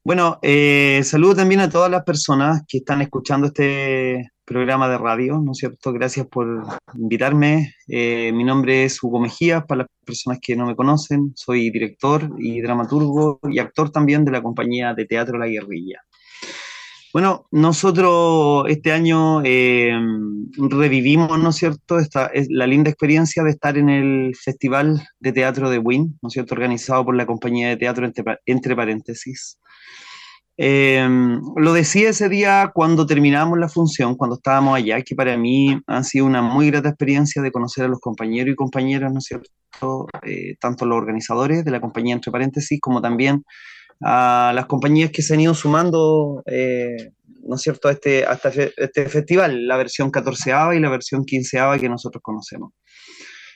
Bueno, 0.03 0.39
eh, 0.41 1.01
saludo 1.03 1.35
también 1.35 1.59
a 1.59 1.69
todas 1.69 1.91
las 1.91 2.03
personas 2.03 2.61
que 2.67 2.77
están 2.77 3.01
escuchando 3.01 3.47
este 3.47 4.31
programa 4.45 4.87
de 4.89 4.97
radio, 4.97 5.39
¿no 5.43 5.51
es 5.51 5.57
cierto? 5.57 5.91
Gracias 5.91 6.25
por 6.25 6.65
invitarme. 6.95 7.75
Eh, 7.87 8.31
mi 8.33 8.45
nombre 8.45 8.85
es 8.85 9.03
Hugo 9.03 9.19
Mejía, 9.19 9.65
para 9.65 9.79
las 9.79 9.87
personas 10.05 10.39
que 10.41 10.55
no 10.55 10.65
me 10.65 10.75
conocen, 10.75 11.33
soy 11.35 11.69
director 11.69 12.29
y 12.39 12.61
dramaturgo 12.61 13.39
y 13.43 13.59
actor 13.59 13.91
también 13.91 14.23
de 14.23 14.31
la 14.31 14.41
compañía 14.41 14.93
de 14.93 15.05
teatro 15.05 15.37
La 15.37 15.47
Guerrilla. 15.47 15.99
Bueno, 17.11 17.47
nosotros 17.51 18.65
este 18.69 18.93
año 18.93 19.41
eh, 19.43 19.91
revivimos, 20.57 21.37
¿no 21.39 21.49
es 21.49 21.55
cierto?, 21.57 21.99
esta 21.99 22.27
es 22.27 22.47
la 22.49 22.67
linda 22.67 22.89
experiencia 22.89 23.43
de 23.43 23.49
estar 23.49 23.77
en 23.77 23.89
el 23.89 24.35
Festival 24.35 25.01
de 25.19 25.33
Teatro 25.33 25.69
de 25.69 25.79
Win, 25.79 26.17
¿no 26.21 26.27
es 26.27 26.33
cierto?, 26.33 26.53
organizado 26.55 27.03
por 27.03 27.15
la 27.15 27.25
compañía 27.25 27.67
de 27.67 27.77
teatro 27.77 28.09
entre 28.45 28.75
paréntesis. 28.75 29.59
Em, 30.61 31.39
lo 31.55 31.71
decía 31.71 32.09
ese 32.09 32.27
día 32.27 32.71
cuando 32.75 33.05
terminamos 33.05 33.57
la 33.57 33.69
función, 33.69 34.15
cuando 34.15 34.35
estábamos 34.35 34.75
allá, 34.75 35.01
que 35.03 35.15
para 35.15 35.37
mí 35.37 35.79
ha 35.87 36.03
sido 36.03 36.25
una 36.25 36.41
muy 36.41 36.69
grata 36.69 36.89
experiencia 36.89 37.41
de 37.41 37.49
conocer 37.49 37.85
a 37.85 37.87
los 37.87 38.01
compañeros 38.01 38.51
y 38.51 38.55
compañeras, 38.57 39.09
¿no 39.13 39.19
es 39.19 39.23
cierto? 39.23 40.07
Eh, 40.21 40.57
tanto 40.59 40.85
los 40.85 40.97
organizadores 40.97 41.63
de 41.63 41.71
la 41.71 41.79
compañía, 41.79 42.13
entre 42.13 42.29
paréntesis, 42.29 42.77
como 42.81 43.01
también 43.01 43.45
a 44.01 44.51
las 44.53 44.65
compañías 44.65 45.11
que 45.11 45.21
se 45.21 45.33
han 45.33 45.39
ido 45.39 45.53
sumando, 45.53 46.43
eh, 46.45 47.11
¿no 47.47 47.55
es 47.55 47.61
cierto?, 47.61 47.87
a 47.87 47.93
este, 47.93 48.25
este 48.75 49.07
festival, 49.07 49.65
la 49.65 49.77
versión 49.77 50.11
14 50.11 50.51
y 50.75 50.79
la 50.81 50.89
versión 50.89 51.23
15 51.23 51.57
que 51.79 51.87
nosotros 51.87 52.21
conocemos. 52.21 52.73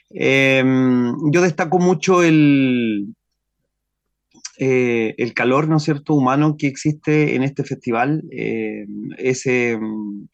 Em, 0.10 1.14
yo 1.34 1.42
destaco 1.42 1.80
mucho 1.80 2.24
el, 2.24 3.14
eh, 4.60 5.16
el 5.18 5.34
calor, 5.34 5.68
¿no 5.68 5.78
es 5.78 5.84
cierto?, 5.84 6.14
humano 6.14 6.56
que 6.58 6.68
existe 6.68 7.36
en 7.36 7.44
este 7.44 7.64
festival, 7.64 8.24
eh, 8.32 8.86
ese, 9.18 9.80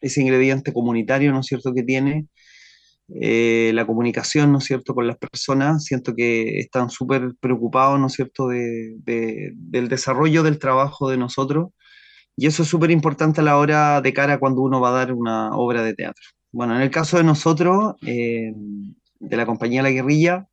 ese, 0.00 0.20
ingrediente 0.20 0.72
comunitario, 0.72 1.32
¿no 1.32 1.40
es 1.40 1.46
cierto?, 1.46 1.72
que 1.74 1.82
tiene, 1.82 2.26
eh, 3.20 3.72
la 3.74 3.86
comunicación, 3.86 4.52
¿no 4.52 4.58
es 4.58 4.64
cierto?, 4.64 4.94
con 4.94 5.06
las 5.06 5.16
personas, 5.16 5.84
siento 5.84 6.14
que 6.14 6.58
están 6.58 6.90
súper 6.90 7.32
preocupados, 7.40 7.98
¿no 7.98 8.08
es 8.08 8.12
cierto?, 8.12 8.48
de, 8.48 8.94
del 9.04 9.88
desarrollo 9.88 10.42
del 10.42 10.58
trabajo 10.58 11.08
de 11.08 11.16
nosotros, 11.16 11.70
y 12.36 12.46
eso 12.46 12.62
es 12.62 12.68
súper 12.68 12.90
importante 12.90 13.40
a 13.40 13.44
la 13.44 13.58
hora 13.58 14.00
de 14.02 14.12
cara 14.12 14.38
cuando 14.38 14.62
uno 14.62 14.80
va 14.80 14.90
a 14.90 15.04
dar 15.04 15.12
una 15.14 15.50
obra 15.56 15.82
de 15.82 15.94
teatro. 15.94 16.22
Bueno, 16.52 16.74
en 16.76 16.82
el 16.82 16.90
caso 16.90 17.16
de 17.18 17.24
nosotros, 17.24 17.94
de 18.00 19.36
la 19.36 19.46
compañía 19.46 19.82
La 19.82 19.90
Guerrilla, 19.90 20.49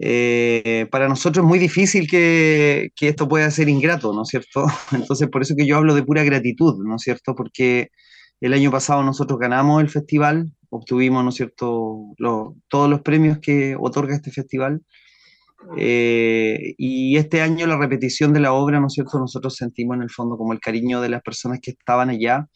eh, 0.00 0.86
para 0.90 1.08
nosotros 1.08 1.44
es 1.44 1.48
muy 1.48 1.58
difícil 1.58 2.08
que, 2.08 2.90
que, 2.94 3.08
esto 3.08 3.28
pueda 3.28 3.50
ser 3.50 3.68
ingrato, 3.68 4.12
¿no 4.12 4.22
es 4.22 4.28
cierto? 4.28 4.66
Entonces, 4.92 5.28
por 5.28 5.42
eso 5.42 5.54
que 5.56 5.66
yo 5.66 5.76
hablo 5.76 5.94
de 5.94 6.04
pura 6.04 6.22
gratitud, 6.22 6.76
¿no 6.84 6.96
es 6.96 7.02
cierto? 7.02 7.34
Porque 7.34 7.90
el 8.40 8.52
año 8.52 8.70
pasado 8.70 9.02
nosotros 9.02 9.38
ganamos 9.40 9.82
el 9.82 9.88
festival, 9.90 10.52
obtuvimos, 10.70 11.24
¿no 11.24 11.30
es 11.30 11.36
cierto?, 11.36 12.14
todos 12.68 12.90
los 12.90 13.00
premios 13.02 13.38
que 13.38 13.76
otorga 13.78 14.14
este 14.14 14.30
festival. 14.30 14.82
Eh, 15.76 16.74
y 16.78 17.16
este 17.16 17.42
año 17.42 17.66
la 17.66 17.76
repetición 17.76 18.32
de 18.32 18.40
la 18.40 18.52
obra, 18.52 18.78
¿no 18.78 18.86
es 18.86 18.92
cierto?, 18.92 19.18
nosotros 19.18 19.56
sentimos 19.56 19.96
en 19.96 20.02
el 20.02 20.10
fondo 20.10 20.36
como 20.36 20.52
el 20.52 20.60
cariño 20.60 21.00
de 21.00 21.08
las 21.08 21.22
personas 21.22 21.58
que 21.60 21.72
estaban 21.72 22.10
allá 22.10 22.46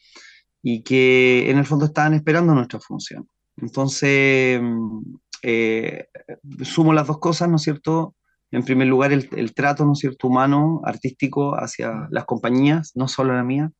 y 0.62 0.82
que 0.84 1.50
en 1.50 1.58
el 1.58 1.66
fondo 1.66 1.86
estaban 1.86 2.14
esperando 2.14 2.54
nuestra 2.54 2.78
función. 2.78 3.26
Entonces, 3.56 4.60
eh, 5.42 6.06
sumo 6.62 6.92
las 6.92 7.08
dos 7.08 7.18
cosas, 7.18 7.48
¿no 7.48 7.56
es 7.56 7.62
cierto? 7.62 8.14
En 8.52 8.64
primer 8.64 8.86
lugar, 8.86 9.12
el, 9.12 9.54
trato, 9.54 9.84
¿no 9.84 9.92
es 9.92 9.98
cierto?, 9.98 10.28
humano, 10.28 10.80
artístico 10.84 11.54
hacia 11.54 12.06
las 12.10 12.24
compañías, 12.26 12.92
no 12.94 13.08
solo 13.08 13.32
a 13.32 13.36
la 13.36 13.44
mía, 13.44 13.72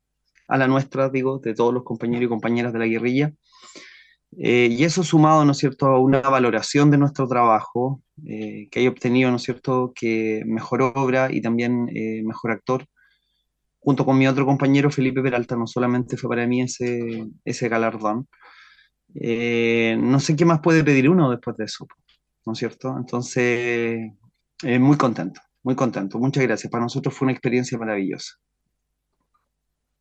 a 0.48 0.58
la 0.58 0.66
nuestra, 0.66 1.08
digo, 1.08 1.38
de 1.38 1.54
todos 1.54 1.72
los 1.72 1.84
compañeros 1.84 2.24
y 2.24 2.28
compañeras 2.28 2.72
de 2.72 2.78
la 2.78 2.86
guerrilla. 2.86 3.32
Eh, 4.38 4.68
y 4.70 4.84
eso 4.84 5.04
sumado, 5.04 5.44
¿no 5.44 5.52
es 5.52 5.58
cierto?, 5.58 5.86
a 5.86 6.00
una 6.00 6.20
valoración 6.20 6.90
de 6.90 6.98
nuestro 6.98 7.28
trabajo 7.28 8.02
eh, 8.26 8.68
que 8.70 8.80
hay 8.80 8.88
obtenido, 8.88 9.30
¿no 9.30 9.36
es 9.36 9.42
cierto?, 9.42 9.92
que 9.94 10.42
mejor 10.46 10.82
obra 10.82 11.30
y 11.30 11.42
también 11.42 11.84
mejor 12.24 12.52
actor. 12.52 12.86
Junto 13.78 14.04
con 14.06 14.16
mi 14.16 14.26
otro 14.26 14.46
compañero, 14.46 14.90
Felipe 14.90 15.22
Peralta, 15.22 15.54
no 15.54 15.66
solamente 15.66 16.16
fue 16.16 16.30
para 16.30 16.46
mí 16.46 16.62
ese, 16.62 17.26
ese 17.44 17.68
galardón, 17.68 18.26
eh, 19.14 19.96
no 19.98 20.20
sé 20.20 20.36
qué 20.36 20.44
más 20.44 20.60
puede 20.60 20.84
pedir 20.84 21.08
uno 21.08 21.30
después 21.30 21.56
de 21.56 21.64
eso, 21.64 21.86
¿no 22.46 22.52
es 22.52 22.58
cierto? 22.58 22.94
Entonces, 22.96 24.12
eh, 24.62 24.78
muy 24.78 24.96
contento, 24.96 25.40
muy 25.62 25.74
contento. 25.74 26.18
Muchas 26.18 26.44
gracias. 26.44 26.70
Para 26.70 26.84
nosotros 26.84 27.14
fue 27.14 27.26
una 27.26 27.32
experiencia 27.32 27.78
maravillosa. 27.78 28.34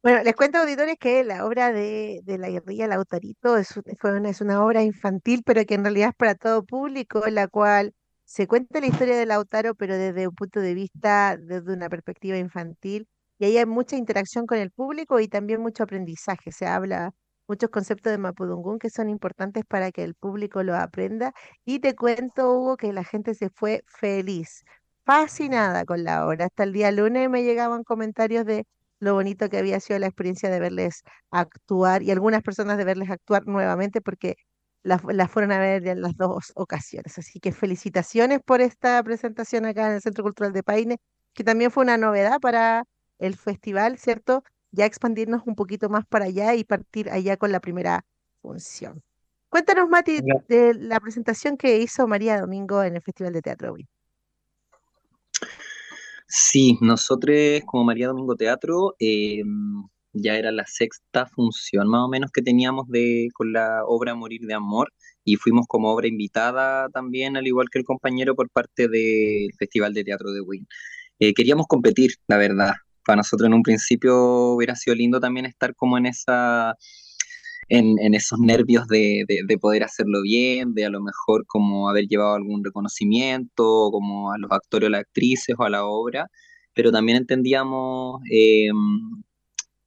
Bueno, 0.03 0.23
les 0.23 0.35
cuento, 0.35 0.57
auditores, 0.57 0.95
que 0.99 1.23
la 1.23 1.45
obra 1.45 1.71
de, 1.71 2.23
la 2.25 2.49
guerrilla 2.49 2.87
Lautarito 2.87 3.55
es, 3.57 3.69
una, 4.03 4.29
es 4.29 4.41
una 4.41 4.63
obra 4.65 4.81
infantil, 4.81 5.43
pero 5.45 5.63
que 5.63 5.75
en 5.75 5.83
realidad 5.83 6.09
es 6.09 6.15
para 6.15 6.33
todo 6.33 6.63
público, 6.63 7.27
en 7.27 7.35
la 7.35 7.47
cual 7.47 7.93
se 8.25 8.47
cuenta 8.47 8.79
la 8.79 8.87
historia 8.87 9.15
de 9.15 9.27
Lautaro, 9.27 9.75
pero 9.75 9.95
desde 9.95 10.27
un 10.27 10.33
punto 10.33 10.59
de 10.59 10.73
vista, 10.73 11.37
desde 11.37 11.73
una 11.73 11.87
perspectiva 11.87 12.37
infantil, 12.37 13.07
y 13.37 13.45
ahí 13.45 13.57
hay 13.57 13.65
mucha 13.65 13.95
interacción 13.95 14.47
con 14.47 14.57
el 14.57 14.71
público 14.71 15.19
y 15.19 15.27
también 15.27 15.61
mucho 15.61 15.83
aprendizaje. 15.83 16.51
Se 16.51 16.65
habla 16.65 17.11
muchos 17.51 17.69
conceptos 17.69 18.11
de 18.11 18.17
Mapudungún 18.17 18.79
que 18.79 18.89
son 18.89 19.09
importantes 19.09 19.65
para 19.67 19.91
que 19.91 20.03
el 20.03 20.15
público 20.15 20.63
lo 20.63 20.75
aprenda. 20.77 21.33
Y 21.65 21.79
te 21.79 21.95
cuento, 21.95 22.53
Hugo, 22.53 22.77
que 22.77 22.93
la 22.93 23.03
gente 23.03 23.35
se 23.35 23.49
fue 23.49 23.83
feliz, 23.87 24.63
fascinada 25.05 25.83
con 25.85 26.03
la 26.05 26.25
obra. 26.25 26.45
Hasta 26.45 26.63
el 26.63 26.71
día 26.73 26.91
lunes 26.91 27.29
me 27.29 27.43
llegaban 27.43 27.83
comentarios 27.83 28.45
de 28.45 28.65
lo 28.99 29.15
bonito 29.15 29.49
que 29.49 29.57
había 29.57 29.79
sido 29.81 29.99
la 29.99 30.07
experiencia 30.07 30.49
de 30.49 30.59
verles 30.61 31.03
actuar 31.31 32.03
y 32.03 32.11
algunas 32.11 32.41
personas 32.41 32.77
de 32.77 32.85
verles 32.85 33.09
actuar 33.09 33.45
nuevamente 33.47 33.99
porque 34.01 34.35
las, 34.83 35.01
fueron 35.29 35.51
a 35.51 35.59
ver 35.59 35.85
en 35.87 36.01
las 36.01 36.15
dos 36.15 36.53
ocasiones. 36.55 37.17
Así 37.19 37.39
que 37.41 37.51
felicitaciones 37.51 38.39
por 38.45 38.61
esta 38.61 39.03
presentación 39.03 39.65
acá 39.65 39.87
en 39.87 39.95
el 39.95 40.01
Centro 40.01 40.23
Cultural 40.23 40.53
de 40.53 40.63
Paine, 40.63 40.97
que 41.33 41.43
también 41.43 41.71
fue 41.71 41.83
una 41.83 41.97
novedad 41.97 42.39
para 42.39 42.85
el 43.19 43.35
festival, 43.35 43.97
¿cierto? 43.97 44.43
Ya 44.71 44.85
expandirnos 44.85 45.43
un 45.45 45.55
poquito 45.55 45.89
más 45.89 46.05
para 46.05 46.25
allá 46.25 46.55
y 46.55 46.63
partir 46.63 47.09
allá 47.09 47.37
con 47.37 47.51
la 47.51 47.59
primera 47.59 48.05
función. 48.41 49.03
Cuéntanos, 49.49 49.89
Mati, 49.89 50.19
de 50.47 50.73
la 50.75 50.99
presentación 51.01 51.57
que 51.57 51.79
hizo 51.79 52.07
María 52.07 52.39
Domingo 52.39 52.83
en 52.83 52.95
el 52.95 53.01
Festival 53.01 53.33
de 53.33 53.41
Teatro 53.41 53.75
Sí, 56.25 56.77
nosotros 56.79 57.35
como 57.65 57.83
María 57.83 58.07
Domingo 58.07 58.37
Teatro 58.37 58.95
em, 58.99 59.83
ya 60.13 60.37
era 60.37 60.51
la 60.51 60.65
sexta 60.65 61.25
función 61.25 61.89
más 61.89 62.05
o 62.05 62.07
menos 62.07 62.31
que 62.31 62.41
teníamos 62.41 62.87
de, 62.87 63.27
con 63.33 63.51
la 63.51 63.83
obra 63.85 64.15
Morir 64.15 64.41
de 64.41 64.53
Amor 64.53 64.93
y 65.25 65.35
fuimos 65.35 65.67
como 65.67 65.91
obra 65.91 66.07
invitada 66.07 66.89
también, 66.89 67.35
al 67.35 67.47
igual 67.47 67.69
que 67.69 67.79
el 67.79 67.85
compañero, 67.85 68.35
por 68.35 68.49
parte 68.49 68.87
del 68.87 69.53
Festival 69.57 69.93
de 69.93 70.05
Teatro 70.05 70.31
de 70.31 70.41
Win. 70.41 70.67
Eh, 71.19 71.33
queríamos 71.33 71.67
competir, 71.67 72.11
la 72.27 72.37
verdad. 72.37 72.73
Para 73.05 73.17
nosotros 73.17 73.47
en 73.47 73.53
un 73.53 73.63
principio 73.63 74.15
hubiera 74.53 74.75
sido 74.75 74.95
lindo 74.95 75.19
también 75.19 75.45
estar 75.45 75.75
como 75.75 75.97
en 75.97 76.05
esa 76.07 76.75
en, 77.71 78.13
esos 78.13 78.39
nervios 78.39 78.87
de, 78.87 79.25
poder 79.61 79.83
hacerlo 79.83 80.21
bien, 80.23 80.73
de 80.73 80.85
a 80.85 80.89
lo 80.89 81.01
mejor 81.01 81.45
como 81.47 81.89
haber 81.89 82.05
llevado 82.07 82.35
algún 82.35 82.63
reconocimiento, 82.63 83.89
como 83.91 84.31
a 84.31 84.37
los 84.37 84.51
actores 84.51 84.87
o 84.87 84.89
las 84.89 85.01
actrices 85.01 85.55
o 85.57 85.63
a 85.63 85.69
la 85.69 85.85
obra, 85.85 86.27
pero 86.73 86.91
también 86.91 87.17
entendíamos 87.19 88.21
em, 88.29 89.23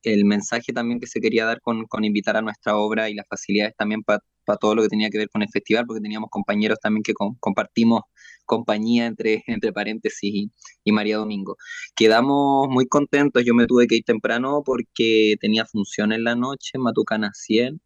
el 0.02 0.24
mensaje 0.24 0.72
también 0.72 1.00
que 1.00 1.06
se 1.06 1.20
quería 1.20 1.46
dar 1.46 1.60
con, 1.60 1.86
invitar 2.04 2.36
a 2.36 2.42
nuestra 2.42 2.76
obra 2.76 3.10
y 3.10 3.14
las 3.14 3.26
facilidades 3.28 3.74
también 3.76 4.02
para 4.02 4.20
todo 4.44 4.74
lo 4.74 4.82
que 4.82 4.88
tenía 4.88 5.10
que 5.10 5.18
ver 5.18 5.28
con 5.30 5.42
el 5.42 5.48
festival, 5.50 5.86
porque 5.86 6.00
teníamos 6.02 6.30
compañeros 6.30 6.78
también 6.80 7.02
que 7.02 7.14
compartimos 7.40 8.02
compañía 8.44 9.06
entre, 9.06 9.42
entre 9.46 9.72
paréntesis 9.72 10.50
y, 10.84 10.92
María 10.92 11.16
Domingo. 11.18 11.56
Quedamos 11.96 12.68
muy 12.68 12.86
contentos, 12.86 13.44
yo 13.44 13.54
me 13.54 13.66
tuve 13.66 13.86
que 13.86 13.96
ir 13.96 14.04
temprano 14.04 14.62
porque 14.64 15.36
tenía 15.40 15.64
función 15.66 16.12
en 16.12 16.24
la 16.24 16.36
noche 16.36 16.78
Matucana 16.78 17.30
100, 17.34 17.80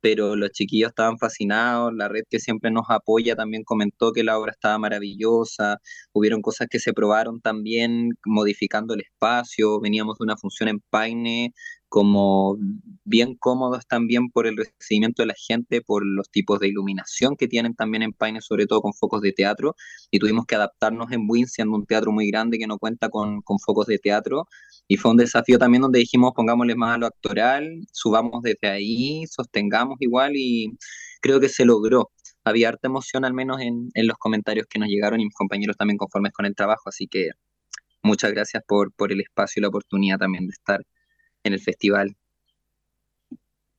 pero 0.00 0.36
los 0.36 0.50
chiquillos 0.52 0.90
estaban 0.90 1.18
fascinados, 1.18 1.92
la 1.94 2.08
red 2.08 2.22
que 2.30 2.40
siempre 2.40 2.70
nos 2.70 2.86
apoya 2.88 3.36
también 3.36 3.64
comentó 3.64 4.12
que 4.12 4.24
la 4.24 4.38
obra 4.38 4.52
estaba 4.52 4.78
maravillosa, 4.78 5.78
hubieron 6.12 6.42
cosas 6.42 6.68
que 6.70 6.78
se 6.80 6.92
probaron 6.92 7.40
también 7.40 8.10
modificando 8.24 8.94
el 8.94 9.02
espacio, 9.02 9.80
veníamos 9.80 10.18
de 10.18 10.24
una 10.24 10.36
función 10.36 10.68
en 10.70 10.80
Paine 10.90 11.52
como 11.90 12.56
bien 13.04 13.34
cómodos 13.36 13.86
también 13.86 14.30
por 14.30 14.46
el 14.46 14.56
recibimiento 14.56 15.22
de 15.22 15.26
la 15.26 15.34
gente, 15.36 15.82
por 15.82 16.06
los 16.06 16.30
tipos 16.30 16.60
de 16.60 16.68
iluminación 16.68 17.36
que 17.36 17.48
tienen 17.48 17.74
también 17.74 18.02
en 18.04 18.12
Paine, 18.12 18.40
sobre 18.40 18.66
todo 18.66 18.80
con 18.80 18.94
focos 18.94 19.22
de 19.22 19.32
teatro, 19.32 19.74
y 20.10 20.20
tuvimos 20.20 20.46
que 20.46 20.54
adaptarnos 20.54 21.10
en 21.12 21.26
Win, 21.28 21.48
siendo 21.48 21.76
un 21.76 21.86
teatro 21.86 22.12
muy 22.12 22.28
grande 22.30 22.58
que 22.58 22.66
no 22.68 22.78
cuenta 22.78 23.08
con, 23.10 23.42
con 23.42 23.58
focos 23.58 23.86
de 23.86 23.98
teatro, 23.98 24.46
y 24.88 24.96
fue 24.98 25.10
un 25.10 25.16
desafío 25.16 25.58
también 25.58 25.82
donde 25.82 25.98
dijimos 25.98 26.32
pongámosle 26.34 26.76
más 26.76 26.94
a 26.94 26.98
lo 26.98 27.06
actoral, 27.06 27.68
subamos 27.92 28.42
desde 28.42 28.68
ahí, 28.68 29.24
sostengamos 29.26 29.96
igual, 30.00 30.32
y 30.36 30.78
creo 31.20 31.40
que 31.40 31.48
se 31.48 31.64
logró. 31.64 32.10
Había 32.44 32.68
harta 32.68 32.88
emoción 32.88 33.24
al 33.24 33.34
menos 33.34 33.60
en, 33.60 33.90
en 33.94 34.06
los 34.06 34.16
comentarios 34.18 34.66
que 34.68 34.78
nos 34.78 34.88
llegaron 34.88 35.20
y 35.20 35.24
mis 35.24 35.34
compañeros 35.34 35.76
también 35.76 35.98
conformes 35.98 36.32
con 36.32 36.46
el 36.46 36.54
trabajo, 36.54 36.88
así 36.88 37.08
que 37.08 37.30
muchas 38.02 38.32
gracias 38.32 38.62
por, 38.66 38.92
por 38.94 39.12
el 39.12 39.20
espacio 39.20 39.60
y 39.60 39.62
la 39.62 39.68
oportunidad 39.68 40.18
también 40.18 40.46
de 40.46 40.52
estar 40.52 40.80
en 41.44 41.52
el 41.54 41.60
festival. 41.60 42.16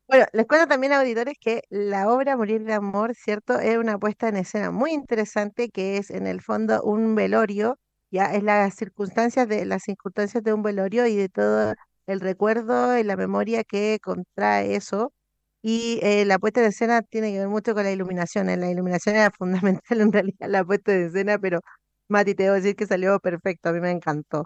Bueno, 0.07 0.26
les 0.34 0.45
cuento 0.45 0.68
también, 0.68 0.91
auditores, 0.91 1.36
que 1.39 1.62
la 1.70 2.09
obra 2.12 2.36
Morir 2.36 2.64
de 2.66 2.74
Amor, 2.74 3.16
¿cierto? 3.16 3.59
Es 3.59 3.78
una 3.78 3.97
puesta 3.97 4.28
en 4.28 4.36
escena 4.36 4.70
muy 4.70 4.91
interesante 4.91 5.70
que 5.70 5.97
es 5.97 6.09
en 6.09 6.28
el 6.28 6.41
fondo 6.41 6.84
un 6.84 7.16
velorio, 7.16 7.80
ya 8.12 8.26
es 8.34 8.43
las 8.43 8.76
circunstancias 8.76 9.47
de 9.47 9.66
las 9.66 9.84
circunstancias 9.84 10.43
de 10.43 10.51
un 10.53 10.64
velorio 10.64 11.07
y 11.07 11.16
de 11.16 11.30
todo 11.30 11.74
el 12.07 12.20
recuerdo 12.20 12.97
y 12.97 13.03
la 13.03 13.16
memoria 13.16 13.64
que 13.64 13.99
contrae 14.03 14.76
eso. 14.76 15.14
Y 15.62 15.99
eh, 16.03 16.26
la 16.26 16.39
puesta 16.39 16.59
en 16.62 16.68
escena 16.68 17.01
tiene 17.03 17.32
que 17.32 17.39
ver 17.39 17.47
mucho 17.47 17.74
con 17.74 17.84
la 17.84 17.91
iluminación. 17.91 18.47
La 18.47 18.70
iluminación 18.70 19.16
era 19.16 19.32
fundamental 19.82 20.01
en 20.01 20.12
realidad 20.12 20.47
la 20.49 20.66
puesta 20.66 20.93
en 20.93 21.03
escena, 21.07 21.39
pero 21.39 21.62
Mati, 22.09 22.36
te 22.36 22.43
debo 22.43 22.55
decir 22.55 22.76
que 22.76 22.86
salió 22.88 23.20
perfecto, 23.20 23.70
a 23.70 23.74
mí 23.74 23.80
me 23.80 23.91
encantó. 23.91 24.45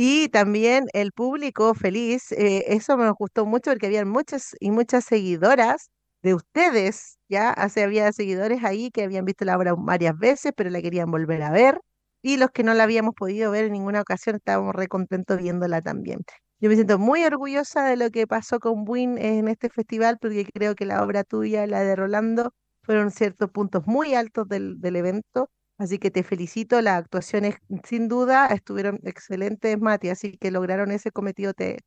Y 0.00 0.28
también 0.28 0.86
el 0.92 1.10
público 1.10 1.74
feliz, 1.74 2.30
eh, 2.30 2.66
eso 2.68 2.96
me 2.96 3.10
gustó 3.10 3.46
mucho 3.46 3.72
porque 3.72 3.86
había 3.86 4.04
muchas 4.04 4.54
y 4.60 4.70
muchas 4.70 5.04
seguidoras 5.04 5.90
de 6.22 6.34
ustedes, 6.34 7.18
ya, 7.28 7.50
hace, 7.50 7.82
había 7.82 8.12
seguidores 8.12 8.62
ahí 8.62 8.92
que 8.92 9.02
habían 9.02 9.24
visto 9.24 9.44
la 9.44 9.56
obra 9.56 9.74
varias 9.76 10.16
veces, 10.16 10.52
pero 10.56 10.70
la 10.70 10.80
querían 10.82 11.10
volver 11.10 11.42
a 11.42 11.50
ver, 11.50 11.80
y 12.22 12.36
los 12.36 12.50
que 12.52 12.62
no 12.62 12.74
la 12.74 12.84
habíamos 12.84 13.14
podido 13.16 13.50
ver 13.50 13.64
en 13.64 13.72
ninguna 13.72 14.00
ocasión 14.02 14.36
estábamos 14.36 14.72
re 14.76 14.86
contentos 14.86 15.36
viéndola 15.38 15.82
también. 15.82 16.20
Yo 16.60 16.68
me 16.68 16.76
siento 16.76 17.00
muy 17.00 17.24
orgullosa 17.24 17.84
de 17.84 17.96
lo 17.96 18.10
que 18.10 18.28
pasó 18.28 18.60
con 18.60 18.84
Win 18.88 19.18
en 19.18 19.48
este 19.48 19.68
festival, 19.68 20.18
porque 20.20 20.44
creo 20.54 20.76
que 20.76 20.86
la 20.86 21.02
obra 21.02 21.24
tuya, 21.24 21.66
la 21.66 21.80
de 21.82 21.96
Rolando, 21.96 22.52
fueron 22.84 23.10
ciertos 23.10 23.50
puntos 23.50 23.84
muy 23.88 24.14
altos 24.14 24.46
del, 24.48 24.80
del 24.80 24.94
evento 24.94 25.50
Así 25.78 25.98
que 26.00 26.10
te 26.10 26.24
felicito, 26.24 26.80
las 26.82 26.98
actuaciones 26.98 27.54
sin 27.84 28.08
duda 28.08 28.46
estuvieron 28.48 28.98
excelentes, 29.04 29.78
Mati, 29.80 30.08
así 30.08 30.36
que 30.36 30.50
lograron 30.50 30.90
ese 30.90 31.12
cometido, 31.12 31.54
te, 31.54 31.78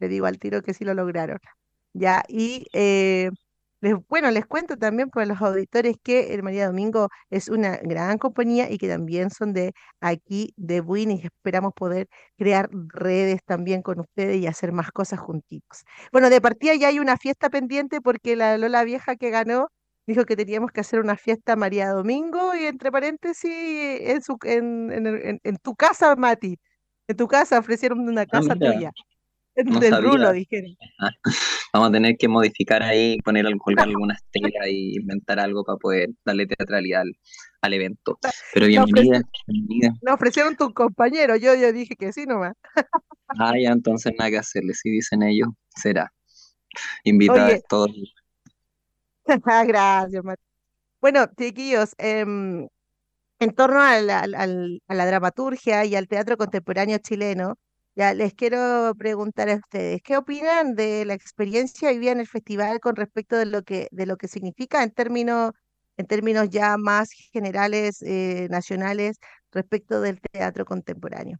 digo 0.00 0.26
al 0.26 0.38
tiro 0.38 0.60
que 0.62 0.74
sí 0.74 0.84
lo 0.84 0.92
lograron. 0.92 1.38
Ya, 1.94 2.24
y 2.28 2.66
eh, 2.74 3.30
bueno, 4.08 4.30
les 4.32 4.46
cuento 4.46 4.76
también 4.76 5.08
para 5.10 5.26
los 5.26 5.40
auditores 5.40 5.96
que 6.02 6.34
el 6.34 6.42
María 6.42 6.66
Domingo 6.66 7.08
es 7.30 7.48
una 7.48 7.76
gran 7.78 8.18
compañía 8.18 8.70
y 8.70 8.78
que 8.78 8.88
también 8.88 9.30
son 9.30 9.52
de 9.54 9.72
aquí, 10.00 10.52
de 10.56 10.80
Buin, 10.82 11.10
y 11.12 11.22
esperamos 11.24 11.72
poder 11.74 12.08
crear 12.36 12.68
redes 12.72 13.40
también 13.46 13.82
con 13.82 14.00
ustedes 14.00 14.36
y 14.38 14.46
hacer 14.46 14.72
más 14.72 14.90
cosas 14.92 15.20
juntitos. 15.20 15.84
Bueno, 16.12 16.28
de 16.30 16.40
partida 16.40 16.74
ya 16.74 16.88
hay 16.88 16.98
una 16.98 17.16
fiesta 17.16 17.50
pendiente 17.50 18.00
porque 18.02 18.36
la 18.36 18.58
Lola 18.58 18.84
Vieja 18.84 19.16
que 19.16 19.30
ganó 19.30 19.68
dijo 20.08 20.24
que 20.24 20.36
teníamos 20.36 20.72
que 20.72 20.80
hacer 20.80 21.00
una 21.00 21.18
fiesta 21.18 21.54
María 21.54 21.90
Domingo 21.90 22.54
y 22.54 22.64
entre 22.64 22.90
paréntesis 22.90 23.52
en, 23.52 24.22
su, 24.22 24.38
en, 24.42 25.38
en, 25.44 25.56
tu 25.58 25.76
casa, 25.76 26.16
Mati. 26.16 26.58
En 27.06 27.16
tu 27.16 27.28
casa 27.28 27.58
ofrecieron 27.58 28.00
una 28.00 28.22
ah, 28.22 28.26
casa 28.26 28.54
tuya. 28.54 28.90
No 29.64 29.80
del 29.80 30.00
rulo, 30.00 30.32
dijeron. 30.32 30.76
Vamos 31.72 31.88
a 31.88 31.92
tener 31.92 32.16
que 32.16 32.28
modificar 32.28 32.80
ahí, 32.80 33.18
poner, 33.24 33.44
colgar 33.58 33.88
algunas 33.88 34.22
telas 34.30 34.52
y 34.68 34.96
inventar 35.00 35.40
algo 35.40 35.64
para 35.64 35.76
poder 35.76 36.10
darle 36.24 36.46
teatralidad 36.46 37.02
al, 37.62 37.72
evento. 37.72 38.20
Pero 38.54 38.66
bienvenida, 38.66 39.20
bienvenida. 39.48 39.94
No 40.02 40.14
ofrecieron 40.14 40.54
tu 40.54 40.72
compañero, 40.72 41.34
yo, 41.34 41.56
yo 41.56 41.72
dije 41.72 41.96
que 41.96 42.12
sí 42.12 42.24
nomás. 42.24 42.54
ah, 43.40 43.54
ya, 43.60 43.72
entonces 43.72 44.12
nada 44.16 44.30
que 44.30 44.38
hacerle, 44.38 44.74
si 44.74 44.90
dicen 44.90 45.24
ellos, 45.24 45.48
será. 45.74 46.12
Invitados 47.02 47.60
todos 47.68 47.90
Gracias, 49.66 50.24
Mati. 50.24 50.42
Bueno, 51.00 51.26
chiquillos, 51.36 51.94
em, 51.98 52.68
en 53.40 53.54
torno 53.54 53.80
a 53.80 54.00
la, 54.00 54.20
a 54.20 54.94
la 54.94 55.06
dramaturgia 55.06 55.84
y 55.84 55.94
al 55.96 56.08
teatro 56.08 56.36
contemporáneo 56.36 56.98
chileno, 56.98 57.56
ya 57.94 58.14
les 58.14 58.34
quiero 58.34 58.94
preguntar 58.96 59.50
a 59.50 59.56
ustedes, 59.56 60.00
¿qué 60.02 60.16
opinan 60.16 60.74
de 60.74 61.04
la 61.04 61.14
experiencia 61.14 61.90
vivida 61.90 62.12
en 62.12 62.20
el 62.20 62.26
festival 62.26 62.80
con 62.80 62.96
respecto 62.96 63.36
de 63.36 63.46
lo 63.46 63.62
que, 63.62 63.88
de 63.90 64.06
lo 64.06 64.16
que 64.16 64.28
significa 64.28 64.82
en 64.82 64.92
términos, 64.92 65.52
en 65.96 66.06
términos 66.06 66.48
ya 66.48 66.76
más 66.78 67.10
generales, 67.10 68.02
eh, 68.02 68.48
nacionales, 68.50 69.18
respecto 69.52 70.00
del 70.00 70.20
teatro 70.20 70.64
contemporáneo? 70.64 71.38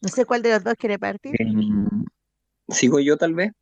No 0.00 0.08
sé 0.08 0.24
cuál 0.24 0.42
de 0.42 0.50
los 0.50 0.64
dos 0.64 0.74
quiere 0.74 0.98
partir. 0.98 1.34
Em, 1.40 2.04
¿Sigo 2.68 3.00
yo 3.00 3.16
tal 3.16 3.34
vez? 3.34 3.52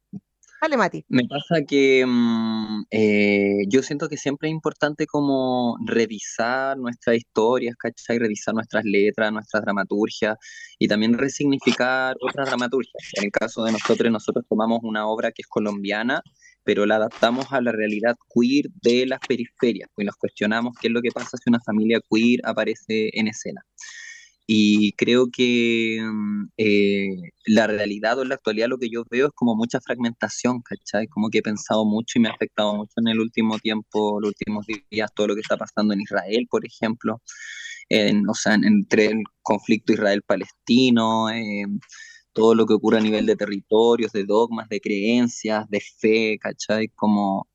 Mati. 0.71 1.05
Me 1.09 1.25
pasa 1.27 1.63
que 1.67 2.05
mm, 2.07 2.85
eh, 2.91 3.65
yo 3.69 3.83
siento 3.83 4.09
que 4.09 4.17
siempre 4.17 4.49
es 4.49 4.53
importante 4.53 5.07
como 5.07 5.77
revisar 5.85 6.79
nuestras 6.79 7.17
historias, 7.17 7.75
¿cachai? 7.77 8.19
Revisar 8.19 8.55
nuestras 8.55 8.85
letras, 8.85 9.33
nuestras 9.33 9.63
dramaturgias 9.65 10.39
y 10.79 10.87
también 10.87 11.19
resignificar 11.19 12.17
otras 12.21 12.47
dramaturgias. 12.47 13.11
En 13.15 13.25
el 13.25 13.33
caso 13.33 13.65
de 13.65 13.73
nosotros, 13.73 14.11
nosotros 14.11 14.45
tomamos 14.49 14.81
una 14.83 15.07
obra 15.07 15.33
que 15.33 15.43
es 15.43 15.49
colombiana, 15.49 16.23
pero 16.65 16.87
la 16.87 16.97
adaptamos 16.97 17.53
a 17.53 17.61
la 17.61 17.73
realidad 17.73 18.17
queer 18.33 18.67
de 18.83 19.07
las 19.07 19.19
periferias, 19.21 19.91
pues 19.95 20.07
nos 20.07 20.17
cuestionamos 20.17 20.77
qué 20.81 20.87
es 20.87 20.93
lo 20.93 21.03
que 21.03 21.11
pasa 21.11 21.37
si 21.37 21.51
una 21.51 21.61
familia 21.61 22.01
queer 22.09 22.41
aparece 22.45 23.11
en 23.13 23.27
escena. 23.27 23.63
Y 24.47 24.93
creo 24.93 25.29
que 25.33 25.99
mm, 26.03 26.49
eh, 26.57 27.09
la 27.47 27.67
realidad 27.67 28.19
o 28.19 28.23
en 28.23 28.31
la 28.31 28.35
actualidad 28.37 28.69
lo 28.69 28.79
que 28.79 28.91
yo 28.91 29.05
veo 29.11 29.29
es 29.29 29.33
como 29.35 29.55
mucha 29.57 29.81
fragmentación, 29.81 30.63
¿cachai? 30.63 31.07
Como 31.09 31.31
que 31.31 31.39
he 31.39 31.43
pensado 31.43 31.85
mucho 31.85 32.19
y 32.19 32.23
me 32.23 32.29
ha 32.29 32.33
afectado 32.33 32.75
mucho 32.75 32.93
en 32.97 33.09
el 33.09 33.21
último 33.21 33.59
tiempo, 33.59 34.21
los 34.21 34.31
últimos 34.31 34.67
días, 34.91 35.13
todo 35.15 35.29
lo 35.29 35.35
que 35.35 35.41
está 35.43 35.57
pasando 35.57 35.95
en 35.95 36.01
Israel, 36.03 36.47
por 36.51 36.67
ejemplo, 36.67 37.23
en, 37.89 38.29
o 38.29 38.35
sea, 38.35 38.55
entre 38.55 39.07
el 39.07 39.23
conflicto 39.43 39.93
Israel-Palestino, 39.93 41.31
eh, 41.31 41.65
todo 42.33 42.55
lo 42.55 42.67
que 42.67 42.75
ocurre 42.75 42.99
a 42.99 43.01
nivel 43.03 43.27
de 43.27 43.37
territorios, 43.37 44.13
de 44.13 44.25
dogmas, 44.25 44.69
de 44.69 44.81
creencias, 44.81 45.69
de 45.71 45.81
fe, 45.81 46.39
¿cachai? 46.41 46.89
Como 46.89 47.49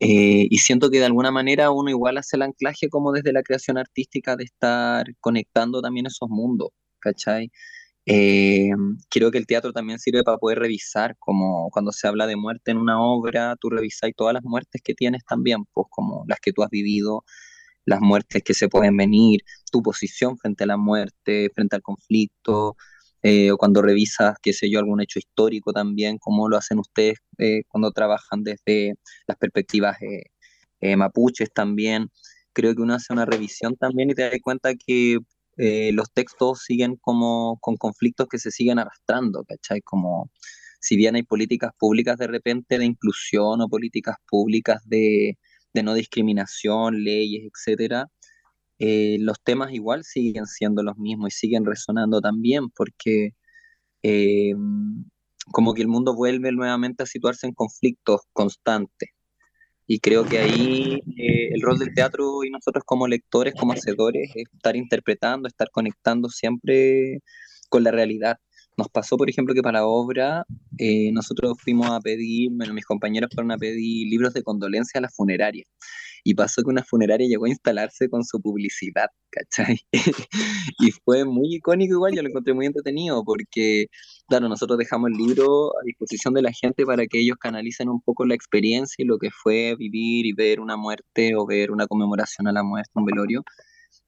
eh, 0.00 0.46
y 0.50 0.58
siento 0.58 0.90
que 0.90 0.98
de 0.98 1.06
alguna 1.06 1.30
manera 1.30 1.70
uno 1.70 1.90
igual 1.90 2.18
hace 2.18 2.36
el 2.36 2.42
anclaje 2.42 2.88
como 2.88 3.12
desde 3.12 3.32
la 3.32 3.42
creación 3.42 3.78
artística 3.78 4.36
de 4.36 4.44
estar 4.44 5.06
conectando 5.20 5.80
también 5.82 6.06
esos 6.06 6.28
mundos, 6.28 6.70
¿cachai? 7.00 7.50
Eh, 8.06 8.70
creo 9.10 9.30
que 9.30 9.38
el 9.38 9.46
teatro 9.46 9.72
también 9.72 9.98
sirve 9.98 10.24
para 10.24 10.38
poder 10.38 10.58
revisar, 10.58 11.16
como 11.18 11.70
cuando 11.70 11.92
se 11.92 12.06
habla 12.08 12.26
de 12.26 12.36
muerte 12.36 12.70
en 12.70 12.78
una 12.78 13.00
obra, 13.00 13.56
tú 13.60 13.70
revisas 13.70 14.10
todas 14.16 14.34
las 14.34 14.44
muertes 14.44 14.82
que 14.82 14.94
tienes 14.94 15.24
también, 15.24 15.64
pues 15.72 15.86
como 15.90 16.24
las 16.28 16.40
que 16.40 16.52
tú 16.52 16.62
has 16.62 16.70
vivido, 16.70 17.24
las 17.86 18.00
muertes 18.00 18.42
que 18.44 18.54
se 18.54 18.68
pueden 18.68 18.96
venir, 18.96 19.42
tu 19.72 19.82
posición 19.82 20.38
frente 20.38 20.64
a 20.64 20.66
la 20.68 20.76
muerte, 20.76 21.50
frente 21.54 21.76
al 21.76 21.82
conflicto, 21.82 22.76
eh, 23.24 23.50
o 23.52 23.56
cuando 23.56 23.80
revisas, 23.82 24.36
qué 24.42 24.52
sé 24.52 24.70
yo, 24.70 24.78
algún 24.80 25.00
hecho 25.00 25.18
histórico 25.18 25.72
también, 25.72 26.18
cómo 26.18 26.48
lo 26.48 26.58
hacen 26.58 26.78
ustedes 26.78 27.18
eh, 27.38 27.62
cuando 27.68 27.90
trabajan 27.90 28.44
desde 28.44 28.96
las 29.26 29.38
perspectivas 29.38 29.96
eh, 30.80 30.96
mapuches 30.96 31.50
también. 31.52 32.10
Creo 32.52 32.74
que 32.74 32.82
uno 32.82 32.94
hace 32.94 33.12
una 33.14 33.24
revisión 33.24 33.76
también 33.76 34.10
y 34.10 34.14
te 34.14 34.22
das 34.22 34.32
cuenta 34.42 34.74
que 34.74 35.18
los 35.56 36.12
textos 36.12 36.62
siguen 36.64 36.96
como 36.96 37.58
con 37.60 37.76
conflictos 37.76 38.26
que 38.28 38.38
se 38.38 38.50
siguen 38.50 38.78
arrastrando, 38.80 39.44
¿cachai? 39.44 39.80
Como 39.82 40.30
si 40.80 40.96
bien 40.96 41.14
hay 41.16 41.22
políticas 41.22 41.72
públicas 41.78 42.18
de 42.18 42.26
repente 42.26 42.78
de 42.78 42.84
inclusión 42.84 43.60
o 43.62 43.68
políticas 43.68 44.16
públicas 44.28 44.82
de, 44.86 45.38
de 45.72 45.82
no 45.82 45.94
discriminación, 45.94 47.04
leyes, 47.04 47.44
etcétera, 47.52 48.08
eh, 48.78 49.18
los 49.20 49.40
temas 49.42 49.72
igual 49.72 50.04
siguen 50.04 50.46
siendo 50.46 50.82
los 50.82 50.96
mismos 50.96 51.28
y 51.28 51.38
siguen 51.38 51.64
resonando 51.64 52.20
también 52.20 52.70
porque 52.70 53.30
eh, 54.02 54.54
como 55.52 55.74
que 55.74 55.82
el 55.82 55.88
mundo 55.88 56.14
vuelve 56.14 56.52
nuevamente 56.52 57.04
a 57.04 57.06
situarse 57.06 57.46
en 57.46 57.54
conflictos 57.54 58.22
constantes. 58.32 59.10
Y 59.86 60.00
creo 60.00 60.24
que 60.24 60.38
ahí 60.38 61.00
eh, 61.18 61.50
el 61.52 61.60
rol 61.62 61.78
del 61.78 61.94
teatro 61.94 62.42
y 62.44 62.50
nosotros 62.50 62.84
como 62.86 63.06
lectores, 63.06 63.54
como 63.54 63.74
hacedores, 63.74 64.30
es 64.34 64.46
estar 64.52 64.76
interpretando, 64.76 65.48
estar 65.48 65.70
conectando 65.70 66.28
siempre 66.30 67.20
con 67.68 67.84
la 67.84 67.90
realidad. 67.90 68.38
Nos 68.76 68.88
pasó, 68.88 69.16
por 69.16 69.30
ejemplo, 69.30 69.54
que 69.54 69.62
para 69.62 69.80
la 69.80 69.86
obra 69.86 70.44
nosotros 71.12 71.56
fuimos 71.62 71.90
a 71.90 72.00
pedir, 72.00 72.50
bueno, 72.52 72.74
mis 72.74 72.86
compañeros 72.86 73.30
fueron 73.34 73.52
a 73.52 73.58
pedir 73.58 74.08
libros 74.08 74.34
de 74.34 74.42
condolencia 74.42 74.98
a 74.98 75.02
la 75.02 75.10
funeraria 75.10 75.64
y 76.24 76.34
pasó 76.34 76.62
que 76.62 76.70
una 76.70 76.82
funeraria 76.82 77.28
llegó 77.28 77.44
a 77.44 77.50
instalarse 77.50 78.08
con 78.08 78.24
su 78.24 78.40
publicidad, 78.40 79.08
¿cachai? 79.30 79.80
y 80.80 80.90
fue 81.04 81.24
muy 81.26 81.56
icónico 81.56 81.94
igual, 81.94 82.14
yo 82.14 82.22
lo 82.22 82.30
encontré 82.30 82.54
muy 82.54 82.66
entretenido 82.66 83.22
porque, 83.24 83.88
claro, 84.26 84.48
nosotros 84.48 84.78
dejamos 84.78 85.10
el 85.10 85.18
libro 85.18 85.70
a 85.78 85.84
disposición 85.84 86.32
de 86.34 86.42
la 86.42 86.52
gente 86.52 86.86
para 86.86 87.06
que 87.06 87.20
ellos 87.20 87.36
canalicen 87.38 87.90
un 87.90 88.00
poco 88.00 88.24
la 88.24 88.34
experiencia 88.34 89.02
y 89.02 89.06
lo 89.06 89.18
que 89.18 89.30
fue 89.30 89.76
vivir 89.76 90.24
y 90.26 90.32
ver 90.32 90.60
una 90.60 90.76
muerte 90.78 91.36
o 91.36 91.46
ver 91.46 91.70
una 91.70 91.86
conmemoración 91.86 92.48
a 92.48 92.52
la 92.52 92.62
muerte, 92.62 92.90
un 92.94 93.04
velorio, 93.04 93.44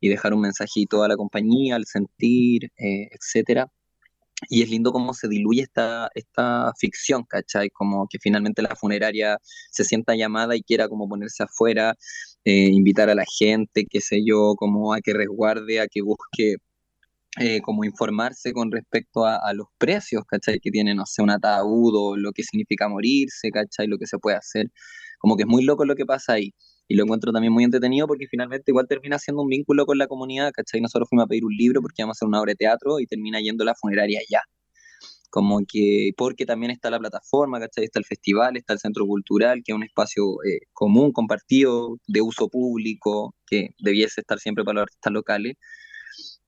y 0.01 0.09
dejar 0.09 0.35
un 0.35 0.41
mensajito 0.41 1.03
a 1.03 1.09
la 1.09 1.17
compañía, 1.17 1.77
al 1.77 1.85
sentir, 1.87 2.71
eh, 2.79 3.09
etcétera 3.13 3.71
y 4.49 4.63
es 4.63 4.71
lindo 4.71 4.93
cómo 4.93 5.15
se 5.15 5.29
diluye 5.29 5.63
esta, 5.63 6.11
esta 6.15 6.73
ficción, 6.79 7.25
¿cachai? 7.25 7.71
Como 7.71 8.07
que 8.09 8.19
finalmente 8.21 8.63
la 8.63 8.77
funeraria 8.77 9.39
se 9.71 9.85
sienta 9.85 10.15
llamada 10.15 10.57
y 10.57 10.63
quiera 10.63 10.89
como 10.89 11.09
ponerse 11.09 11.43
afuera, 11.45 11.95
eh, 12.45 12.69
invitar 12.71 13.11
a 13.11 13.15
la 13.15 13.25
gente, 13.39 13.87
qué 13.89 14.01
sé 14.01 14.23
yo, 14.25 14.55
como 14.57 14.93
a 14.95 15.01
que 15.01 15.15
resguarde, 15.15 15.81
a 15.81 15.87
que 15.89 16.03
busque 16.03 16.57
eh, 17.41 17.61
como 17.63 17.85
informarse 17.85 18.53
con 18.53 18.71
respecto 18.73 19.27
a, 19.27 19.53
los 19.55 19.69
precios, 19.79 20.25
¿cachai? 20.27 20.59
Que 20.61 20.71
tiene, 20.71 20.95
no 20.95 21.07
sé, 21.07 21.23
un 21.23 21.31
ataúd 21.31 21.95
o 21.95 22.17
lo 22.17 22.33
que 22.33 22.43
significa 22.43 22.89
morirse, 22.89 23.51
¿cachai? 23.51 23.87
Lo 23.89 23.99
que 23.99 24.07
se 24.07 24.19
puede 24.19 24.37
hacer. 24.39 24.71
Como 25.19 25.37
que 25.37 25.43
es 25.45 25.49
muy 25.49 25.65
loco 25.65 25.85
lo 25.85 25.97
que 25.97 26.07
pasa 26.07 26.35
ahí 26.35 26.55
y 26.89 26.95
lo 26.95 27.05
encuentro 27.05 27.33
también 27.33 27.53
muy 27.53 27.65
entretenido 27.65 28.07
porque 28.07 28.27
finalmente 28.29 28.71
igual 28.71 28.87
termina 28.89 29.19
siendo 29.19 29.43
un 29.43 29.49
vínculo 29.49 29.87
con 29.87 29.99
la 29.99 30.07
comunidad, 30.07 30.53
¿cachai? 30.53 30.81
Nosotros 30.81 31.09
fuimos 31.09 31.25
a 31.25 31.27
pedir 31.29 31.45
un 31.45 31.55
libro 31.55 31.83
porque 31.83 32.03
íbamos 32.03 32.17
a 32.17 32.19
hacer 32.19 32.29
una 32.29 32.41
obra 32.41 32.51
de 32.53 32.57
teatro 32.57 33.01
y 33.01 33.07
termina 33.07 33.41
yendo 33.41 33.65
la 33.65 33.75
funeraria 33.75 34.21
allá. 34.21 34.43
Como 35.31 35.61
que, 35.67 36.13
porque 36.17 36.47
también 36.47 36.71
está 36.71 36.89
la 36.91 36.99
plataforma, 36.99 37.59
¿cachai? 37.61 37.85
Está 37.85 37.99
el 37.99 38.05
festival, 38.05 38.57
está 38.57 38.73
el 38.73 38.79
centro 38.79 39.07
cultural, 39.07 39.63
que 39.65 39.73
es 39.73 39.77
un 39.77 39.83
espacio 39.83 40.43
eh, 40.45 40.61
común, 40.73 41.13
compartido, 41.13 41.99
de 42.07 42.23
uso 42.23 42.49
público, 42.49 43.35
que 43.47 43.71
debiese 43.79 44.21
estar 44.21 44.39
siempre 44.39 44.65
para 44.65 44.77
los 44.77 44.83
artistas 44.85 45.13
locales. 45.13 45.57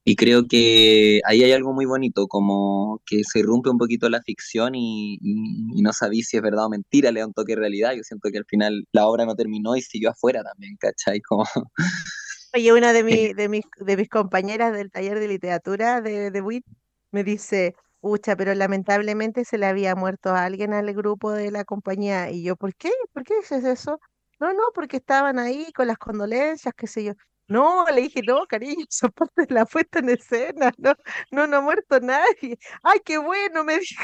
Y 0.09 0.17
creo 0.17 0.49
que 0.49 1.21
ahí 1.27 1.45
hay 1.45 1.53
algo 1.53 1.75
muy 1.75 1.85
bonito, 1.85 2.29
como 2.29 3.03
que 3.05 3.25
se 3.25 3.43
rompe 3.43 3.69
un 3.69 3.77
poquito 3.77 4.09
la 4.09 4.23
ficción 4.23 4.75
y, 4.75 5.19
no 5.21 5.93
sabéis 5.93 6.29
si 6.29 6.39
es 6.39 6.43
verdad 6.43 6.65
o 6.65 6.71
mentira, 6.71 7.13
le 7.13 7.21
da 7.21 7.27
un 7.27 7.35
toque 7.35 7.53
de 7.53 7.61
realidad. 7.61 7.93
Yo 7.93 8.03
siento 8.03 8.31
que 8.31 8.39
al 8.39 8.47
final 8.47 8.87
la 8.93 9.07
obra 9.07 9.27
no 9.27 9.35
terminó 9.35 9.77
y 9.77 9.83
siguió 9.83 10.09
afuera 10.09 10.43
también, 10.43 10.79
¿cachai? 10.79 11.21
Como... 11.21 11.45
Oye, 12.55 12.73
una 12.73 12.95
de, 12.95 13.05
mi, 13.05 13.35
de, 13.35 13.51
mis, 13.51 13.65
de 13.85 13.97
mis 13.99 14.09
compañeras 14.09 14.73
del 14.73 14.91
taller 14.91 15.21
de 15.21 15.29
literatura 15.29 16.01
de, 16.01 16.31
de 16.31 16.41
WIT 16.41 16.65
me 17.11 17.23
dice, 17.23 17.75
pucha, 18.01 18.35
pero 18.35 18.55
lamentablemente 18.55 19.45
se 19.45 19.59
le 19.59 19.67
había 19.67 19.95
muerto 19.95 20.31
a 20.31 20.45
alguien 20.45 20.73
al 20.73 20.91
grupo 20.95 21.33
de 21.33 21.51
la 21.51 21.67
compañía. 21.67 22.31
Y 22.31 22.43
yo, 22.45 22.57
¿por 22.57 22.75
qué? 22.75 22.91
¿Por 23.13 23.25
qué 23.25 23.35
dices 23.41 23.63
eso? 23.63 24.01
No, 24.41 24.55
no, 24.55 24.63
porque 24.75 24.97
estaban 24.97 25.39
ahí 25.39 25.71
con 25.75 25.87
las 25.87 25.99
condolencias, 25.99 26.73
qué 26.75 26.87
sé 26.87 27.05
yo. 27.05 27.13
No, 27.49 27.87
le 27.95 28.03
dije, 28.03 28.23
no, 28.27 28.47
cariño, 28.47 28.85
son 28.91 29.11
parte 29.13 29.47
de 29.47 29.55
la 29.55 29.67
puesta 29.67 30.01
en 30.01 30.11
escena, 30.11 30.73
no, 30.79 30.95
no, 31.31 31.47
no 31.47 31.57
ha 31.59 31.61
muerto 31.61 32.01
nadie. 32.01 32.59
Ay, 32.83 33.01
qué 33.05 33.19
bueno, 33.19 33.65
me 33.65 33.79
dijo. 33.81 34.03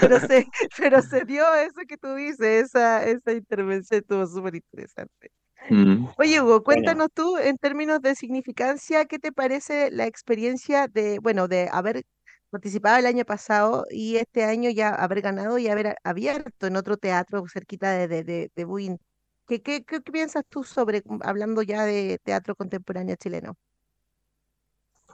Pero 0.00 0.20
se, 0.20 0.46
pero 0.76 1.02
se 1.02 1.24
dio 1.24 1.54
eso 1.54 1.80
que 1.88 1.96
tú 1.96 2.14
dices, 2.14 2.66
esa, 2.66 3.04
esa 3.04 3.32
intervención 3.32 4.00
estuvo 4.00 4.26
súper 4.26 4.54
interesante. 4.56 5.32
Mm. 5.68 6.06
Oye, 6.18 6.40
Hugo, 6.40 6.62
cuéntanos 6.62 7.08
tú 7.14 7.36
en 7.38 7.58
términos 7.58 8.00
de 8.00 8.14
significancia, 8.14 9.04
¿qué 9.06 9.18
te 9.18 9.32
parece 9.32 9.90
la 9.90 10.06
experiencia 10.06 10.88
de, 10.88 11.18
bueno, 11.18 11.48
de 11.48 11.68
haber 11.72 12.04
participado 12.50 12.98
el 12.98 13.06
año 13.06 13.24
pasado 13.24 13.84
y 13.90 14.16
este 14.16 14.44
año 14.44 14.70
ya 14.70 14.90
haber 14.90 15.20
ganado 15.20 15.58
y 15.58 15.68
haber 15.68 15.96
abierto 16.04 16.66
en 16.66 16.76
otro 16.76 16.96
teatro 16.96 17.44
cerquita 17.52 17.90
de, 17.92 18.08
de, 18.08 18.24
de, 18.24 18.50
de 18.54 18.64
Buin? 18.64 18.98
¿Qué, 19.48 19.62
qué, 19.62 19.82
qué 19.82 20.00
piensas 20.00 20.44
tú 20.48 20.62
sobre, 20.62 21.02
mm, 21.04 21.20
hablando 21.22 21.62
ya 21.62 21.84
de 21.84 22.18
teatro 22.22 22.54
contemporáneo 22.54 23.16
chileno? 23.16 23.56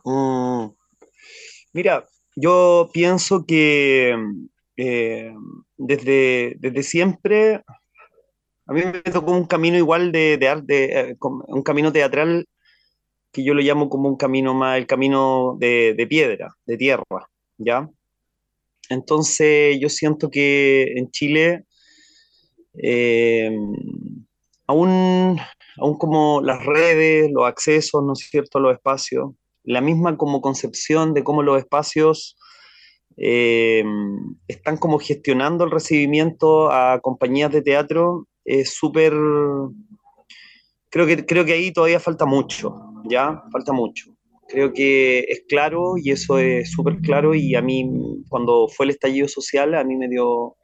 Mm, 0.04 0.70
mira, 1.72 2.04
yo 2.36 2.90
pienso 2.92 3.46
que 3.46 4.14
mm, 4.16 4.46
eh, 4.76 5.34
desde, 5.76 6.56
desde 6.58 6.82
siempre 6.82 7.62
a 8.66 8.72
mí 8.72 8.82
me 8.82 9.02
tocó 9.02 9.32
un 9.32 9.46
camino 9.46 9.76
igual 9.76 10.10
de, 10.10 10.36
de 10.38 10.48
arte, 10.48 11.10
eh, 11.10 11.16
un 11.20 11.62
camino 11.62 11.92
teatral 11.92 12.46
que 13.30 13.44
yo 13.44 13.52
lo 13.52 13.60
llamo 13.60 13.88
como 13.88 14.08
un 14.08 14.16
camino 14.16 14.54
más, 14.54 14.78
el 14.78 14.86
camino 14.86 15.56
de, 15.58 16.06
piedra, 16.08 16.56
de 16.66 16.76
tierra, 16.76 17.04
¿ya? 17.58 17.90
Entonces 18.88 19.78
yo 19.80 19.88
siento 19.88 20.30
que 20.30 20.94
en 20.96 21.10
Chile 21.10 21.64
eh, 22.74 23.50
aún, 24.66 25.38
aún 25.78 25.98
como 25.98 26.40
las 26.40 26.64
redes, 26.64 27.30
los 27.32 27.46
accesos, 27.46 28.02
¿no 28.04 28.12
es 28.14 28.20
cierto?, 28.30 28.60
los 28.60 28.74
espacios, 28.74 29.32
la 29.62 29.80
misma 29.80 30.16
como 30.16 30.40
concepción 30.40 31.14
de 31.14 31.24
cómo 31.24 31.42
los 31.42 31.58
espacios 31.58 32.36
eh, 33.16 33.84
están 34.48 34.76
como 34.76 34.98
gestionando 34.98 35.64
el 35.64 35.70
recibimiento 35.70 36.70
a 36.70 37.00
compañías 37.00 37.52
de 37.52 37.62
teatro 37.62 38.26
es 38.44 38.74
súper... 38.74 39.12
Creo 40.90 41.06
que, 41.06 41.26
creo 41.26 41.44
que 41.44 41.54
ahí 41.54 41.72
todavía 41.72 41.98
falta 41.98 42.24
mucho, 42.24 42.76
¿ya? 43.08 43.42
Falta 43.50 43.72
mucho. 43.72 44.14
Creo 44.46 44.72
que 44.72 45.20
es 45.20 45.42
claro 45.48 45.94
y 45.96 46.10
eso 46.10 46.38
es 46.38 46.70
súper 46.70 46.98
claro 46.98 47.34
y 47.34 47.54
a 47.54 47.62
mí 47.62 48.22
cuando 48.28 48.68
fue 48.68 48.86
el 48.86 48.90
estallido 48.90 49.26
social 49.26 49.74
a 49.74 49.82
mí 49.82 49.96
me 49.96 50.08
dio 50.08 50.56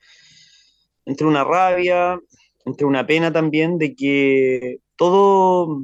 entre 1.07 1.27
una 1.27 1.43
rabia, 1.43 2.21
entre 2.65 2.87
una 2.87 3.07
pena 3.07 3.33
también 3.33 3.79
de 3.79 3.95
que 3.95 4.79
todo 4.97 5.83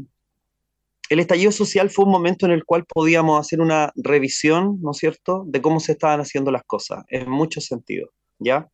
el 1.09 1.21
estallido 1.21 1.53
social 1.53 1.91
fue 1.91 2.05
un 2.05 2.11
momento 2.11 2.47
en 2.47 2.53
el 2.53 2.65
cual 2.65 2.85
podíamos 2.85 3.41
hacer 3.41 3.61
una 3.61 3.93
revisión, 3.95 4.81
¿no 4.83 4.91
es 4.91 4.99
cierto?, 4.99 5.45
de 5.47 5.63
cómo 5.63 5.81
se 5.81 5.93
estaban 5.93 6.21
haciendo 6.21 6.51
las 6.51 6.65
cosas, 6.65 7.05
en 7.09 7.31
muchos 7.31 7.67
sentidos, 7.67 8.11
¿ya? 8.39 8.69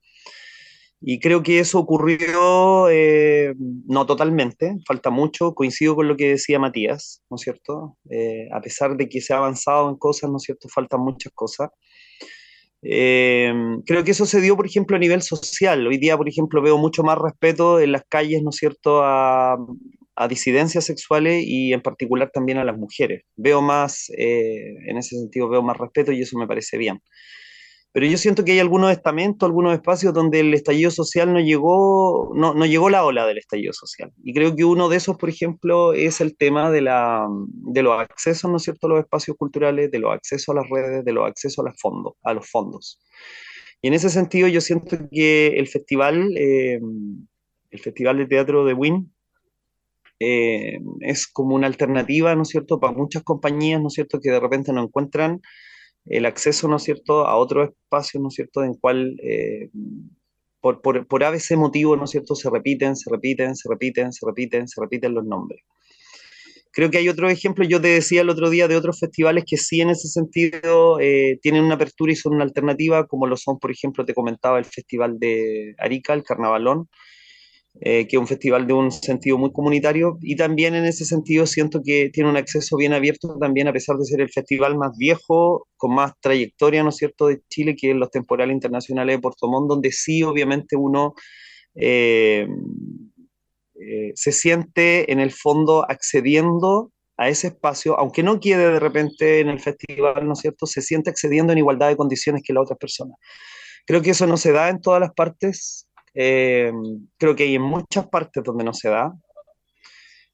Y 1.04 1.18
creo 1.18 1.42
que 1.42 1.58
eso 1.58 1.80
ocurrió, 1.80 2.88
eh, 2.88 3.54
no 3.58 4.06
totalmente, 4.06 4.76
falta 4.86 5.10
mucho, 5.10 5.52
coincido 5.52 5.96
con 5.96 6.06
lo 6.06 6.16
que 6.16 6.28
decía 6.30 6.60
Matías, 6.60 7.22
¿no 7.28 7.34
es 7.34 7.42
cierto? 7.42 7.98
Eh, 8.08 8.48
a 8.52 8.60
pesar 8.60 8.96
de 8.96 9.08
que 9.08 9.20
se 9.20 9.34
ha 9.34 9.38
avanzado 9.38 9.90
en 9.90 9.96
cosas, 9.96 10.30
¿no 10.30 10.36
es 10.36 10.44
cierto? 10.44 10.68
Faltan 10.68 11.00
muchas 11.00 11.32
cosas. 11.34 11.70
Eh, 12.82 13.52
creo 13.86 14.04
que 14.04 14.10
eso 14.10 14.26
se 14.26 14.40
dio, 14.40 14.56
por 14.56 14.66
ejemplo, 14.66 14.96
a 14.96 15.00
nivel 15.00 15.22
social. 15.22 15.86
Hoy 15.86 15.98
día, 15.98 16.16
por 16.16 16.28
ejemplo, 16.28 16.60
veo 16.62 16.78
mucho 16.78 17.02
más 17.02 17.18
respeto 17.18 17.80
en 17.80 17.92
las 17.92 18.02
calles, 18.08 18.42
¿no 18.42 18.50
es 18.50 18.56
cierto?, 18.56 19.02
a, 19.04 19.56
a 20.16 20.28
disidencias 20.28 20.84
sexuales 20.84 21.44
y 21.46 21.72
en 21.72 21.80
particular 21.80 22.30
también 22.32 22.58
a 22.58 22.64
las 22.64 22.76
mujeres. 22.76 23.24
Veo 23.36 23.62
más, 23.62 24.10
en 24.16 24.98
ese 24.98 25.16
sentido, 25.16 25.48
veo 25.48 25.62
más 25.62 25.76
respeto 25.76 26.12
y 26.12 26.22
eso 26.22 26.38
me 26.38 26.46
parece 26.46 26.76
bien. 26.76 27.00
Pero 27.92 28.06
yo 28.06 28.16
siento 28.16 28.42
que 28.42 28.52
hay 28.52 28.58
algunos 28.58 28.90
estamentos, 28.90 29.46
algunos 29.46 29.74
espacios 29.74 30.14
donde 30.14 30.40
el 30.40 30.54
estallido 30.54 30.90
social 30.90 31.30
no 31.30 31.40
llegó, 31.40 32.32
no, 32.34 32.54
no, 32.54 32.64
llegó 32.64 32.88
la 32.88 33.04
ola 33.04 33.26
del 33.26 33.36
estallido 33.36 33.74
social. 33.74 34.10
Y 34.24 34.32
creo 34.32 34.56
que 34.56 34.64
uno 34.64 34.88
de 34.88 34.96
esos, 34.96 35.18
por 35.18 35.28
ejemplo, 35.28 35.92
es 35.92 36.22
el 36.22 36.34
tema 36.34 36.70
de, 36.70 36.80
la, 36.80 37.26
de 37.48 37.82
los 37.82 38.00
accesos, 38.00 38.50
¿no 38.50 38.56
es 38.56 38.62
cierto?, 38.62 38.86
a 38.86 38.90
los 38.90 39.00
espacios 39.00 39.36
culturales, 39.36 39.90
de 39.90 39.98
los 39.98 40.10
accesos 40.10 40.54
a 40.54 40.60
las 40.60 40.70
redes, 40.70 41.04
de 41.04 41.12
los 41.12 41.28
accesos 41.28 41.58
a, 41.58 41.68
los 41.68 41.78
fondos, 41.78 42.14
a 42.22 42.32
los 42.32 42.48
fondos. 42.50 42.98
Y 43.82 43.88
en 43.88 43.94
ese 43.94 44.08
sentido 44.08 44.48
yo 44.48 44.62
siento 44.62 44.96
que 45.10 45.48
el 45.48 45.68
festival, 45.68 46.34
eh, 46.38 46.80
el 47.70 47.78
Festival 47.78 48.16
de 48.16 48.26
Teatro 48.26 48.64
de 48.64 48.72
Win, 48.72 49.12
eh, 50.18 50.78
es 51.00 51.26
como 51.26 51.56
una 51.56 51.66
alternativa, 51.66 52.34
¿no 52.34 52.42
es 52.42 52.48
cierto?, 52.48 52.80
para 52.80 52.94
muchas 52.94 53.22
compañías, 53.22 53.82
¿no 53.82 53.88
es 53.88 53.94
cierto?, 53.94 54.18
que 54.18 54.30
de 54.30 54.40
repente 54.40 54.72
no 54.72 54.82
encuentran 54.82 55.42
el 56.06 56.26
acceso, 56.26 56.68
¿no 56.68 56.76
es 56.76 56.82
cierto?, 56.82 57.26
a 57.26 57.36
otro 57.36 57.64
espacio, 57.64 58.20
¿no 58.20 58.28
es 58.28 58.34
cierto?, 58.34 58.64
en 58.64 58.74
cual 58.74 59.16
eh, 59.22 59.70
por, 60.60 60.80
por, 60.80 61.06
por 61.06 61.24
ABC 61.24 61.56
motivo, 61.56 61.96
¿no 61.96 62.04
es 62.04 62.10
cierto?, 62.10 62.34
se 62.34 62.50
repiten, 62.50 62.96
se 62.96 63.10
repiten, 63.10 63.56
se 63.56 63.68
repiten, 63.68 64.12
se 64.12 64.26
repiten, 64.26 64.68
se 64.68 64.80
repiten 64.80 65.14
los 65.14 65.24
nombres. 65.24 65.62
Creo 66.74 66.90
que 66.90 66.96
hay 66.96 67.08
otro 67.10 67.28
ejemplo, 67.28 67.66
yo 67.66 67.82
te 67.82 67.88
decía 67.88 68.22
el 68.22 68.30
otro 68.30 68.48
día 68.48 68.66
de 68.66 68.76
otros 68.76 68.98
festivales 68.98 69.44
que 69.46 69.58
sí 69.58 69.82
en 69.82 69.90
ese 69.90 70.08
sentido 70.08 70.98
eh, 71.00 71.38
tienen 71.42 71.64
una 71.64 71.74
apertura 71.74 72.12
y 72.12 72.16
son 72.16 72.34
una 72.34 72.44
alternativa, 72.44 73.06
como 73.06 73.26
lo 73.26 73.36
son, 73.36 73.58
por 73.58 73.70
ejemplo, 73.70 74.06
te 74.06 74.14
comentaba 74.14 74.58
el 74.58 74.64
Festival 74.64 75.18
de 75.18 75.74
Arica, 75.78 76.14
el 76.14 76.22
Carnavalón, 76.22 76.88
eh, 77.80 78.06
que 78.06 78.16
es 78.16 78.20
un 78.20 78.26
festival 78.26 78.66
de 78.66 78.74
un 78.74 78.92
sentido 78.92 79.38
muy 79.38 79.50
comunitario 79.50 80.18
y 80.20 80.36
también 80.36 80.74
en 80.74 80.84
ese 80.84 81.04
sentido 81.04 81.46
siento 81.46 81.80
que 81.82 82.10
tiene 82.10 82.28
un 82.28 82.36
acceso 82.36 82.76
bien 82.76 82.92
abierto 82.92 83.36
también 83.40 83.66
a 83.66 83.72
pesar 83.72 83.96
de 83.96 84.04
ser 84.04 84.20
el 84.20 84.30
festival 84.30 84.76
más 84.76 84.96
viejo, 84.98 85.66
con 85.76 85.94
más 85.94 86.12
trayectoria, 86.20 86.82
¿no 86.82 86.90
es 86.90 86.96
cierto?, 86.96 87.28
de 87.28 87.40
Chile, 87.48 87.74
que 87.74 87.90
es 87.90 87.96
los 87.96 88.10
temporales 88.10 88.54
internacionales 88.54 89.16
de 89.16 89.22
Puerto 89.22 89.48
Montt, 89.48 89.68
donde 89.68 89.90
sí 89.90 90.22
obviamente 90.22 90.76
uno 90.76 91.14
eh, 91.74 92.46
eh, 93.74 94.12
se 94.14 94.32
siente 94.32 95.10
en 95.10 95.18
el 95.18 95.32
fondo 95.32 95.84
accediendo 95.88 96.92
a 97.16 97.28
ese 97.28 97.48
espacio, 97.48 97.98
aunque 97.98 98.22
no 98.22 98.38
quede 98.38 98.70
de 98.70 98.80
repente 98.80 99.40
en 99.40 99.48
el 99.48 99.60
festival, 99.60 100.26
¿no 100.26 100.34
cierto?, 100.34 100.66
se 100.66 100.82
siente 100.82 101.10
accediendo 101.10 101.52
en 101.52 101.58
igualdad 101.58 101.88
de 101.88 101.96
condiciones 101.96 102.42
que 102.44 102.52
la 102.52 102.60
otra 102.60 102.76
persona. 102.76 103.14
Creo 103.86 104.02
que 104.02 104.10
eso 104.10 104.26
no 104.26 104.36
se 104.36 104.52
da 104.52 104.68
en 104.68 104.80
todas 104.80 105.00
las 105.00 105.12
partes, 105.14 105.88
eh, 106.14 106.72
creo 107.18 107.36
que 107.36 107.44
hay 107.44 107.54
en 107.56 107.62
muchas 107.62 108.08
partes 108.08 108.42
donde 108.44 108.64
no 108.64 108.74
se 108.74 108.88
da. 108.88 109.12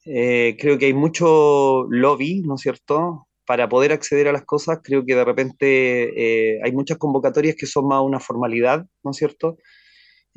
Eh, 0.05 0.57
creo 0.59 0.79
que 0.79 0.87
hay 0.87 0.95
mucho 0.95 1.85
lobby, 1.91 2.41
¿no 2.43 2.55
es 2.57 2.63
cierto? 2.63 3.29
Para 3.47 3.69
poder 3.69 3.93
acceder 3.93 4.29
a 4.29 4.33
las 4.33 4.45
cosas, 4.45 4.81
creo 4.83 5.05
que 5.05 5.15
de 5.15 5.25
repente 5.25 6.55
eh, 6.55 6.61
hay 6.65 6.73
muchas 6.73 6.99
convocatorias 6.99 7.57
que 7.57 7.67
son 7.67 7.87
más 7.89 8.03
una 8.03 8.21
formalidad, 8.21 8.87
¿no 9.05 9.11
es 9.11 9.17
cierto? 9.17 9.59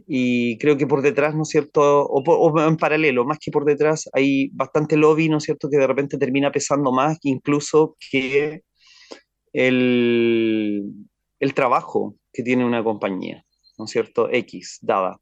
Y 0.07 0.57
creo 0.57 0.77
que 0.77 0.87
por 0.87 1.01
detrás, 1.01 1.35
¿no 1.35 1.43
es 1.43 1.49
cierto? 1.49 1.81
O, 2.05 2.23
o, 2.23 2.67
en 2.67 2.77
paralelo, 2.77 3.25
más 3.25 3.39
que 3.39 3.51
por 3.51 3.65
detrás, 3.65 4.09
hay 4.13 4.49
bastante 4.53 4.97
lobby, 4.97 5.29
¿no 5.29 5.37
es 5.37 5.43
cierto? 5.43 5.69
Que 5.69 5.77
de 5.77 5.87
repente 5.87 6.17
termina 6.17 6.51
pesando 6.51 6.91
más 6.91 7.17
incluso 7.23 7.95
que 8.11 8.61
el, 9.53 10.83
el 11.39 11.53
trabajo 11.53 12.15
que 12.33 12.43
tiene 12.43 12.65
una 12.65 12.83
compañía, 12.83 13.43
¿no 13.77 13.85
es 13.85 13.91
cierto? 13.91 14.29
X, 14.31 14.79
dada. 14.81 15.19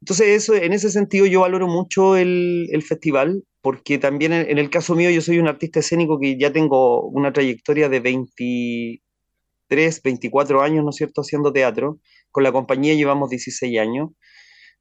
Entonces, 0.00 0.28
eso, 0.28 0.54
en 0.54 0.72
ese 0.72 0.90
sentido 0.90 1.26
yo 1.26 1.40
valoro 1.40 1.66
mucho 1.66 2.16
el, 2.16 2.68
el 2.70 2.82
festival, 2.82 3.42
porque 3.60 3.98
también 3.98 4.32
en, 4.32 4.58
el 4.58 4.70
caso 4.70 4.94
mío 4.94 5.10
yo 5.10 5.20
soy 5.20 5.38
un 5.38 5.48
artista 5.48 5.80
escénico 5.80 6.18
que 6.20 6.38
ya 6.38 6.52
tengo 6.52 7.02
una 7.08 7.32
trayectoria 7.32 7.88
de 7.88 8.00
23, 8.00 10.02
24 10.02 10.62
años, 10.62 10.84
¿no 10.84 10.90
es 10.90 10.96
cierto?, 10.96 11.22
haciendo 11.22 11.52
teatro. 11.52 11.98
Con 12.30 12.44
la 12.44 12.52
compañía 12.52 12.94
llevamos 12.94 13.30
16 13.30 13.78
años. 13.78 14.10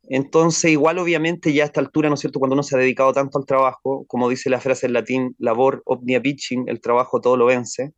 Entonces, 0.10 0.72
igual 0.72 1.00
obviamente 1.00 1.52
ya 1.54 1.64
a 1.64 1.66
esta 1.68 1.82
altura, 1.82 2.10
¿no 2.10 2.16
es 2.16 2.22
cierto?, 2.22 2.40
cuando 2.40 2.54
uno 2.54 2.64
se 2.64 2.76
ha 2.76 2.80
dedicado 2.80 3.12
tanto 3.14 3.40
al 3.40 3.46
trabajo, 3.46 4.06
como 4.08 4.30
dice 4.30 4.50
la 4.50 4.62
frase 4.62 4.86
en 4.86 4.94
latín, 4.94 5.36
labor 5.40 5.82
omnia 5.86 6.22
pitching, 6.22 6.66
el 6.68 6.80
trabajo 6.80 7.20
todo 7.20 7.38
lo 7.38 7.48
vence 7.48 7.94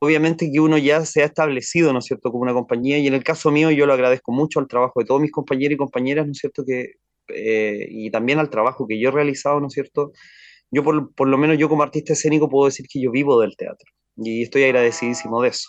obviamente 0.00 0.50
que 0.50 0.60
uno 0.60 0.78
ya 0.78 1.04
se 1.04 1.22
ha 1.22 1.26
establecido, 1.26 1.92
¿no 1.92 1.98
es 1.98 2.06
cierto?, 2.06 2.30
como 2.30 2.42
una 2.42 2.54
compañía, 2.54 2.98
y 2.98 3.06
en 3.06 3.14
el 3.14 3.22
caso 3.22 3.50
mío 3.50 3.70
yo 3.70 3.86
lo 3.86 3.92
agradezco 3.92 4.32
mucho 4.32 4.58
al 4.58 4.66
trabajo 4.66 5.00
de 5.00 5.06
todos 5.06 5.20
mis 5.20 5.30
compañeros 5.30 5.74
y 5.74 5.76
compañeras, 5.76 6.26
¿no 6.26 6.32
es 6.32 6.38
cierto?, 6.38 6.64
que, 6.66 6.94
eh, 7.28 7.86
y 7.90 8.10
también 8.10 8.38
al 8.38 8.50
trabajo 8.50 8.86
que 8.86 8.98
yo 8.98 9.10
he 9.10 9.12
realizado, 9.12 9.60
¿no 9.60 9.66
es 9.66 9.74
cierto?, 9.74 10.12
yo 10.70 10.82
por, 10.82 11.14
por, 11.14 11.28
lo 11.28 11.36
menos 11.36 11.58
yo 11.58 11.68
como 11.68 11.82
artista 11.82 12.14
escénico 12.14 12.48
puedo 12.48 12.66
decir 12.66 12.86
que 12.90 13.02
yo 13.02 13.10
vivo 13.10 13.38
del 13.40 13.54
teatro, 13.56 13.86
y 14.16 14.42
estoy 14.42 14.64
agradecidísimo 14.64 15.42
de 15.42 15.50
eso. 15.50 15.68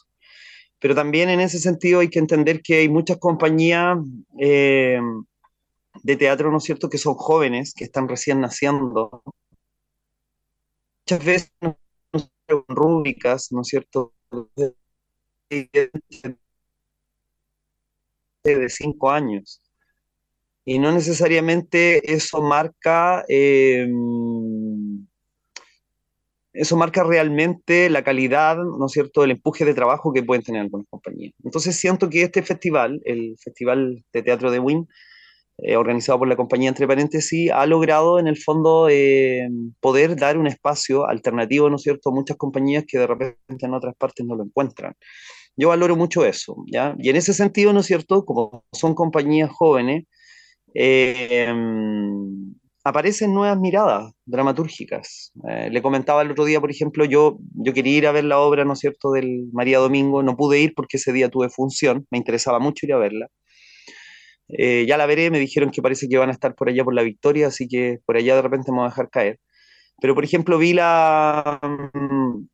Pero 0.79 0.95
también 0.95 1.29
en 1.29 1.41
ese 1.41 1.59
sentido 1.59 1.99
hay 1.99 2.09
que 2.09 2.19
entender 2.19 2.61
que 2.61 2.77
hay 2.77 2.89
muchas 2.89 3.17
compañías 3.17 3.97
eh, 4.39 4.99
de 6.01 6.15
teatro, 6.15 6.49
¿no 6.51 6.57
es 6.59 6.63
cierto?, 6.63 6.89
que 6.89 6.97
son 6.97 7.15
jóvenes, 7.15 7.73
que 7.75 7.83
están 7.83 8.07
recién 8.07 8.39
naciendo. 8.39 9.21
Muchas 11.05 11.25
veces 11.25 11.51
rúbricas, 12.67 13.51
¿no 13.51 13.61
es 13.61 13.67
cierto? 13.67 14.13
De 18.43 18.69
cinco 18.69 19.11
años. 19.11 19.61
Y 20.65 20.79
no 20.79 20.91
necesariamente 20.91 22.13
eso 22.13 22.41
marca, 22.41 23.25
eh, 23.27 23.87
eso 26.53 26.77
marca 26.77 27.03
realmente 27.03 27.89
la 27.89 28.03
calidad, 28.03 28.57
¿no 28.57 28.85
es 28.85 28.91
cierto?, 28.91 29.23
el 29.23 29.31
empuje 29.31 29.65
de 29.65 29.73
trabajo 29.73 30.13
que 30.13 30.23
pueden 30.23 30.43
tener 30.43 30.61
algunas 30.61 30.87
compañías. 30.89 31.33
Entonces 31.43 31.75
siento 31.75 32.09
que 32.09 32.23
este 32.23 32.43
festival, 32.43 33.01
el 33.05 33.35
Festival 33.43 34.03
de 34.13 34.23
Teatro 34.23 34.51
de 34.51 34.59
Win, 34.59 34.87
eh, 35.57 35.75
organizado 35.75 36.19
por 36.19 36.27
la 36.27 36.35
compañía 36.35 36.69
Entre 36.69 36.87
Paréntesis, 36.87 37.51
ha 37.51 37.65
logrado 37.65 38.19
en 38.19 38.27
el 38.27 38.37
fondo 38.37 38.87
eh, 38.89 39.47
poder 39.79 40.15
dar 40.15 40.37
un 40.37 40.47
espacio 40.47 41.07
alternativo, 41.07 41.69
¿no 41.69 41.75
es 41.75 41.83
cierto?, 41.83 42.09
a 42.09 42.13
muchas 42.13 42.37
compañías 42.37 42.85
que 42.87 42.97
de 42.97 43.07
repente 43.07 43.65
en 43.65 43.73
otras 43.73 43.95
partes 43.95 44.25
no 44.25 44.35
lo 44.35 44.43
encuentran. 44.43 44.93
Yo 45.55 45.69
valoro 45.69 45.95
mucho 45.95 46.25
eso, 46.25 46.55
¿ya? 46.71 46.95
Y 46.99 47.09
en 47.09 47.15
ese 47.15 47.33
sentido, 47.33 47.73
¿no 47.73 47.81
es 47.81 47.85
cierto?, 47.85 48.25
como 48.25 48.63
son 48.71 48.95
compañías 48.95 49.51
jóvenes, 49.51 50.05
eh, 50.73 51.53
aparecen 52.83 53.33
nuevas 53.33 53.59
miradas 53.59 54.11
dramatúrgicas. 54.25 55.31
Eh, 55.47 55.69
le 55.71 55.81
comentaba 55.81 56.21
el 56.21 56.31
otro 56.31 56.45
día, 56.45 56.59
por 56.59 56.71
ejemplo, 56.71 57.05
yo, 57.05 57.37
yo 57.53 57.73
quería 57.73 57.97
ir 57.97 58.07
a 58.07 58.11
ver 58.11 58.25
la 58.25 58.39
obra, 58.39 58.65
¿no 58.65 58.73
es 58.73 58.79
cierto?, 58.79 59.11
del 59.11 59.47
María 59.53 59.79
Domingo, 59.79 60.23
no 60.23 60.35
pude 60.35 60.59
ir 60.59 60.73
porque 60.75 60.97
ese 60.97 61.13
día 61.13 61.29
tuve 61.29 61.49
función, 61.49 62.05
me 62.11 62.17
interesaba 62.17 62.59
mucho 62.59 62.85
ir 62.85 62.93
a 62.93 62.97
verla. 62.97 63.27
Eh, 64.57 64.85
ya 64.87 64.97
la 64.97 65.05
veré, 65.05 65.31
me 65.31 65.39
dijeron 65.39 65.71
que 65.71 65.81
parece 65.81 66.07
que 66.07 66.17
van 66.17 66.29
a 66.29 66.33
estar 66.33 66.55
por 66.55 66.69
allá 66.69 66.83
por 66.83 66.93
la 66.93 67.01
victoria, 67.03 67.47
así 67.47 67.67
que 67.67 67.99
por 68.05 68.17
allá 68.17 68.35
de 68.35 68.41
repente 68.43 68.71
me 68.71 68.77
voy 68.79 68.85
a 68.85 68.89
dejar 68.89 69.09
caer. 69.09 69.39
Pero 70.01 70.15
por 70.15 70.23
ejemplo, 70.25 70.57
vi 70.57 70.73
la. 70.73 71.59
Mm, 71.93 72.47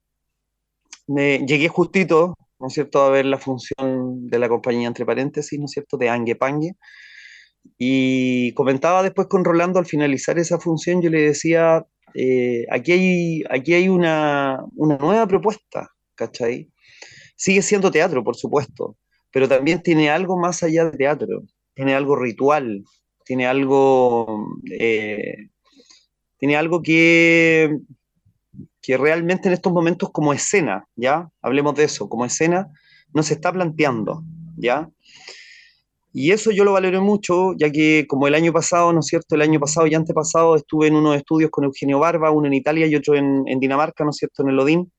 me, 1.07 1.39
llegué 1.45 1.67
justito, 1.69 2.35
¿no 2.59 2.67
es 2.67 2.73
cierto?, 2.73 3.01
a 3.03 3.09
ver 3.09 3.25
la 3.25 3.37
función 3.37 4.27
de 4.29 4.39
la 4.39 4.49
compañía, 4.49 4.87
entre 4.87 5.05
paréntesis, 5.05 5.59
¿no 5.59 5.65
es 5.65 5.71
cierto?, 5.71 5.97
de 5.97 6.09
Angue 6.09 6.35
Pangue. 6.35 6.73
Y 7.77 8.53
comentaba 8.53 9.03
después 9.03 9.27
con 9.27 9.45
Rolando 9.45 9.79
al 9.79 9.85
finalizar 9.85 10.39
esa 10.39 10.59
función, 10.59 11.01
yo 11.01 11.09
le 11.09 11.21
decía: 11.23 11.85
eh, 12.15 12.65
aquí 12.71 12.91
hay, 12.93 13.43
aquí 13.49 13.73
hay 13.73 13.89
una, 13.89 14.63
una 14.75 14.97
nueva 14.97 15.27
propuesta, 15.27 15.89
¿cachai? 16.15 16.71
Sigue 17.35 17.61
siendo 17.61 17.91
teatro, 17.91 18.23
por 18.23 18.35
supuesto, 18.35 18.97
pero 19.31 19.47
también 19.47 19.81
tiene 19.83 20.09
algo 20.09 20.37
más 20.37 20.63
allá 20.63 20.85
de 20.85 20.97
teatro 20.97 21.43
tiene 21.73 21.95
algo 21.95 22.15
ritual, 22.15 22.83
tiene 23.25 23.47
algo, 23.47 24.47
eh, 24.71 25.49
tiene 26.37 26.55
algo 26.55 26.81
que, 26.81 27.77
que 28.81 28.97
realmente 28.97 29.47
en 29.47 29.53
estos 29.53 29.71
momentos 29.71 30.09
como 30.11 30.33
escena, 30.33 30.85
¿ya? 30.95 31.29
Hablemos 31.41 31.75
de 31.75 31.85
eso, 31.85 32.09
como 32.09 32.25
escena 32.25 32.67
no 33.13 33.23
se 33.23 33.35
está 33.35 33.51
planteando, 33.51 34.23
¿ya? 34.57 34.89
Y 36.11 36.31
eso 36.31 36.51
yo 36.51 36.63
lo 36.63 36.73
valoro 36.73 37.01
mucho, 37.03 37.53
ya 37.55 37.71
que 37.71 38.05
como 38.07 38.27
el 38.27 38.33
año 38.33 38.51
pasado, 38.51 38.91
¿no 38.91 39.01
es 39.01 39.05
cierto? 39.05 39.35
El 39.35 39.41
año 39.41 39.59
pasado 39.59 39.85
y 39.85 39.93
antepasado 39.93 40.55
estuve 40.55 40.87
en 40.87 40.95
unos 40.95 41.15
estudios 41.15 41.51
con 41.51 41.65
Eugenio 41.65 41.99
Barba, 41.99 42.31
uno 42.31 42.47
en 42.47 42.55
Italia 42.55 42.87
y 42.87 42.95
otro 42.95 43.15
en, 43.15 43.43
en 43.47 43.59
Dinamarca, 43.59 44.03
¿no 44.03 44.09
es 44.09 44.17
cierto? 44.17 44.41
En 44.41 44.49
el 44.49 44.59
Odín, 44.59 44.91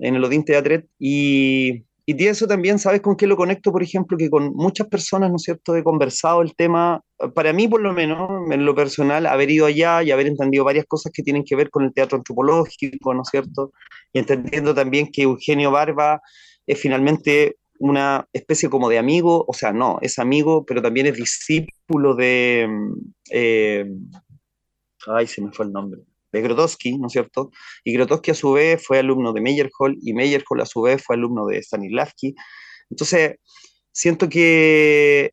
en 0.00 0.14
el 0.16 0.24
Odín 0.24 0.44
Teatret, 0.44 0.86
y 0.98 1.84
y 2.10 2.26
eso 2.26 2.46
también, 2.46 2.78
¿sabes 2.78 3.02
con 3.02 3.16
qué 3.16 3.26
lo 3.26 3.36
conecto? 3.36 3.70
Por 3.70 3.82
ejemplo, 3.82 4.16
que 4.16 4.30
con 4.30 4.54
muchas 4.54 4.86
personas, 4.88 5.28
¿no 5.28 5.36
es 5.36 5.42
cierto?, 5.42 5.76
he 5.76 5.84
conversado 5.84 6.40
el 6.40 6.56
tema, 6.56 7.02
para 7.34 7.52
mí 7.52 7.68
por 7.68 7.82
lo 7.82 7.92
menos, 7.92 8.50
en 8.50 8.64
lo 8.64 8.74
personal, 8.74 9.26
haber 9.26 9.50
ido 9.50 9.66
allá 9.66 10.02
y 10.02 10.10
haber 10.10 10.26
entendido 10.26 10.64
varias 10.64 10.86
cosas 10.86 11.12
que 11.12 11.22
tienen 11.22 11.44
que 11.44 11.54
ver 11.54 11.68
con 11.68 11.84
el 11.84 11.92
teatro 11.92 12.16
antropológico, 12.16 13.12
¿no 13.12 13.20
es 13.20 13.28
cierto? 13.28 13.72
Y 14.14 14.20
entendiendo 14.20 14.74
también 14.74 15.10
que 15.12 15.24
Eugenio 15.24 15.70
Barba 15.70 16.22
es 16.66 16.80
finalmente 16.80 17.56
una 17.78 18.26
especie 18.32 18.70
como 18.70 18.88
de 18.88 18.96
amigo, 18.96 19.44
o 19.46 19.52
sea, 19.52 19.74
no, 19.74 19.98
es 20.00 20.18
amigo, 20.18 20.64
pero 20.64 20.80
también 20.80 21.08
es 21.08 21.14
discípulo 21.14 22.14
de... 22.14 22.70
Eh, 23.30 23.84
ay, 25.08 25.26
se 25.26 25.42
me 25.42 25.52
fue 25.52 25.66
el 25.66 25.72
nombre 25.72 26.07
de 26.32 26.42
Grotowski, 26.42 26.98
¿no 26.98 27.06
es 27.06 27.12
cierto? 27.12 27.50
Y 27.84 27.92
Grotowski 27.92 28.32
a 28.32 28.34
su 28.34 28.52
vez 28.52 28.84
fue 28.84 28.98
alumno 28.98 29.32
de 29.32 29.40
Meyerhold 29.40 29.98
y 30.02 30.12
Meyerhold 30.12 30.62
a 30.62 30.66
su 30.66 30.82
vez 30.82 31.02
fue 31.02 31.16
alumno 31.16 31.46
de 31.46 31.62
Stanislavski. 31.62 32.34
Entonces, 32.90 33.36
siento 33.92 34.28
que 34.28 35.32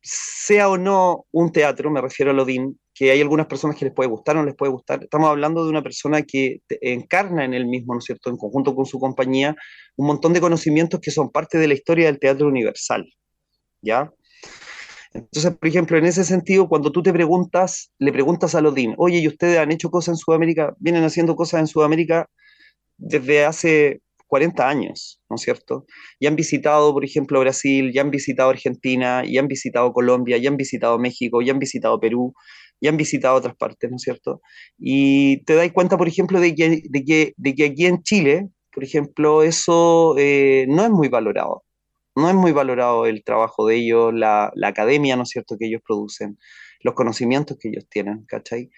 sea 0.00 0.68
o 0.68 0.76
no 0.78 1.26
un 1.30 1.52
teatro, 1.52 1.90
me 1.90 2.00
refiero 2.00 2.32
a 2.32 2.34
Lodin, 2.34 2.78
que 2.94 3.10
hay 3.10 3.20
algunas 3.20 3.46
personas 3.46 3.76
que 3.76 3.86
les 3.86 3.94
puede 3.94 4.10
gustar 4.10 4.36
o 4.36 4.40
no 4.40 4.46
les 4.46 4.56
puede 4.56 4.72
gustar. 4.72 5.02
Estamos 5.02 5.28
hablando 5.30 5.64
de 5.64 5.70
una 5.70 5.82
persona 5.82 6.22
que 6.22 6.60
encarna 6.80 7.44
en 7.44 7.54
él 7.54 7.66
mismo, 7.66 7.94
¿no 7.94 8.00
es 8.00 8.04
cierto?, 8.04 8.28
en 8.28 8.36
conjunto 8.36 8.74
con 8.74 8.84
su 8.84 8.98
compañía, 8.98 9.56
un 9.96 10.06
montón 10.06 10.32
de 10.32 10.40
conocimientos 10.40 11.00
que 11.00 11.10
son 11.10 11.30
parte 11.30 11.56
de 11.58 11.68
la 11.68 11.74
historia 11.74 12.06
del 12.06 12.18
teatro 12.18 12.48
universal, 12.48 13.06
¿ya? 13.80 14.10
Entonces, 15.14 15.54
por 15.56 15.68
ejemplo, 15.68 15.98
en 15.98 16.06
ese 16.06 16.24
sentido, 16.24 16.68
cuando 16.68 16.90
tú 16.90 17.02
te 17.02 17.12
preguntas, 17.12 17.92
le 17.98 18.12
preguntas 18.12 18.54
a 18.54 18.60
Lodin, 18.60 18.94
oye, 18.96 19.18
¿y 19.18 19.28
ustedes 19.28 19.58
han 19.58 19.72
hecho 19.72 19.90
cosas 19.90 20.14
en 20.14 20.16
Sudamérica? 20.16 20.74
Vienen 20.78 21.04
haciendo 21.04 21.36
cosas 21.36 21.60
en 21.60 21.66
Sudamérica 21.66 22.28
desde 22.96 23.44
hace 23.44 24.00
40 24.26 24.66
años, 24.66 25.20
¿no 25.28 25.36
es 25.36 25.42
cierto? 25.42 25.84
Y 26.18 26.26
han 26.26 26.36
visitado, 26.36 26.92
por 26.94 27.04
ejemplo, 27.04 27.40
Brasil, 27.40 27.92
ya 27.92 28.00
han 28.00 28.10
visitado 28.10 28.50
Argentina, 28.50 29.22
y 29.26 29.36
han 29.36 29.48
visitado 29.48 29.92
Colombia, 29.92 30.38
ya 30.38 30.48
han 30.48 30.56
visitado 30.56 30.98
México, 30.98 31.42
ya 31.42 31.52
han 31.52 31.58
visitado 31.58 32.00
Perú, 32.00 32.32
y 32.80 32.88
han 32.88 32.96
visitado 32.96 33.36
otras 33.36 33.54
partes, 33.56 33.90
¿no 33.90 33.96
es 33.96 34.02
cierto? 34.02 34.40
Y 34.78 35.44
te 35.44 35.54
das 35.54 35.70
cuenta, 35.72 35.98
por 35.98 36.08
ejemplo, 36.08 36.40
de 36.40 36.54
que, 36.54 36.82
de 36.88 37.04
que, 37.04 37.34
de 37.36 37.54
que 37.54 37.64
aquí 37.66 37.86
en 37.86 38.02
Chile, 38.02 38.48
por 38.72 38.84
ejemplo, 38.84 39.42
eso 39.42 40.14
eh, 40.18 40.64
no 40.68 40.84
es 40.84 40.90
muy 40.90 41.08
valorado 41.08 41.64
no 42.14 42.28
es 42.28 42.34
muy 42.34 42.52
valorado 42.52 43.06
el 43.06 43.24
trabajo 43.24 43.66
de 43.66 43.76
ellos, 43.76 44.12
la, 44.14 44.52
academia, 44.62 45.16
¿no 45.16 45.22
es 45.22 45.30
cierto?, 45.30 45.56
que 45.58 45.66
ellos 45.66 45.82
producen, 45.86 46.38
los 46.80 46.94
conocimientos 46.94 47.56
que 47.58 47.68
ellos 47.68 47.86
tienen, 47.88 48.24
¿cachai? 48.26 48.70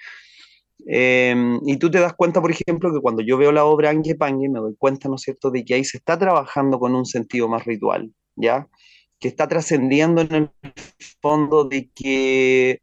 Em, 0.86 1.60
y 1.66 1.76
tú 1.78 1.90
te 1.90 2.00
das 2.00 2.14
cuenta, 2.14 2.40
por 2.40 2.50
ejemplo, 2.50 2.92
que 2.92 3.00
cuando 3.00 3.22
yo 3.22 3.38
veo 3.38 3.52
la 3.52 3.64
obra 3.64 3.90
Ange 3.90 4.14
Pange, 4.16 4.48
me 4.48 4.60
doy 4.60 4.74
cuenta, 4.76 5.08
¿no 5.08 5.16
es 5.16 5.22
cierto?, 5.22 5.50
de 5.50 5.64
que 5.64 5.74
ahí 5.74 5.84
se 5.84 5.98
está 5.98 6.18
trabajando 6.18 6.78
con 6.78 6.94
un 6.94 7.06
sentido 7.06 7.48
más 7.48 7.64
ritual, 7.64 8.12
¿ya? 8.36 8.68
Que 9.18 9.28
está 9.28 9.48
trascendiendo 9.48 10.22
en 10.22 10.34
el 10.34 10.50
fondo 11.20 11.64
de 11.64 11.90
que 11.94 12.80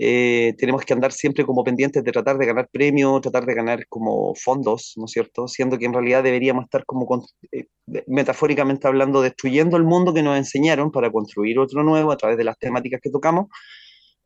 eh, 0.00 0.54
tenemos 0.58 0.82
que 0.84 0.92
andar 0.92 1.10
siempre 1.10 1.44
como 1.44 1.64
pendientes 1.64 2.04
de 2.04 2.12
tratar 2.12 2.38
de 2.38 2.46
ganar 2.46 2.68
premios, 2.70 3.20
tratar 3.20 3.44
de 3.44 3.54
ganar 3.54 3.86
como 3.88 4.32
fondos, 4.36 4.92
¿no 4.96 5.06
es 5.06 5.10
cierto? 5.10 5.48
Siendo 5.48 5.76
que 5.76 5.86
en 5.86 5.92
realidad 5.92 6.22
deberíamos 6.22 6.64
estar 6.64 6.84
como, 6.84 7.26
eh, 7.50 7.66
metafóricamente 8.06 8.86
hablando, 8.86 9.20
destruyendo 9.22 9.76
el 9.76 9.82
mundo 9.82 10.14
que 10.14 10.22
nos 10.22 10.38
enseñaron 10.38 10.92
para 10.92 11.10
construir 11.10 11.58
otro 11.58 11.82
nuevo 11.82 12.12
a 12.12 12.16
través 12.16 12.38
de 12.38 12.44
las 12.44 12.56
temáticas 12.58 13.00
que 13.02 13.10
tocamos. 13.10 13.46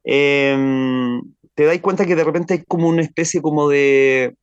Em, 0.05 1.23
te 1.55 1.65
dais 1.65 1.81
cuenta 1.81 2.07
que 2.07 2.17
de 2.17 2.25
repente 2.25 2.55
hay 2.55 2.65
como 2.65 2.89
una 2.89 3.03
especie 3.03 3.41
como 3.41 3.69
de... 3.69 4.35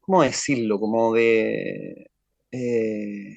¿Cómo 0.00 0.22
decirlo? 0.22 0.78
Como 0.78 1.14
de... 1.14 2.10
Eh, 2.52 3.36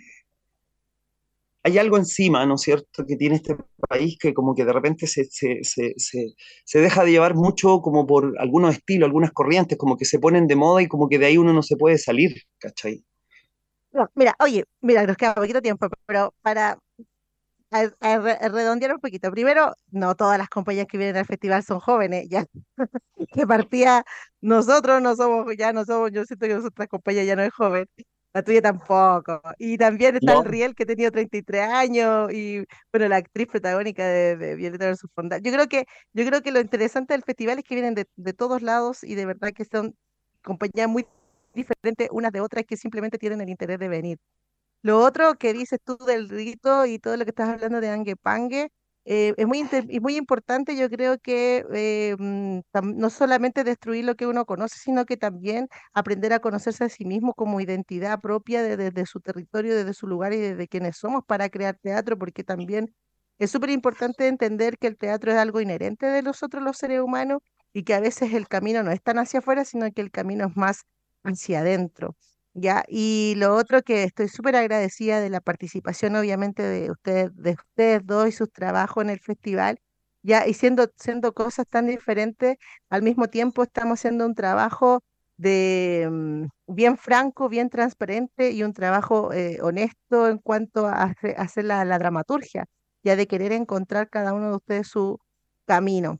hay 1.63 1.77
algo 1.77 1.97
encima, 1.97 2.45
¿no 2.45 2.55
es 2.55 2.61
cierto?, 2.61 3.05
que 3.05 3.15
tiene 3.15 3.35
este 3.35 3.55
país 3.87 4.17
que 4.19 4.33
como 4.33 4.55
que 4.55 4.65
de 4.65 4.73
repente 4.73 5.07
se, 5.07 5.25
se, 5.29 6.79
deja 6.79 7.03
de 7.03 7.11
llevar 7.11 7.35
mucho 7.35 7.81
como 7.81 8.05
por 8.07 8.35
algunos 8.39 8.75
estilos, 8.75 9.07
algunas 9.07 9.31
corrientes, 9.31 9.77
como 9.77 9.97
que 9.97 10.05
se 10.05 10.19
ponen 10.19 10.47
de 10.47 10.55
moda 10.55 10.81
y 10.81 10.87
como 10.87 11.09
que 11.09 11.19
de 11.19 11.27
ahí 11.27 11.37
uno 11.37 11.53
no 11.53 11.63
se 11.63 11.75
puede 11.75 11.97
salir, 11.97 12.35
¿cachai? 12.59 13.03
mira, 14.15 14.35
oye, 14.39 14.65
mira, 14.81 15.05
nos 15.05 15.17
queda 15.17 15.33
poquito 15.33 15.61
tiempo, 15.61 15.87
pero 16.05 16.33
para 16.41 16.77
redondear 17.71 18.93
un 18.93 18.99
poquito, 18.99 19.31
primero, 19.31 19.73
no 19.91 20.15
todas 20.15 20.37
las 20.37 20.49
compañías 20.49 20.87
que 20.87 20.97
vienen 20.97 21.17
al 21.17 21.25
festival 21.25 21.63
son 21.63 21.79
jóvenes, 21.79 22.27
ya 22.29 22.45
que 23.33 23.47
partía, 23.47 24.05
nosotros 24.41 25.01
no 25.01 25.15
somos, 25.15 25.45
ya 25.57 25.73
no 25.73 25.85
somos, 25.85 26.11
yo 26.11 26.23
siento 26.25 26.47
que 26.47 26.55
nuestra 26.55 26.87
compañía 26.87 27.23
ya 27.23 27.35
no 27.35 27.43
es 27.43 27.53
joven, 27.53 27.87
la 28.33 28.43
tuya 28.43 28.61
tampoco. 28.61 29.41
Y 29.57 29.77
también 29.77 30.15
está 30.15 30.33
el 30.33 30.45
Riel, 30.45 30.75
que 30.75 30.83
ha 30.83 30.85
tenido 30.85 31.11
33 31.11 31.63
años, 31.69 32.31
y 32.33 32.65
bueno, 32.91 33.07
la 33.07 33.17
actriz 33.17 33.47
protagónica 33.47 34.05
de, 34.05 34.37
de 34.37 34.55
Violeta 34.55 34.85
versus 34.85 35.09
Fonda. 35.13 35.37
Yo 35.39 35.51
creo 35.51 35.67
que, 35.67 35.85
yo 36.13 36.25
creo 36.25 36.41
que 36.41 36.51
lo 36.51 36.59
interesante 36.59 37.13
del 37.13 37.23
festival 37.23 37.59
es 37.59 37.63
que 37.65 37.75
vienen 37.75 37.95
de, 37.95 38.07
de 38.15 38.33
todos 38.33 38.61
lados 38.61 39.03
y 39.03 39.15
de 39.15 39.25
verdad 39.25 39.51
que 39.53 39.65
son 39.65 39.95
compañías 40.43 40.87
muy 40.89 41.05
diferentes 41.53 42.09
unas 42.11 42.31
de 42.31 42.41
otras 42.41 42.65
que 42.65 42.77
simplemente 42.77 43.17
tienen 43.17 43.41
el 43.41 43.49
interés 43.49 43.79
de 43.79 43.89
venir. 43.89 44.17
Lo 44.81 44.99
otro 44.99 45.35
que 45.35 45.53
dices 45.53 45.79
tú 45.83 45.97
del 45.97 46.29
rito 46.29 46.85
y 46.85 46.99
todo 46.99 47.17
lo 47.17 47.25
que 47.25 47.31
estás 47.31 47.49
hablando 47.49 47.81
de 47.81 47.89
Angue 47.89 48.15
Pangue, 48.15 48.71
eh, 49.05 49.33
es 49.37 49.47
muy, 49.47 49.63
muy 50.01 50.17
importante, 50.17 50.75
yo 50.77 50.89
creo 50.89 51.17
que 51.19 51.65
eh, 51.73 52.15
mm, 52.19 52.59
no 52.95 53.09
solamente 53.09 53.63
destruir 53.63 54.05
lo 54.05 54.15
que 54.15 54.27
uno 54.27 54.45
conoce, 54.45 54.77
sino 54.79 55.05
que 55.05 55.17
también 55.17 55.67
aprender 55.93 56.33
a 56.33 56.39
conocerse 56.39 56.83
a 56.83 56.89
sí 56.89 57.05
mismo 57.05 57.33
como 57.33 57.61
identidad 57.61 58.19
propia 58.21 58.61
desde 58.63 59.05
su 59.05 59.19
territorio, 59.21 59.75
desde 59.75 59.93
su 59.93 60.07
lugar 60.07 60.33
y 60.33 60.37
desde 60.37 60.67
quienes 60.67 60.97
somos 60.97 61.23
para 61.25 61.49
crear 61.49 61.77
teatro, 61.81 62.17
porque 62.17 62.43
también 62.43 62.93
es 63.39 63.51
súper 63.51 63.69
importante 63.71 64.27
entender 64.27 64.77
que 64.77 64.87
el 64.87 64.97
teatro 64.97 65.31
es 65.31 65.37
algo 65.37 65.61
inherente 65.61 66.05
de 66.05 66.21
nosotros 66.21 66.63
los 66.63 66.77
seres 66.77 66.99
humanos 67.01 67.39
y 67.73 67.83
que 67.83 67.93
a 67.93 67.99
veces 67.99 68.33
el 68.33 68.47
camino 68.47 68.83
no 68.83 68.91
es 68.91 69.01
tan 69.01 69.17
hacia 69.19 69.39
afuera, 69.39 69.65
sino 69.65 69.91
que 69.91 70.01
el 70.01 70.11
camino 70.11 70.47
es 70.47 70.55
más 70.57 70.83
hacia 71.23 71.59
adentro. 71.61 72.15
¿Ya? 72.59 72.83
Y 72.87 73.33
lo 73.37 73.55
otro 73.55 73.81
que 73.81 74.03
estoy 74.03 74.27
súper 74.29 74.55
agradecida 74.55 75.21
de 75.21 75.29
la 75.29 75.41
participación, 75.41 76.15
obviamente, 76.15 76.63
de 76.63 76.91
ustedes, 76.91 77.35
de 77.35 77.51
ustedes 77.51 78.05
dos 78.05 78.27
y 78.27 78.31
sus 78.31 78.51
trabajos 78.51 79.03
en 79.03 79.09
el 79.11 79.19
festival, 79.19 79.79
ya, 80.21 80.47
y 80.47 80.53
siendo, 80.53 80.87
siendo 80.97 81.33
cosas 81.33 81.65
tan 81.69 81.87
diferentes, 81.87 82.57
al 82.89 83.03
mismo 83.03 83.27
tiempo 83.29 83.63
estamos 83.63 83.99
haciendo 83.99 84.25
un 84.25 84.35
trabajo 84.35 85.01
de 85.37 86.07
mm, 86.11 86.45
bien 86.67 86.97
franco, 86.97 87.49
bien 87.49 87.69
transparente 87.69 88.51
y 88.51 88.63
un 88.63 88.73
trabajo 88.73 89.31
eh, 89.33 89.59
honesto 89.61 90.27
en 90.27 90.39
cuanto 90.39 90.87
a, 90.87 91.13
hacer 91.37 91.65
la, 91.65 91.85
la 91.85 91.99
dramaturgia, 91.99 92.65
ya 93.03 93.15
de 93.15 93.27
querer 93.27 93.53
encontrar 93.53 94.09
cada 94.09 94.33
uno 94.33 94.49
de 94.49 94.55
ustedes 94.57 94.87
su 94.87 95.19
camino. 95.65 96.19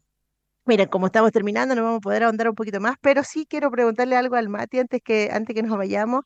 Miren, 0.66 0.88
como 0.88 1.08
estamos 1.08 1.32
terminando, 1.32 1.74
no 1.76 1.84
vamos 1.84 1.98
a 1.98 2.02
poder 2.02 2.24
ahondar 2.24 2.50
un 2.50 2.56
poquito 2.56 2.80
más, 2.80 2.96
pero 3.02 3.24
sí 3.24 3.46
quiero 3.50 3.72
preguntarle 3.72 4.16
algo 4.16 4.36
al 4.36 4.50
Mati 4.50 4.80
antes 4.80 5.02
que, 5.04 5.30
antes 5.32 5.56
que 5.56 5.64
nos 5.64 5.78
vayamos, 5.78 6.24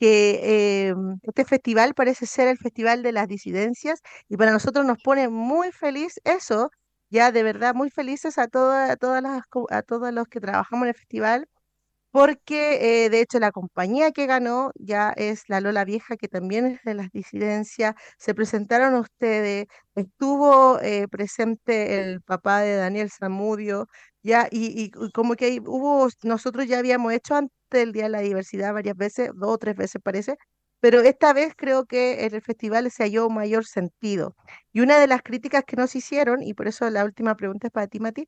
que 0.00 0.88
eh, 0.90 0.94
este 1.22 1.44
festival 1.44 1.94
parece 1.94 2.26
ser 2.26 2.48
el 2.48 2.58
festival 2.58 3.02
de 3.02 3.12
las 3.12 3.28
disidencias 3.28 4.00
y 4.28 4.36
para 4.36 4.50
nosotros 4.52 4.84
nos 4.84 4.98
pone 5.02 5.28
muy 5.28 5.70
feliz 5.70 6.20
eso, 6.24 6.70
ya 7.10 7.30
de 7.30 7.42
verdad 7.44 7.74
muy 7.74 7.90
felices 7.90 8.36
a, 8.38 8.48
todas 8.48 8.90
a, 8.90 8.96
todas 8.96 9.22
las, 9.22 9.42
a 9.70 9.82
todos 9.82 10.12
los 10.12 10.26
que 10.28 10.40
trabajamos 10.40 10.84
en 10.84 10.88
el 10.88 10.94
festival 10.96 11.46
porque 12.14 13.06
eh, 13.06 13.10
de 13.10 13.20
hecho 13.22 13.40
la 13.40 13.50
compañía 13.50 14.12
que 14.12 14.26
ganó 14.26 14.70
ya 14.76 15.10
es 15.16 15.48
la 15.48 15.60
Lola 15.60 15.84
Vieja, 15.84 16.16
que 16.16 16.28
también 16.28 16.64
es 16.66 16.80
de 16.84 16.94
las 16.94 17.10
disidencias. 17.10 17.96
Se 18.18 18.34
presentaron 18.36 18.94
ustedes, 18.94 19.66
estuvo 19.96 20.78
eh, 20.80 21.08
presente 21.08 22.00
el 22.00 22.22
papá 22.22 22.60
de 22.60 22.76
Daniel 22.76 23.10
Zamudio, 23.10 23.88
ya, 24.22 24.46
y, 24.52 24.92
como 25.12 25.34
que 25.34 25.60
hubo, 25.66 26.08
nosotros 26.22 26.68
ya 26.68 26.78
habíamos 26.78 27.12
hecho 27.12 27.34
antes 27.34 27.52
el 27.72 27.90
Día 27.92 28.04
de 28.04 28.10
la 28.10 28.20
Diversidad 28.20 28.72
varias 28.72 28.96
veces, 28.96 29.30
dos 29.34 29.50
o 29.50 29.58
tres 29.58 29.74
veces 29.74 30.00
parece, 30.00 30.36
pero 30.78 31.00
esta 31.00 31.32
vez 31.32 31.54
creo 31.56 31.84
que 31.84 32.26
en 32.26 32.34
el 32.34 32.42
festival 32.42 32.88
se 32.92 33.02
halló 33.02 33.28
mayor 33.28 33.64
sentido. 33.66 34.36
Y 34.72 34.82
una 34.82 35.00
de 35.00 35.08
las 35.08 35.22
críticas 35.22 35.64
que 35.66 35.74
nos 35.74 35.96
hicieron, 35.96 36.44
y 36.44 36.54
por 36.54 36.68
eso 36.68 36.88
la 36.90 37.04
última 37.04 37.34
pregunta 37.34 37.66
es 37.66 37.72
para 37.72 37.88
ti, 37.88 37.98
Mati, 37.98 38.24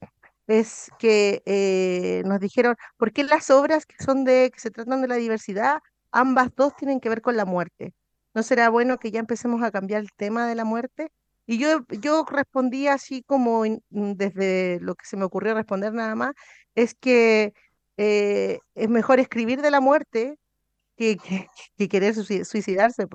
es 0.46 0.90
que 0.98 1.42
eh, 1.46 2.22
nos 2.26 2.40
dijeron, 2.40 2.76
¿por 2.96 3.12
qué 3.12 3.24
las 3.24 3.50
obras 3.50 3.86
que 3.86 3.96
son 4.02 4.24
de, 4.24 4.50
que 4.52 4.60
se 4.60 4.70
tratan 4.70 5.02
de 5.02 5.08
la 5.08 5.16
diversidad, 5.16 5.80
ambas 6.12 6.54
dos 6.56 6.76
tienen 6.76 7.00
que 7.00 7.08
ver 7.08 7.22
con 7.22 7.36
la 7.36 7.44
muerte? 7.44 7.94
¿No 8.34 8.42
será 8.42 8.68
bueno 8.70 8.98
que 8.98 9.10
ya 9.10 9.20
empecemos 9.20 9.62
a 9.62 9.70
cambiar 9.70 10.02
el 10.02 10.12
tema 10.12 10.46
de 10.48 10.54
la 10.54 10.64
muerte? 10.64 11.10
Y 11.46 11.58
yo, 11.58 11.86
yo 12.02 12.24
respondí 12.30 12.88
así 12.88 13.22
como 13.22 13.64
mm, 13.64 14.12
desde 14.14 14.78
lo 14.80 14.94
que 14.94 15.06
se 15.06 15.16
me 15.16 15.24
ocurrió 15.24 15.54
responder 15.54 15.92
nada 15.92 16.14
más, 16.14 16.34
es 16.74 16.94
que 16.94 17.54
eh, 17.96 18.58
es 18.74 18.88
mejor 18.88 19.20
escribir 19.20 19.62
de 19.62 19.70
la 19.70 19.80
muerte 19.80 20.38
que, 20.96 21.18
que, 21.76 21.88
querer 21.88 22.14
suicidarse. 22.14 23.06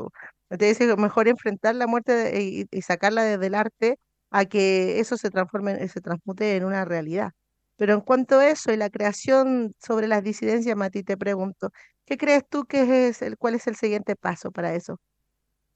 Entonces 0.50 0.82
es 0.82 0.98
mejor 0.98 1.28
enfrentar 1.28 1.76
la 1.76 1.88
muerte 1.88 2.42
y, 2.42 2.68
y 2.72 2.82
sacarla 2.82 3.24
desde 3.24 3.48
el 3.48 3.56
arte 3.56 4.00
a 4.32 4.46
que 4.46 5.00
eso 5.00 5.18
se 5.18 5.30
transforme, 5.30 5.88
se 5.88 6.02
transmute 6.02 6.56
en 6.56 6.66
una 6.66 6.86
realidad. 6.86 7.32
Pero 7.78 7.94
en 7.94 8.02
cuanto 8.02 8.40
a 8.40 8.50
eso 8.50 8.72
y 8.72 8.78
la 8.78 8.90
creación 8.90 9.74
sobre 9.80 10.08
las 10.08 10.24
disidencias, 10.24 10.76
Mati, 10.76 11.04
te 11.04 11.18
pregunto, 11.18 11.72
¿qué 12.06 12.18
crees 12.18 12.44
tú 12.50 12.66
que 12.66 13.10
es 13.10 13.22
el, 13.22 13.38
cuál 13.38 13.56
es 13.56 13.68
el 13.68 13.76
siguiente 13.76 14.16
paso 14.16 14.52
para 14.52 14.74
eso? 14.74 15.00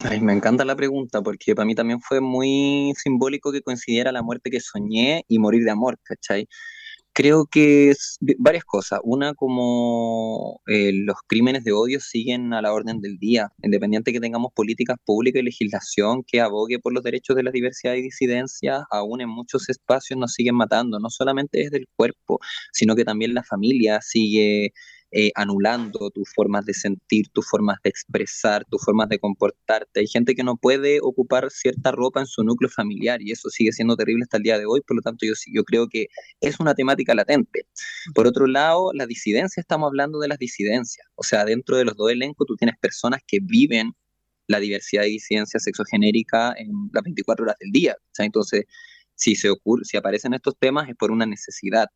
Ay, 0.00 0.20
me 0.20 0.32
encanta 0.32 0.64
la 0.64 0.76
pregunta 0.76 1.22
porque 1.22 1.54
para 1.54 1.66
mí 1.66 1.74
también 1.74 2.00
fue 2.00 2.20
muy 2.20 2.92
simbólico 2.96 3.50
que 3.50 3.62
coincidiera 3.62 4.12
la 4.12 4.22
muerte 4.22 4.50
que 4.50 4.60
soñé 4.60 5.24
y 5.26 5.38
morir 5.38 5.64
de 5.64 5.70
amor, 5.70 5.98
¿cachai? 6.02 6.48
Creo 7.16 7.46
que 7.46 7.94
varias 8.38 8.64
cosas. 8.64 9.00
Una, 9.02 9.32
como 9.32 10.60
eh, 10.66 10.92
los 10.92 11.16
crímenes 11.26 11.64
de 11.64 11.72
odio 11.72 11.98
siguen 11.98 12.52
a 12.52 12.60
la 12.60 12.74
orden 12.74 13.00
del 13.00 13.16
día, 13.16 13.50
independiente 13.62 14.12
que 14.12 14.20
tengamos 14.20 14.52
políticas 14.54 14.98
públicas 15.02 15.40
y 15.40 15.44
legislación 15.44 16.24
que 16.24 16.42
abogue 16.42 16.78
por 16.78 16.92
los 16.92 17.02
derechos 17.02 17.34
de 17.34 17.42
la 17.42 17.52
diversidad 17.52 17.94
y 17.94 18.02
disidencia, 18.02 18.84
aún 18.90 19.22
en 19.22 19.30
muchos 19.30 19.70
espacios 19.70 20.18
nos 20.18 20.34
siguen 20.34 20.56
matando, 20.56 21.00
no 21.00 21.08
solamente 21.08 21.60
desde 21.60 21.78
el 21.78 21.88
cuerpo, 21.96 22.38
sino 22.70 22.94
que 22.94 23.06
también 23.06 23.32
la 23.32 23.44
familia 23.44 24.00
sigue 24.02 24.74
eh, 25.12 25.30
anulando 25.34 26.10
tus 26.10 26.32
formas 26.34 26.64
de 26.66 26.74
sentir, 26.74 27.28
tus 27.28 27.48
formas 27.48 27.78
de 27.84 27.90
expresar, 27.90 28.64
tus 28.64 28.82
formas 28.82 29.08
de 29.08 29.18
comportarte. 29.18 30.00
Hay 30.00 30.06
gente 30.06 30.34
que 30.34 30.42
no 30.42 30.56
puede 30.56 30.98
ocupar 31.00 31.50
cierta 31.50 31.92
ropa 31.92 32.20
en 32.20 32.26
su 32.26 32.42
núcleo 32.42 32.68
familiar 32.68 33.22
y 33.22 33.30
eso 33.32 33.48
sigue 33.48 33.72
siendo 33.72 33.96
terrible 33.96 34.24
hasta 34.24 34.38
el 34.38 34.42
día 34.42 34.58
de 34.58 34.66
hoy, 34.66 34.80
por 34.80 34.96
lo 34.96 35.02
tanto 35.02 35.24
yo, 35.24 35.32
yo 35.52 35.64
creo 35.64 35.88
que 35.88 36.08
es 36.40 36.58
una 36.60 36.74
temática 36.74 37.14
latente. 37.14 37.66
Por 38.14 38.26
otro 38.26 38.46
lado, 38.46 38.92
la 38.94 39.06
disidencia, 39.06 39.60
estamos 39.60 39.88
hablando 39.88 40.18
de 40.18 40.28
las 40.28 40.38
disidencias, 40.38 41.06
o 41.14 41.22
sea, 41.22 41.44
dentro 41.44 41.76
de 41.76 41.84
los 41.84 41.96
dos 41.96 42.10
elencos 42.10 42.46
tú 42.46 42.56
tienes 42.56 42.76
personas 42.80 43.20
que 43.26 43.38
viven 43.40 43.92
la 44.48 44.60
diversidad 44.60 45.04
y 45.04 45.12
disidencia 45.12 45.60
sexogenérica 45.60 46.54
en 46.56 46.70
las 46.92 47.02
24 47.02 47.44
horas 47.44 47.56
del 47.60 47.70
día. 47.70 47.96
Entonces, 48.18 48.64
si, 49.14 49.34
se 49.34 49.50
ocurre, 49.50 49.84
si 49.84 49.96
aparecen 49.96 50.34
estos 50.34 50.56
temas 50.58 50.88
es 50.88 50.94
por 50.96 51.10
una 51.10 51.26
necesidad 51.26 51.86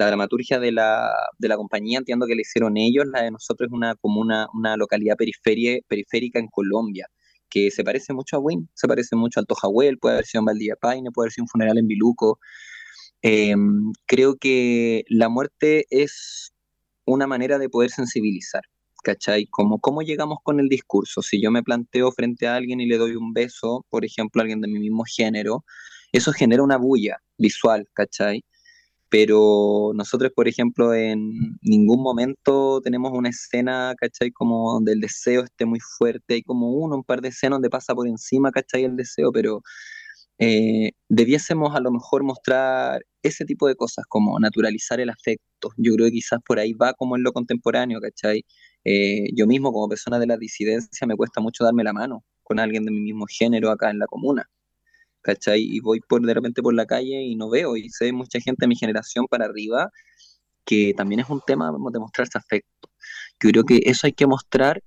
la 0.00 0.06
dramaturgia 0.06 0.58
de 0.58 0.72
la, 0.72 1.12
de 1.38 1.48
la 1.48 1.56
compañía, 1.56 1.98
entiendo 1.98 2.26
que 2.26 2.34
la 2.34 2.40
hicieron 2.40 2.78
ellos, 2.78 3.04
la 3.12 3.22
de 3.22 3.30
nosotros 3.30 3.68
es 3.68 3.72
una, 3.72 3.94
como 3.96 4.20
una, 4.22 4.76
localidad 4.78 5.14
periférica 5.16 6.38
en 6.38 6.48
Colombia, 6.48 7.06
que 7.50 7.70
se 7.70 7.84
parece 7.84 8.14
mucho 8.14 8.36
a 8.36 8.38
Win, 8.38 8.68
se 8.74 8.88
parece 8.88 9.14
mucho 9.14 9.40
al 9.40 9.46
Tojahuel, 9.46 9.98
puede 9.98 10.14
haber 10.14 10.24
sido 10.24 10.40
en 10.40 10.46
Valdivia 10.46 10.76
Paine, 10.76 11.10
puede 11.12 11.26
haber 11.26 11.32
sido 11.32 11.44
un 11.44 11.48
funeral 11.48 11.76
en 11.76 11.86
Biluco. 11.86 12.38
Em, 13.20 13.92
creo 14.06 14.36
que 14.36 15.04
la 15.08 15.28
muerte 15.28 15.84
es 15.90 16.54
una 17.04 17.26
manera 17.26 17.58
de 17.58 17.68
poder 17.68 17.90
sensibilizar, 17.90 18.62
¿cachai? 19.04 19.46
Como 19.46 19.80
cómo 19.80 20.00
llegamos 20.00 20.38
con 20.42 20.60
el 20.60 20.68
discurso. 20.68 21.20
Si 21.20 21.42
yo 21.42 21.50
me 21.50 21.62
planteo 21.62 22.10
frente 22.12 22.46
a 22.46 22.56
alguien 22.56 22.80
y 22.80 22.86
le 22.86 22.96
doy 22.96 23.16
un 23.16 23.34
beso, 23.34 23.84
por 23.90 24.06
ejemplo, 24.06 24.40
a 24.40 24.44
alguien 24.44 24.62
de 24.62 24.68
mi 24.68 24.78
mismo 24.78 25.04
género, 25.04 25.64
eso 26.12 26.32
genera 26.32 26.62
una 26.62 26.78
bulla 26.78 27.18
visual, 27.36 27.86
¿cachai? 27.92 28.44
Pero 29.10 29.92
nosotros, 29.94 30.32
por 30.34 30.48
ejemplo, 30.48 30.94
en 30.94 31.58
ningún 31.62 32.02
momento 32.02 32.80
tenemos 32.82 33.12
una 33.12 33.30
escena, 33.30 33.94
¿cachai? 33.98 34.30
Como 34.32 34.72
donde 34.74 34.92
el 34.92 35.00
deseo 35.00 35.44
esté 35.44 35.66
muy 35.66 35.80
fuerte, 35.80 36.34
hay 36.34 36.42
como 36.42 36.72
uno, 36.72 36.96
un 36.96 37.04
par 37.04 37.20
de 37.20 37.28
escenas 37.28 37.56
donde 37.56 37.70
pasa 37.70 37.94
por 37.94 38.08
encima, 38.08 38.52
¿cachai? 38.52 38.84
El 38.84 38.96
deseo, 38.96 39.32
pero 39.32 39.62
eh, 40.38 40.92
debiésemos 41.08 41.76
a 41.76 41.80
lo 41.80 41.90
mejor 41.92 42.24
mostrar 42.24 43.04
ese 43.22 43.44
tipo 43.44 43.68
de 43.68 43.76
cosas, 43.76 44.04
como 44.08 44.38
naturalizar 44.40 45.00
el 45.00 45.10
afecto. 45.10 45.70
Yo 45.76 45.94
creo 45.94 46.06
que 46.06 46.12
quizás 46.12 46.40
por 46.46 46.58
ahí 46.58 46.72
va 46.72 46.94
como 46.94 47.16
en 47.16 47.22
lo 47.24 47.32
contemporáneo, 47.32 48.00
¿cachai? 48.00 48.44
Eh, 48.84 49.26
yo 49.36 49.46
mismo, 49.46 49.72
como 49.72 49.88
persona 49.88 50.18
de 50.18 50.26
la 50.26 50.36
disidencia, 50.38 51.06
me 51.06 51.16
cuesta 51.16 51.40
mucho 51.40 51.64
darme 51.64 51.84
la 51.84 51.92
mano 51.92 52.24
con 52.42 52.58
alguien 52.60 52.84
de 52.84 52.90
mi 52.92 53.00
mismo 53.00 53.26
género 53.28 53.70
acá 53.70 53.90
en 53.90 53.98
la 53.98 54.06
comuna. 54.06 54.48
¿Cachai? 55.22 55.62
Y 55.62 55.80
voy 55.80 56.00
por, 56.00 56.24
de 56.24 56.34
repente 56.34 56.62
por 56.62 56.74
la 56.74 56.86
calle 56.86 57.22
y 57.22 57.36
no 57.36 57.50
veo, 57.50 57.76
y 57.76 57.90
sé 57.90 58.12
mucha 58.12 58.40
gente 58.40 58.64
de 58.64 58.68
mi 58.68 58.76
generación 58.76 59.26
para 59.28 59.46
arriba, 59.46 59.90
que 60.64 60.94
también 60.96 61.20
es 61.20 61.30
un 61.30 61.40
tema 61.46 61.72
de 61.72 61.98
mostrarse 62.00 62.38
afecto. 62.38 62.90
Yo 63.42 63.50
creo 63.50 63.64
que 63.64 63.80
eso 63.84 64.06
hay 64.06 64.12
que 64.12 64.26
mostrar 64.26 64.82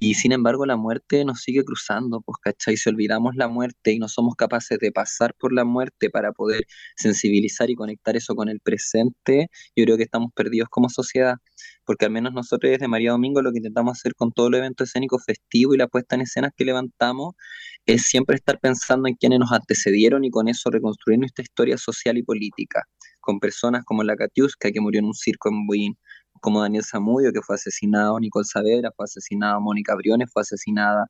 y 0.00 0.14
sin 0.14 0.32
embargo 0.32 0.66
la 0.66 0.76
muerte 0.76 1.24
nos 1.24 1.40
sigue 1.40 1.64
cruzando, 1.64 2.20
pues, 2.20 2.36
¿cachai? 2.42 2.76
Si 2.76 2.88
olvidamos 2.88 3.34
la 3.36 3.48
muerte 3.48 3.92
y 3.92 3.98
no 3.98 4.08
somos 4.08 4.34
capaces 4.36 4.78
de 4.78 4.92
pasar 4.92 5.34
por 5.34 5.52
la 5.52 5.64
muerte 5.64 6.10
para 6.10 6.32
poder 6.32 6.64
sensibilizar 6.96 7.70
y 7.70 7.74
conectar 7.74 8.16
eso 8.16 8.34
con 8.34 8.48
el 8.48 8.60
presente, 8.60 9.48
yo 9.76 9.84
creo 9.84 9.96
que 9.96 10.02
estamos 10.04 10.32
perdidos 10.34 10.68
como 10.70 10.88
sociedad, 10.88 11.36
porque 11.84 12.04
al 12.06 12.10
menos 12.12 12.32
nosotros 12.32 12.70
desde 12.72 12.88
María 12.88 13.12
Domingo 13.12 13.42
lo 13.42 13.52
que 13.52 13.58
intentamos 13.58 13.98
hacer 13.98 14.14
con 14.14 14.32
todo 14.32 14.48
el 14.48 14.54
evento 14.54 14.84
escénico 14.84 15.18
festivo 15.18 15.74
y 15.74 15.78
la 15.78 15.88
puesta 15.88 16.16
en 16.16 16.22
escenas 16.22 16.52
que 16.56 16.64
levantamos 16.64 17.34
es 17.86 18.02
siempre 18.02 18.36
estar 18.36 18.58
pensando 18.60 19.08
en 19.08 19.14
quienes 19.14 19.38
nos 19.38 19.52
antecedieron 19.52 20.24
y 20.24 20.30
con 20.30 20.48
eso 20.48 20.70
reconstruir 20.70 21.18
nuestra 21.18 21.42
historia 21.42 21.78
social 21.78 22.18
y 22.18 22.22
política, 22.22 22.84
con 23.20 23.40
personas 23.40 23.84
como 23.84 24.02
la 24.02 24.16
Katiuska, 24.16 24.72
que 24.72 24.80
murió 24.80 25.00
en 25.00 25.06
un 25.06 25.14
circo 25.14 25.48
en 25.48 25.66
Buin, 25.66 25.98
como 26.40 26.62
Daniel 26.62 26.84
Zamudio, 26.84 27.32
que 27.32 27.42
fue 27.42 27.56
asesinado, 27.56 28.18
Nicole 28.20 28.44
Saavedra 28.44 28.90
fue 28.96 29.04
asesinada, 29.04 29.58
Mónica 29.60 29.94
Briones 29.94 30.30
fue 30.32 30.42
asesinada, 30.42 31.06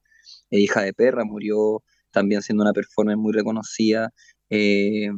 eh, 0.51 0.61
hija 0.61 0.83
de 0.83 0.93
perra, 0.93 1.25
murió 1.25 1.83
también 2.11 2.43
siendo 2.43 2.63
una 2.65 2.73
performance 2.73 3.19
muy 3.19 3.33
reconocida. 3.33 4.11
Eh, 4.51 5.11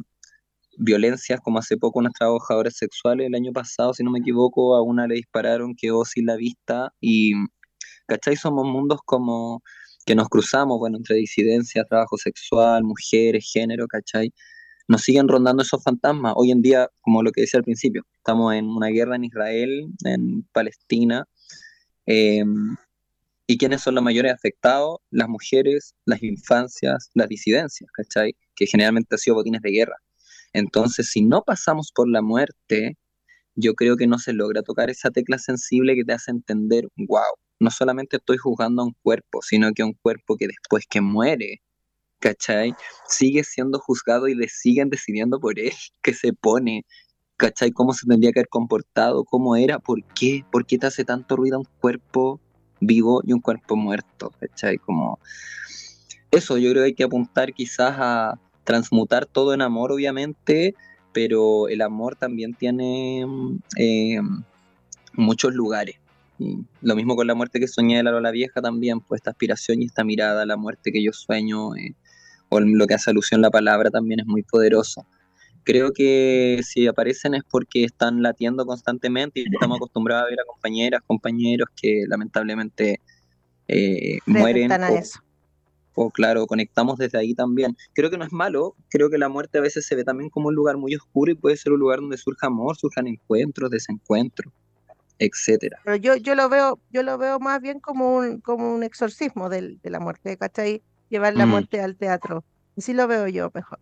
violencias, 0.77 1.41
como 1.41 1.59
hace 1.59 1.77
poco 1.77 1.99
unas 1.99 2.13
trabajadoras 2.13 2.75
sexuales, 2.77 3.27
el 3.27 3.35
año 3.35 3.51
pasado, 3.53 3.93
si 3.93 4.03
no 4.03 4.11
me 4.11 4.19
equivoco, 4.19 4.75
a 4.75 4.81
una 4.81 5.07
le 5.07 5.15
dispararon, 5.15 5.75
quedó 5.75 6.05
sin 6.05 6.25
la 6.25 6.35
vista 6.37 6.93
y, 7.01 7.33
¿cachai? 8.07 8.35
Somos 8.37 8.65
mundos 8.65 8.99
como 9.05 9.61
que 10.05 10.15
nos 10.15 10.29
cruzamos, 10.29 10.79
bueno, 10.79 10.97
entre 10.97 11.17
disidencia, 11.17 11.83
trabajo 11.85 12.17
sexual, 12.17 12.83
mujeres, 12.83 13.49
género, 13.53 13.87
¿cachai? 13.87 14.33
Nos 14.89 15.03
siguen 15.03 15.27
rondando 15.27 15.61
esos 15.61 15.83
fantasmas. 15.83 16.33
Hoy 16.35 16.49
en 16.49 16.63
día, 16.63 16.89
como 17.01 17.21
lo 17.21 17.31
que 17.31 17.41
decía 17.41 17.59
al 17.59 17.63
principio, 17.63 18.03
estamos 18.17 18.55
en 18.55 18.65
una 18.65 18.87
guerra 18.87 19.17
en 19.17 19.25
Israel, 19.25 19.87
en 20.03 20.41
Palestina. 20.51 21.25
Em, 22.07 22.75
¿Y 23.45 23.57
quiénes 23.59 23.81
son 23.81 23.95
los 23.95 24.03
mayores 24.03 24.33
afectados? 24.33 24.97
Las 25.11 25.29
mujeres, 25.29 25.93
las 26.05 26.23
infancias, 26.23 27.11
las 27.13 27.29
disidencias, 27.29 27.89
¿cachai? 27.91 28.35
Que 28.55 28.65
generalmente 28.65 29.13
han 29.13 29.19
sido 29.19 29.35
botines 29.35 29.61
de 29.61 29.69
guerra. 29.71 29.95
Entonces, 30.53 31.11
si 31.11 31.21
no 31.21 31.43
pasamos 31.43 31.91
por 31.93 32.09
la 32.09 32.23
muerte, 32.23 32.97
yo 33.55 33.75
creo 33.75 33.95
que 33.95 34.07
no 34.07 34.17
se 34.17 34.33
logra 34.33 34.63
tocar 34.63 34.89
esa 34.89 35.11
tecla 35.11 35.37
sensible 35.37 35.95
que 35.95 36.03
te 36.03 36.13
hace 36.13 36.31
entender, 36.31 36.87
wow, 36.97 37.35
no 37.59 37.69
solamente 37.71 38.17
estoy 38.17 38.37
juzgando 38.37 38.81
a 38.81 38.85
un 38.85 38.95
cuerpo, 39.03 39.41
sino 39.43 39.71
que 39.73 39.83
a 39.83 39.85
un 39.85 39.93
cuerpo 40.01 40.35
que 40.37 40.47
después 40.47 40.85
que 40.89 41.01
muere, 41.01 41.61
¿cachai? 42.19 42.75
Sigue 43.07 43.43
siendo 43.43 43.79
juzgado 43.79 44.27
y 44.27 44.35
le 44.35 44.47
siguen 44.49 44.89
decidiendo 44.89 45.39
por 45.39 45.59
él, 45.59 45.73
que 46.01 46.13
se 46.13 46.33
pone, 46.33 46.85
¿cachai? 47.37 47.71
¿Cómo 47.71 47.93
se 47.93 48.07
tendría 48.07 48.31
que 48.31 48.39
haber 48.39 48.49
comportado? 48.49 49.23
¿Cómo 49.23 49.55
era? 49.55 49.79
¿Por 49.79 50.03
qué? 50.13 50.45
¿Por 50.51 50.65
qué 50.65 50.77
te 50.77 50.87
hace 50.87 51.05
tanto 51.05 51.35
ruido 51.35 51.59
un 51.59 51.67
cuerpo 51.79 52.39
vivo 52.79 53.21
y 53.25 53.33
un 53.33 53.41
cuerpo 53.41 53.75
muerto? 53.75 54.33
¿cachai? 54.39 54.77
Como... 54.77 55.19
Eso 56.31 56.57
yo 56.57 56.69
creo 56.71 56.83
que 56.83 56.87
hay 56.87 56.93
que 56.93 57.03
apuntar 57.05 57.53
quizás 57.53 57.95
a 57.97 58.39
transmutar 58.63 59.25
todo 59.25 59.53
en 59.53 59.61
amor, 59.61 59.91
obviamente, 59.91 60.75
pero 61.11 61.67
el 61.69 61.81
amor 61.81 62.15
también 62.15 62.53
tiene 62.53 63.25
eh, 63.77 64.19
muchos 65.13 65.55
lugares 65.55 65.95
lo 66.81 66.95
mismo 66.95 67.15
con 67.15 67.27
la 67.27 67.35
muerte 67.35 67.59
que 67.59 67.67
soñé 67.67 67.97
de 67.97 68.03
la 68.03 68.11
Lola 68.11 68.31
Vieja 68.31 68.61
también, 68.61 69.01
pues 69.01 69.19
esta 69.19 69.31
aspiración 69.31 69.81
y 69.81 69.85
esta 69.85 70.03
mirada 70.03 70.45
la 70.45 70.57
muerte 70.57 70.91
que 70.91 71.03
yo 71.03 71.11
sueño, 71.11 71.75
eh, 71.75 71.95
o 72.49 72.59
lo 72.59 72.87
que 72.87 72.95
hace 72.95 73.11
alusión 73.11 73.41
la 73.41 73.51
palabra 73.51 73.89
también 73.89 74.19
es 74.19 74.25
muy 74.25 74.43
poderoso. 74.43 75.05
Creo 75.63 75.91
que 75.91 76.61
si 76.63 76.87
aparecen 76.87 77.35
es 77.35 77.43
porque 77.49 77.83
están 77.83 78.23
latiendo 78.23 78.65
constantemente 78.65 79.41
y 79.41 79.43
estamos 79.53 79.77
acostumbrados 79.77 80.25
a 80.25 80.29
ver 80.29 80.39
a 80.39 80.45
compañeras, 80.45 81.01
compañeros 81.05 81.69
que 81.79 82.05
lamentablemente 82.07 82.99
eh, 83.67 84.17
mueren. 84.25 84.71
O, 84.71 86.05
o 86.05 86.09
claro, 86.09 86.47
conectamos 86.47 86.97
desde 86.97 87.19
ahí 87.19 87.35
también. 87.35 87.75
Creo 87.93 88.09
que 88.09 88.17
no 88.17 88.25
es 88.25 88.31
malo, 88.31 88.75
creo 88.89 89.09
que 89.09 89.17
la 89.17 89.29
muerte 89.29 89.59
a 89.59 89.61
veces 89.61 89.85
se 89.85 89.95
ve 89.95 90.03
también 90.03 90.29
como 90.29 90.47
un 90.47 90.55
lugar 90.55 90.77
muy 90.77 90.95
oscuro 90.95 91.31
y 91.31 91.35
puede 91.35 91.57
ser 91.57 91.73
un 91.73 91.79
lugar 91.79 91.99
donde 91.99 92.17
surja 92.17 92.47
amor, 92.47 92.77
surjan 92.77 93.07
encuentros, 93.07 93.69
desencuentros 93.69 94.51
etcétera. 95.19 95.79
Pero 95.83 95.97
yo, 95.97 96.15
yo 96.15 96.33
lo 96.33 96.49
veo, 96.49 96.79
yo 96.91 97.03
lo 97.03 97.17
veo 97.17 97.39
más 97.39 97.61
bien 97.61 97.79
como 97.79 98.15
un, 98.15 98.39
como 98.39 98.73
un 98.73 98.83
exorcismo 98.83 99.49
de 99.49 99.77
la 99.83 99.99
muerte, 99.99 100.37
¿cachai? 100.37 100.81
Llevar 101.09 101.35
la 101.35 101.45
mm. 101.45 101.49
muerte 101.49 101.81
al 101.81 101.95
teatro. 101.95 102.43
Y 102.75 102.81
sí 102.81 102.93
lo 102.93 103.07
veo 103.07 103.27
yo 103.27 103.51
mejor. 103.53 103.79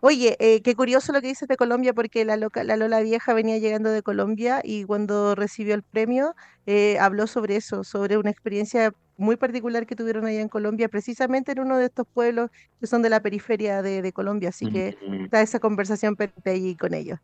Oye, 0.00 0.36
eh, 0.38 0.62
qué 0.62 0.76
curioso 0.76 1.12
lo 1.12 1.20
que 1.20 1.26
dices 1.26 1.48
de 1.48 1.56
Colombia, 1.56 1.92
porque 1.92 2.24
la, 2.24 2.36
la 2.36 2.76
Lola 2.76 3.00
Vieja 3.00 3.34
venía 3.34 3.58
llegando 3.58 3.90
de 3.90 4.02
Colombia 4.02 4.60
y 4.62 4.84
cuando 4.84 5.34
recibió 5.34 5.74
el 5.74 5.82
premio 5.82 6.36
eh, 6.66 6.98
habló 7.00 7.26
sobre 7.26 7.56
eso, 7.56 7.82
sobre 7.82 8.16
una 8.16 8.30
experiencia 8.30 8.92
muy 9.16 9.36
particular 9.36 9.86
que 9.86 9.96
tuvieron 9.96 10.26
allá 10.26 10.40
en 10.40 10.48
Colombia, 10.48 10.88
precisamente 10.88 11.50
en 11.50 11.60
uno 11.60 11.76
de 11.76 11.86
estos 11.86 12.06
pueblos 12.06 12.50
que 12.78 12.86
son 12.86 13.02
de 13.02 13.10
la 13.10 13.20
periferia 13.20 13.82
de, 13.82 14.12
Colombia. 14.12 14.50
Así 14.50 14.70
que 14.70 14.96
está 15.24 15.42
esa 15.42 15.58
conversación 15.58 16.16
allí 16.44 16.76
con 16.76 16.94
ellos. 16.94 17.18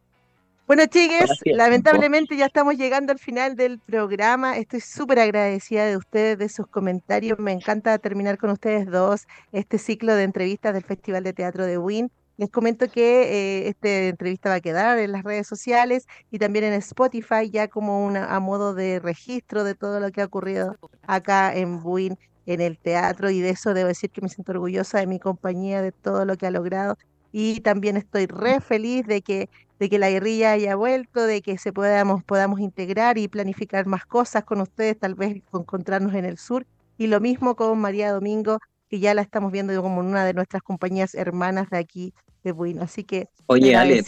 Bueno, 0.67 0.87
chiques, 0.87 1.31
lamentablemente 1.45 2.39
ya 2.39 2.47
estamos 2.47 2.77
llegando 2.77 3.12
al 3.12 3.19
final 3.19 3.55
del 3.55 3.79
programa. 3.81 4.57
Estoy 4.57 4.81
súper 4.81 5.19
agradecida 5.19 5.85
de 5.85 5.99
ustedes, 5.99 6.39
de 6.39 6.49
sus 6.49 6.67
comentarios. 6.67 7.39
Me 7.39 7.53
encanta 7.53 7.99
terminar 7.99 8.39
con 8.39 8.49
ustedes 8.49 8.87
dos 8.87 9.27
este 9.53 9.77
ciclo 9.77 10.15
de 10.15 10.23
entrevistas 10.23 10.73
del 10.73 10.83
Festival 10.83 11.23
de 11.23 11.35
Teatro 11.35 11.67
de 11.67 11.77
Win. 11.77 12.11
Les 12.39 12.49
comento 12.49 12.89
que 12.89 13.65
eh, 13.65 13.69
esta 13.69 13.91
entrevista 14.09 14.49
va 14.49 14.55
a 14.55 14.61
quedar 14.61 14.99
en 14.99 15.12
las 15.12 15.23
redes 15.23 15.47
sociales 15.47 16.07
y 16.31 16.39
también 16.39 16.65
en 16.65 16.73
Spotify, 16.73 17.51
ya 17.51 17.69
como 17.69 18.03
una, 18.03 18.35
a 18.35 18.41
modo 18.41 18.75
de 18.75 19.01
registro 19.01 19.65
de 19.65 19.75
todo 19.75 20.01
lo 20.01 20.11
que 20.12 20.23
ha 20.23 20.25
ocurrido 20.25 20.77
acá 21.07 21.55
en 21.55 21.83
Buin 21.83 22.19
en 22.47 22.62
el 22.62 22.79
teatro 22.79 23.29
y 23.29 23.41
de 23.43 23.51
eso 23.51 23.75
debo 23.75 23.89
decir 23.89 24.11
que 24.11 24.23
me 24.23 24.31
siento 24.31 24.53
orgullosa 24.53 24.99
de 24.99 25.07
mi 25.07 25.21
compañía, 25.21 25.83
de 25.83 25.93
todo 25.93 26.25
lo 26.25 26.39
que 26.39 26.47
ha 26.47 26.51
logrado 26.51 26.97
y 27.37 27.61
también 27.62 27.97
estoy 27.97 28.27
re 28.27 28.61
feliz 28.61 29.05
de 29.09 29.21
que, 29.21 29.51
de 29.85 29.91
que 29.91 29.99
la 29.99 30.09
guerrilla 30.09 30.53
haya 30.53 30.76
vuelto, 30.76 31.26
de 31.26 31.43
que 31.43 31.59
se 31.59 31.70
podamos, 31.70 32.24
podamos 32.24 32.59
integrar 32.59 33.18
y 33.18 33.28
planificar 33.28 33.85
más 33.85 34.07
cosas 34.07 34.43
con 34.43 34.62
ustedes, 34.62 34.99
tal 34.99 35.14
vez 35.14 35.43
encontrarnos 35.53 36.14
en 36.14 36.24
el 36.24 36.39
sur. 36.39 36.66
Y 36.97 37.09
lo 37.09 37.20
mismo 37.20 37.55
con 37.55 37.78
María 37.78 38.11
Domingo, 38.11 38.61
que 38.89 38.99
ya 38.99 39.12
la 39.12 39.20
estamos 39.20 39.53
viendo 39.53 39.78
como 39.82 40.01
una 40.01 40.24
de 40.24 40.32
nuestras 40.32 40.62
compañías 40.62 41.14
hermanas 41.14 41.68
de 41.68 41.76
aquí 41.76 42.14
bueno. 42.53 42.83
Así 42.83 43.05
que. 43.05 43.29
Oye, 43.47 43.77
Ale, 43.77 44.03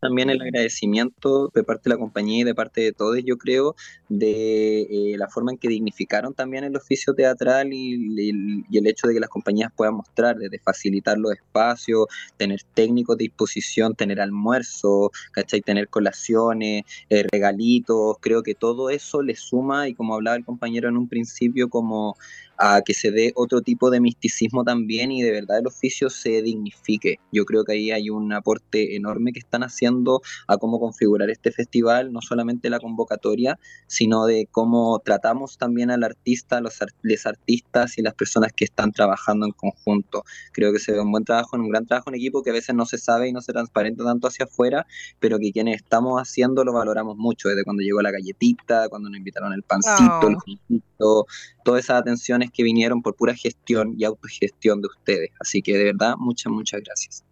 también 0.00 0.30
el 0.30 0.40
agradecimiento 0.40 1.50
de 1.54 1.62
parte 1.62 1.90
de 1.90 1.94
la 1.94 1.98
compañía 1.98 2.40
y 2.40 2.44
de 2.44 2.54
parte 2.54 2.80
de 2.80 2.92
todos, 2.92 3.18
yo 3.22 3.36
creo, 3.36 3.76
de 4.08 4.82
eh, 4.82 5.16
la 5.18 5.28
forma 5.28 5.52
en 5.52 5.58
que 5.58 5.68
dignificaron 5.68 6.32
también 6.32 6.64
el 6.64 6.74
oficio 6.74 7.14
teatral 7.14 7.72
y, 7.72 8.64
el 8.72 8.86
hecho 8.86 9.08
de 9.08 9.14
que 9.14 9.20
las 9.20 9.28
compañías 9.28 9.70
puedan 9.76 9.94
mostrar, 9.94 10.36
desde 10.36 10.58
facilitar 10.58 11.18
los 11.18 11.32
espacios, 11.32 12.06
tener 12.38 12.60
técnicos 12.74 13.18
de 13.18 13.24
disposición, 13.24 13.94
tener 13.94 14.20
almuerzo, 14.20 15.10
¿cachai? 15.32 15.60
Tener 15.60 15.88
colaciones, 15.88 16.84
eh, 17.10 17.24
regalitos. 17.30 18.16
Creo 18.20 18.42
que 18.42 18.54
todo 18.54 18.90
eso 18.90 19.22
le 19.22 19.36
suma 19.36 19.88
y, 19.88 19.94
como 19.94 20.14
hablaba 20.14 20.36
el 20.36 20.44
compañero 20.44 20.88
en 20.88 20.96
un 20.96 21.08
principio, 21.08 21.68
como 21.68 22.16
a 22.58 22.82
que 22.82 22.94
se 22.94 23.10
dé 23.10 23.32
otro 23.34 23.60
tipo 23.60 23.90
de 23.90 24.00
misticismo 24.00 24.64
también 24.64 25.12
y 25.12 25.22
de 25.22 25.30
verdad 25.30 25.58
el 25.58 25.66
oficio 25.66 26.10
se 26.10 26.42
dignifique. 26.42 27.18
Yo 27.32 27.44
creo 27.44 27.64
que 27.64 27.72
ahí 27.72 27.90
hay 27.90 28.10
un 28.10 28.32
aporte 28.32 28.96
enorme 28.96 29.32
que 29.32 29.38
están 29.38 29.62
haciendo 29.62 30.22
a 30.46 30.56
cómo 30.56 30.80
configurar 30.80 31.30
este 31.30 31.52
festival, 31.52 32.12
no 32.12 32.20
solamente 32.20 32.70
la 32.70 32.80
convocatoria, 32.80 33.58
sino 33.86 34.26
de 34.26 34.48
cómo 34.50 35.00
tratamos 35.04 35.58
también 35.58 35.90
al 35.90 36.04
artista, 36.04 36.60
los, 36.60 36.78
los 37.02 37.26
artistas 37.26 37.98
y 37.98 38.02
las 38.02 38.14
personas 38.14 38.52
que 38.52 38.64
están 38.64 38.92
trabajando 38.92 39.46
en 39.46 39.52
conjunto. 39.52 40.24
Creo 40.52 40.72
que 40.72 40.78
se 40.78 40.92
ve 40.92 41.00
un 41.00 41.10
buen 41.10 41.24
trabajo, 41.24 41.56
un 41.56 41.68
gran 41.68 41.86
trabajo 41.86 42.10
en 42.10 42.16
equipo 42.16 42.42
que 42.42 42.50
a 42.50 42.54
veces 42.54 42.74
no 42.74 42.86
se 42.86 42.98
sabe 42.98 43.28
y 43.28 43.32
no 43.32 43.40
se 43.40 43.52
transparenta 43.52 44.04
tanto 44.04 44.28
hacia 44.28 44.44
afuera, 44.44 44.86
pero 45.20 45.38
que 45.38 45.52
quienes 45.52 45.76
estamos 45.76 46.20
haciendo 46.20 46.64
lo 46.64 46.72
valoramos 46.72 47.16
mucho, 47.16 47.48
desde 47.48 47.64
cuando 47.64 47.82
llegó 47.82 48.02
la 48.02 48.10
galletita, 48.10 48.88
cuando 48.88 49.08
nos 49.08 49.18
invitaron 49.18 49.52
el 49.52 49.62
pancito, 49.62 50.28
el 50.28 50.82
juguito, 50.96 51.26
todas 51.64 51.84
esas 51.84 52.00
atenciones 52.00 52.50
que 52.50 52.62
vinieron 52.62 53.02
por 53.02 53.14
pura 53.14 53.34
gestión 53.34 53.94
y 53.98 54.04
autogestión 54.04 54.80
de 54.80 54.88
ustedes. 54.88 55.30
Así 55.40 55.62
que 55.62 55.76
de 55.76 55.84
verdad, 55.84 56.14
muchas, 56.18 56.52
muchas 56.52 56.80
gracias. 56.82 57.24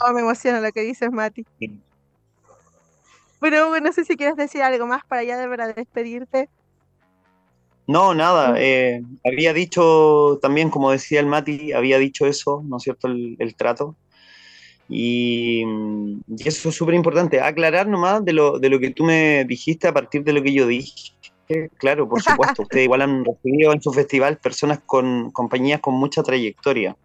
Oh, 0.00 0.12
me 0.12 0.20
emociona 0.20 0.60
lo 0.60 0.70
que 0.72 0.82
dices, 0.82 1.10
Mati. 1.10 1.44
Bueno, 3.40 3.78
no 3.80 3.92
sé 3.92 4.04
si 4.04 4.16
quieres 4.16 4.36
decir 4.36 4.62
algo 4.62 4.86
más 4.86 5.04
para 5.04 5.22
ya 5.22 5.38
de 5.38 5.46
verdad 5.46 5.74
despedirte. 5.74 6.48
No, 7.86 8.14
nada. 8.14 8.54
Eh, 8.58 9.02
había 9.24 9.52
dicho 9.54 10.38
también, 10.42 10.68
como 10.68 10.90
decía 10.90 11.20
el 11.20 11.26
Mati, 11.26 11.72
había 11.72 11.98
dicho 11.98 12.26
eso, 12.26 12.62
¿no 12.66 12.76
es 12.76 12.82
cierto? 12.82 13.08
El, 13.08 13.54
trato. 13.56 13.96
Y, 14.90 15.62
y, 16.26 16.48
eso 16.48 16.68
es 16.68 16.74
súper 16.74 16.94
importante. 16.94 17.40
Aclarar 17.40 17.88
nomás 17.88 18.24
de 18.24 18.34
lo, 18.34 18.58
de 18.58 18.68
lo 18.68 18.78
que 18.78 18.90
tú 18.90 19.04
me 19.04 19.44
dijiste 19.46 19.88
a 19.88 19.94
partir 19.94 20.22
de 20.22 20.32
lo 20.32 20.42
que 20.42 20.52
yo 20.52 20.66
dije 20.66 21.12
claro, 21.78 22.08
por 22.08 22.22
supuesto. 22.22 22.62
Ustedes 22.62 22.84
igual 22.84 23.02
han 23.02 23.24
recibido 23.24 23.72
en 23.72 23.80
su 23.80 23.92
festival 23.92 24.38
personas 24.38 24.80
con 24.84 25.30
compañías 25.30 25.80
con 25.80 25.94
mucha 25.94 26.22
trayectoria. 26.22 26.96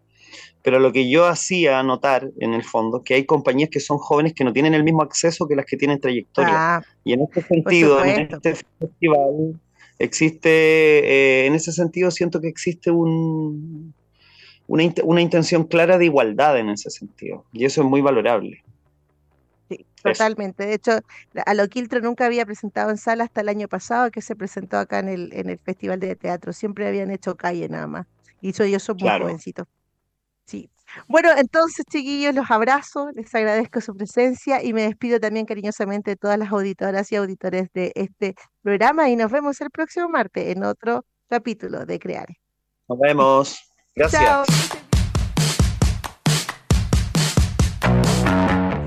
Pero 0.62 0.80
lo 0.80 0.94
que 0.94 1.10
yo 1.10 1.26
hacía 1.26 1.84
notar, 1.84 2.30
en 2.40 2.54
el 2.54 2.64
fondo, 2.64 3.04
que 3.04 3.16
hay 3.16 3.26
compañías 3.26 3.70
que 3.70 3.82
son 3.82 3.98
jóvenes 3.98 4.34
que 4.34 4.46
no 4.46 4.54
tienen 4.54 4.74
el 4.74 4.84
mismo 4.84 5.02
acceso 5.02 5.46
que 5.48 5.56
las 5.56 5.66
que 5.66 5.76
tienen 5.76 6.00
trayectoria. 6.00 6.54
Ah, 6.56 6.82
y 7.04 7.14
en 7.14 7.22
este 7.22 7.42
sentido, 7.42 8.04
en 8.04 8.22
este 8.22 8.56
festival, 8.80 9.60
existe, 10.00 10.50
eh, 10.50 11.46
en 11.48 11.56
ese 11.56 11.74
sentido, 11.74 12.12
siento 12.12 12.40
que 12.40 12.48
existe 12.48 12.92
un, 12.92 13.94
una, 14.68 14.94
una 15.04 15.22
intención 15.22 15.66
clara 15.66 15.98
de 15.98 16.06
igualdad 16.06 16.58
en 16.58 16.70
ese 16.70 16.90
sentido. 16.90 17.44
Y 17.52 17.66
eso 17.66 17.82
es 17.82 17.88
muy 17.88 18.00
valorable. 18.00 18.64
Totalmente. 20.04 20.66
De 20.66 20.74
hecho, 20.74 21.00
a 21.46 21.54
lo 21.54 21.68
Quiltro 21.70 22.02
nunca 22.02 22.26
había 22.26 22.46
presentado 22.46 22.90
en 22.90 22.98
sala 22.98 23.24
hasta 23.24 23.42
el 23.42 23.50
año 23.50 23.68
pasado, 23.68 24.12
que 24.12 24.22
se 24.22 24.36
presentó 24.36 24.78
acá 24.78 25.00
en 25.00 25.10
el, 25.10 25.34
en 25.34 25.50
el 25.50 25.60
Festival 25.60 26.00
de 26.00 26.16
Teatro. 26.16 26.52
Siempre 26.52 26.88
habían 26.88 27.10
hecho 27.10 27.36
calle 27.36 27.70
nada 27.70 27.88
más. 27.88 28.08
Y 28.42 28.50
eso 28.50 28.66
yo 28.66 28.80
soy 28.80 28.96
muy 29.00 29.10
jovencito. 29.10 29.68
Sí. 30.46 30.70
Bueno, 31.08 31.30
entonces, 31.36 31.86
chiquillos, 31.90 32.36
los 32.36 32.52
abrazo, 32.52 33.10
les 33.16 33.34
agradezco 33.34 33.82
su 33.82 33.96
presencia 33.96 34.62
y 34.62 34.74
me 34.74 34.84
despido 34.84 35.20
también 35.20 35.46
cariñosamente 35.46 36.12
de 36.12 36.16
todas 36.18 36.38
las 36.38 36.52
auditoras 36.52 37.12
y 37.12 37.16
auditores 37.16 37.70
de 37.74 37.94
este 37.96 38.36
programa 38.62 39.10
y 39.10 39.16
nos 39.16 39.32
vemos 39.32 39.60
el 39.62 39.72
próximo 39.72 40.10
martes 40.10 40.50
en 40.50 40.64
otro 40.66 41.06
capítulo 41.30 41.86
de 41.86 41.98
Creare. 41.98 42.40
Nos 42.88 43.00
vemos. 43.00 43.58
Gracias. 43.96 44.22
Chao. 44.22 44.44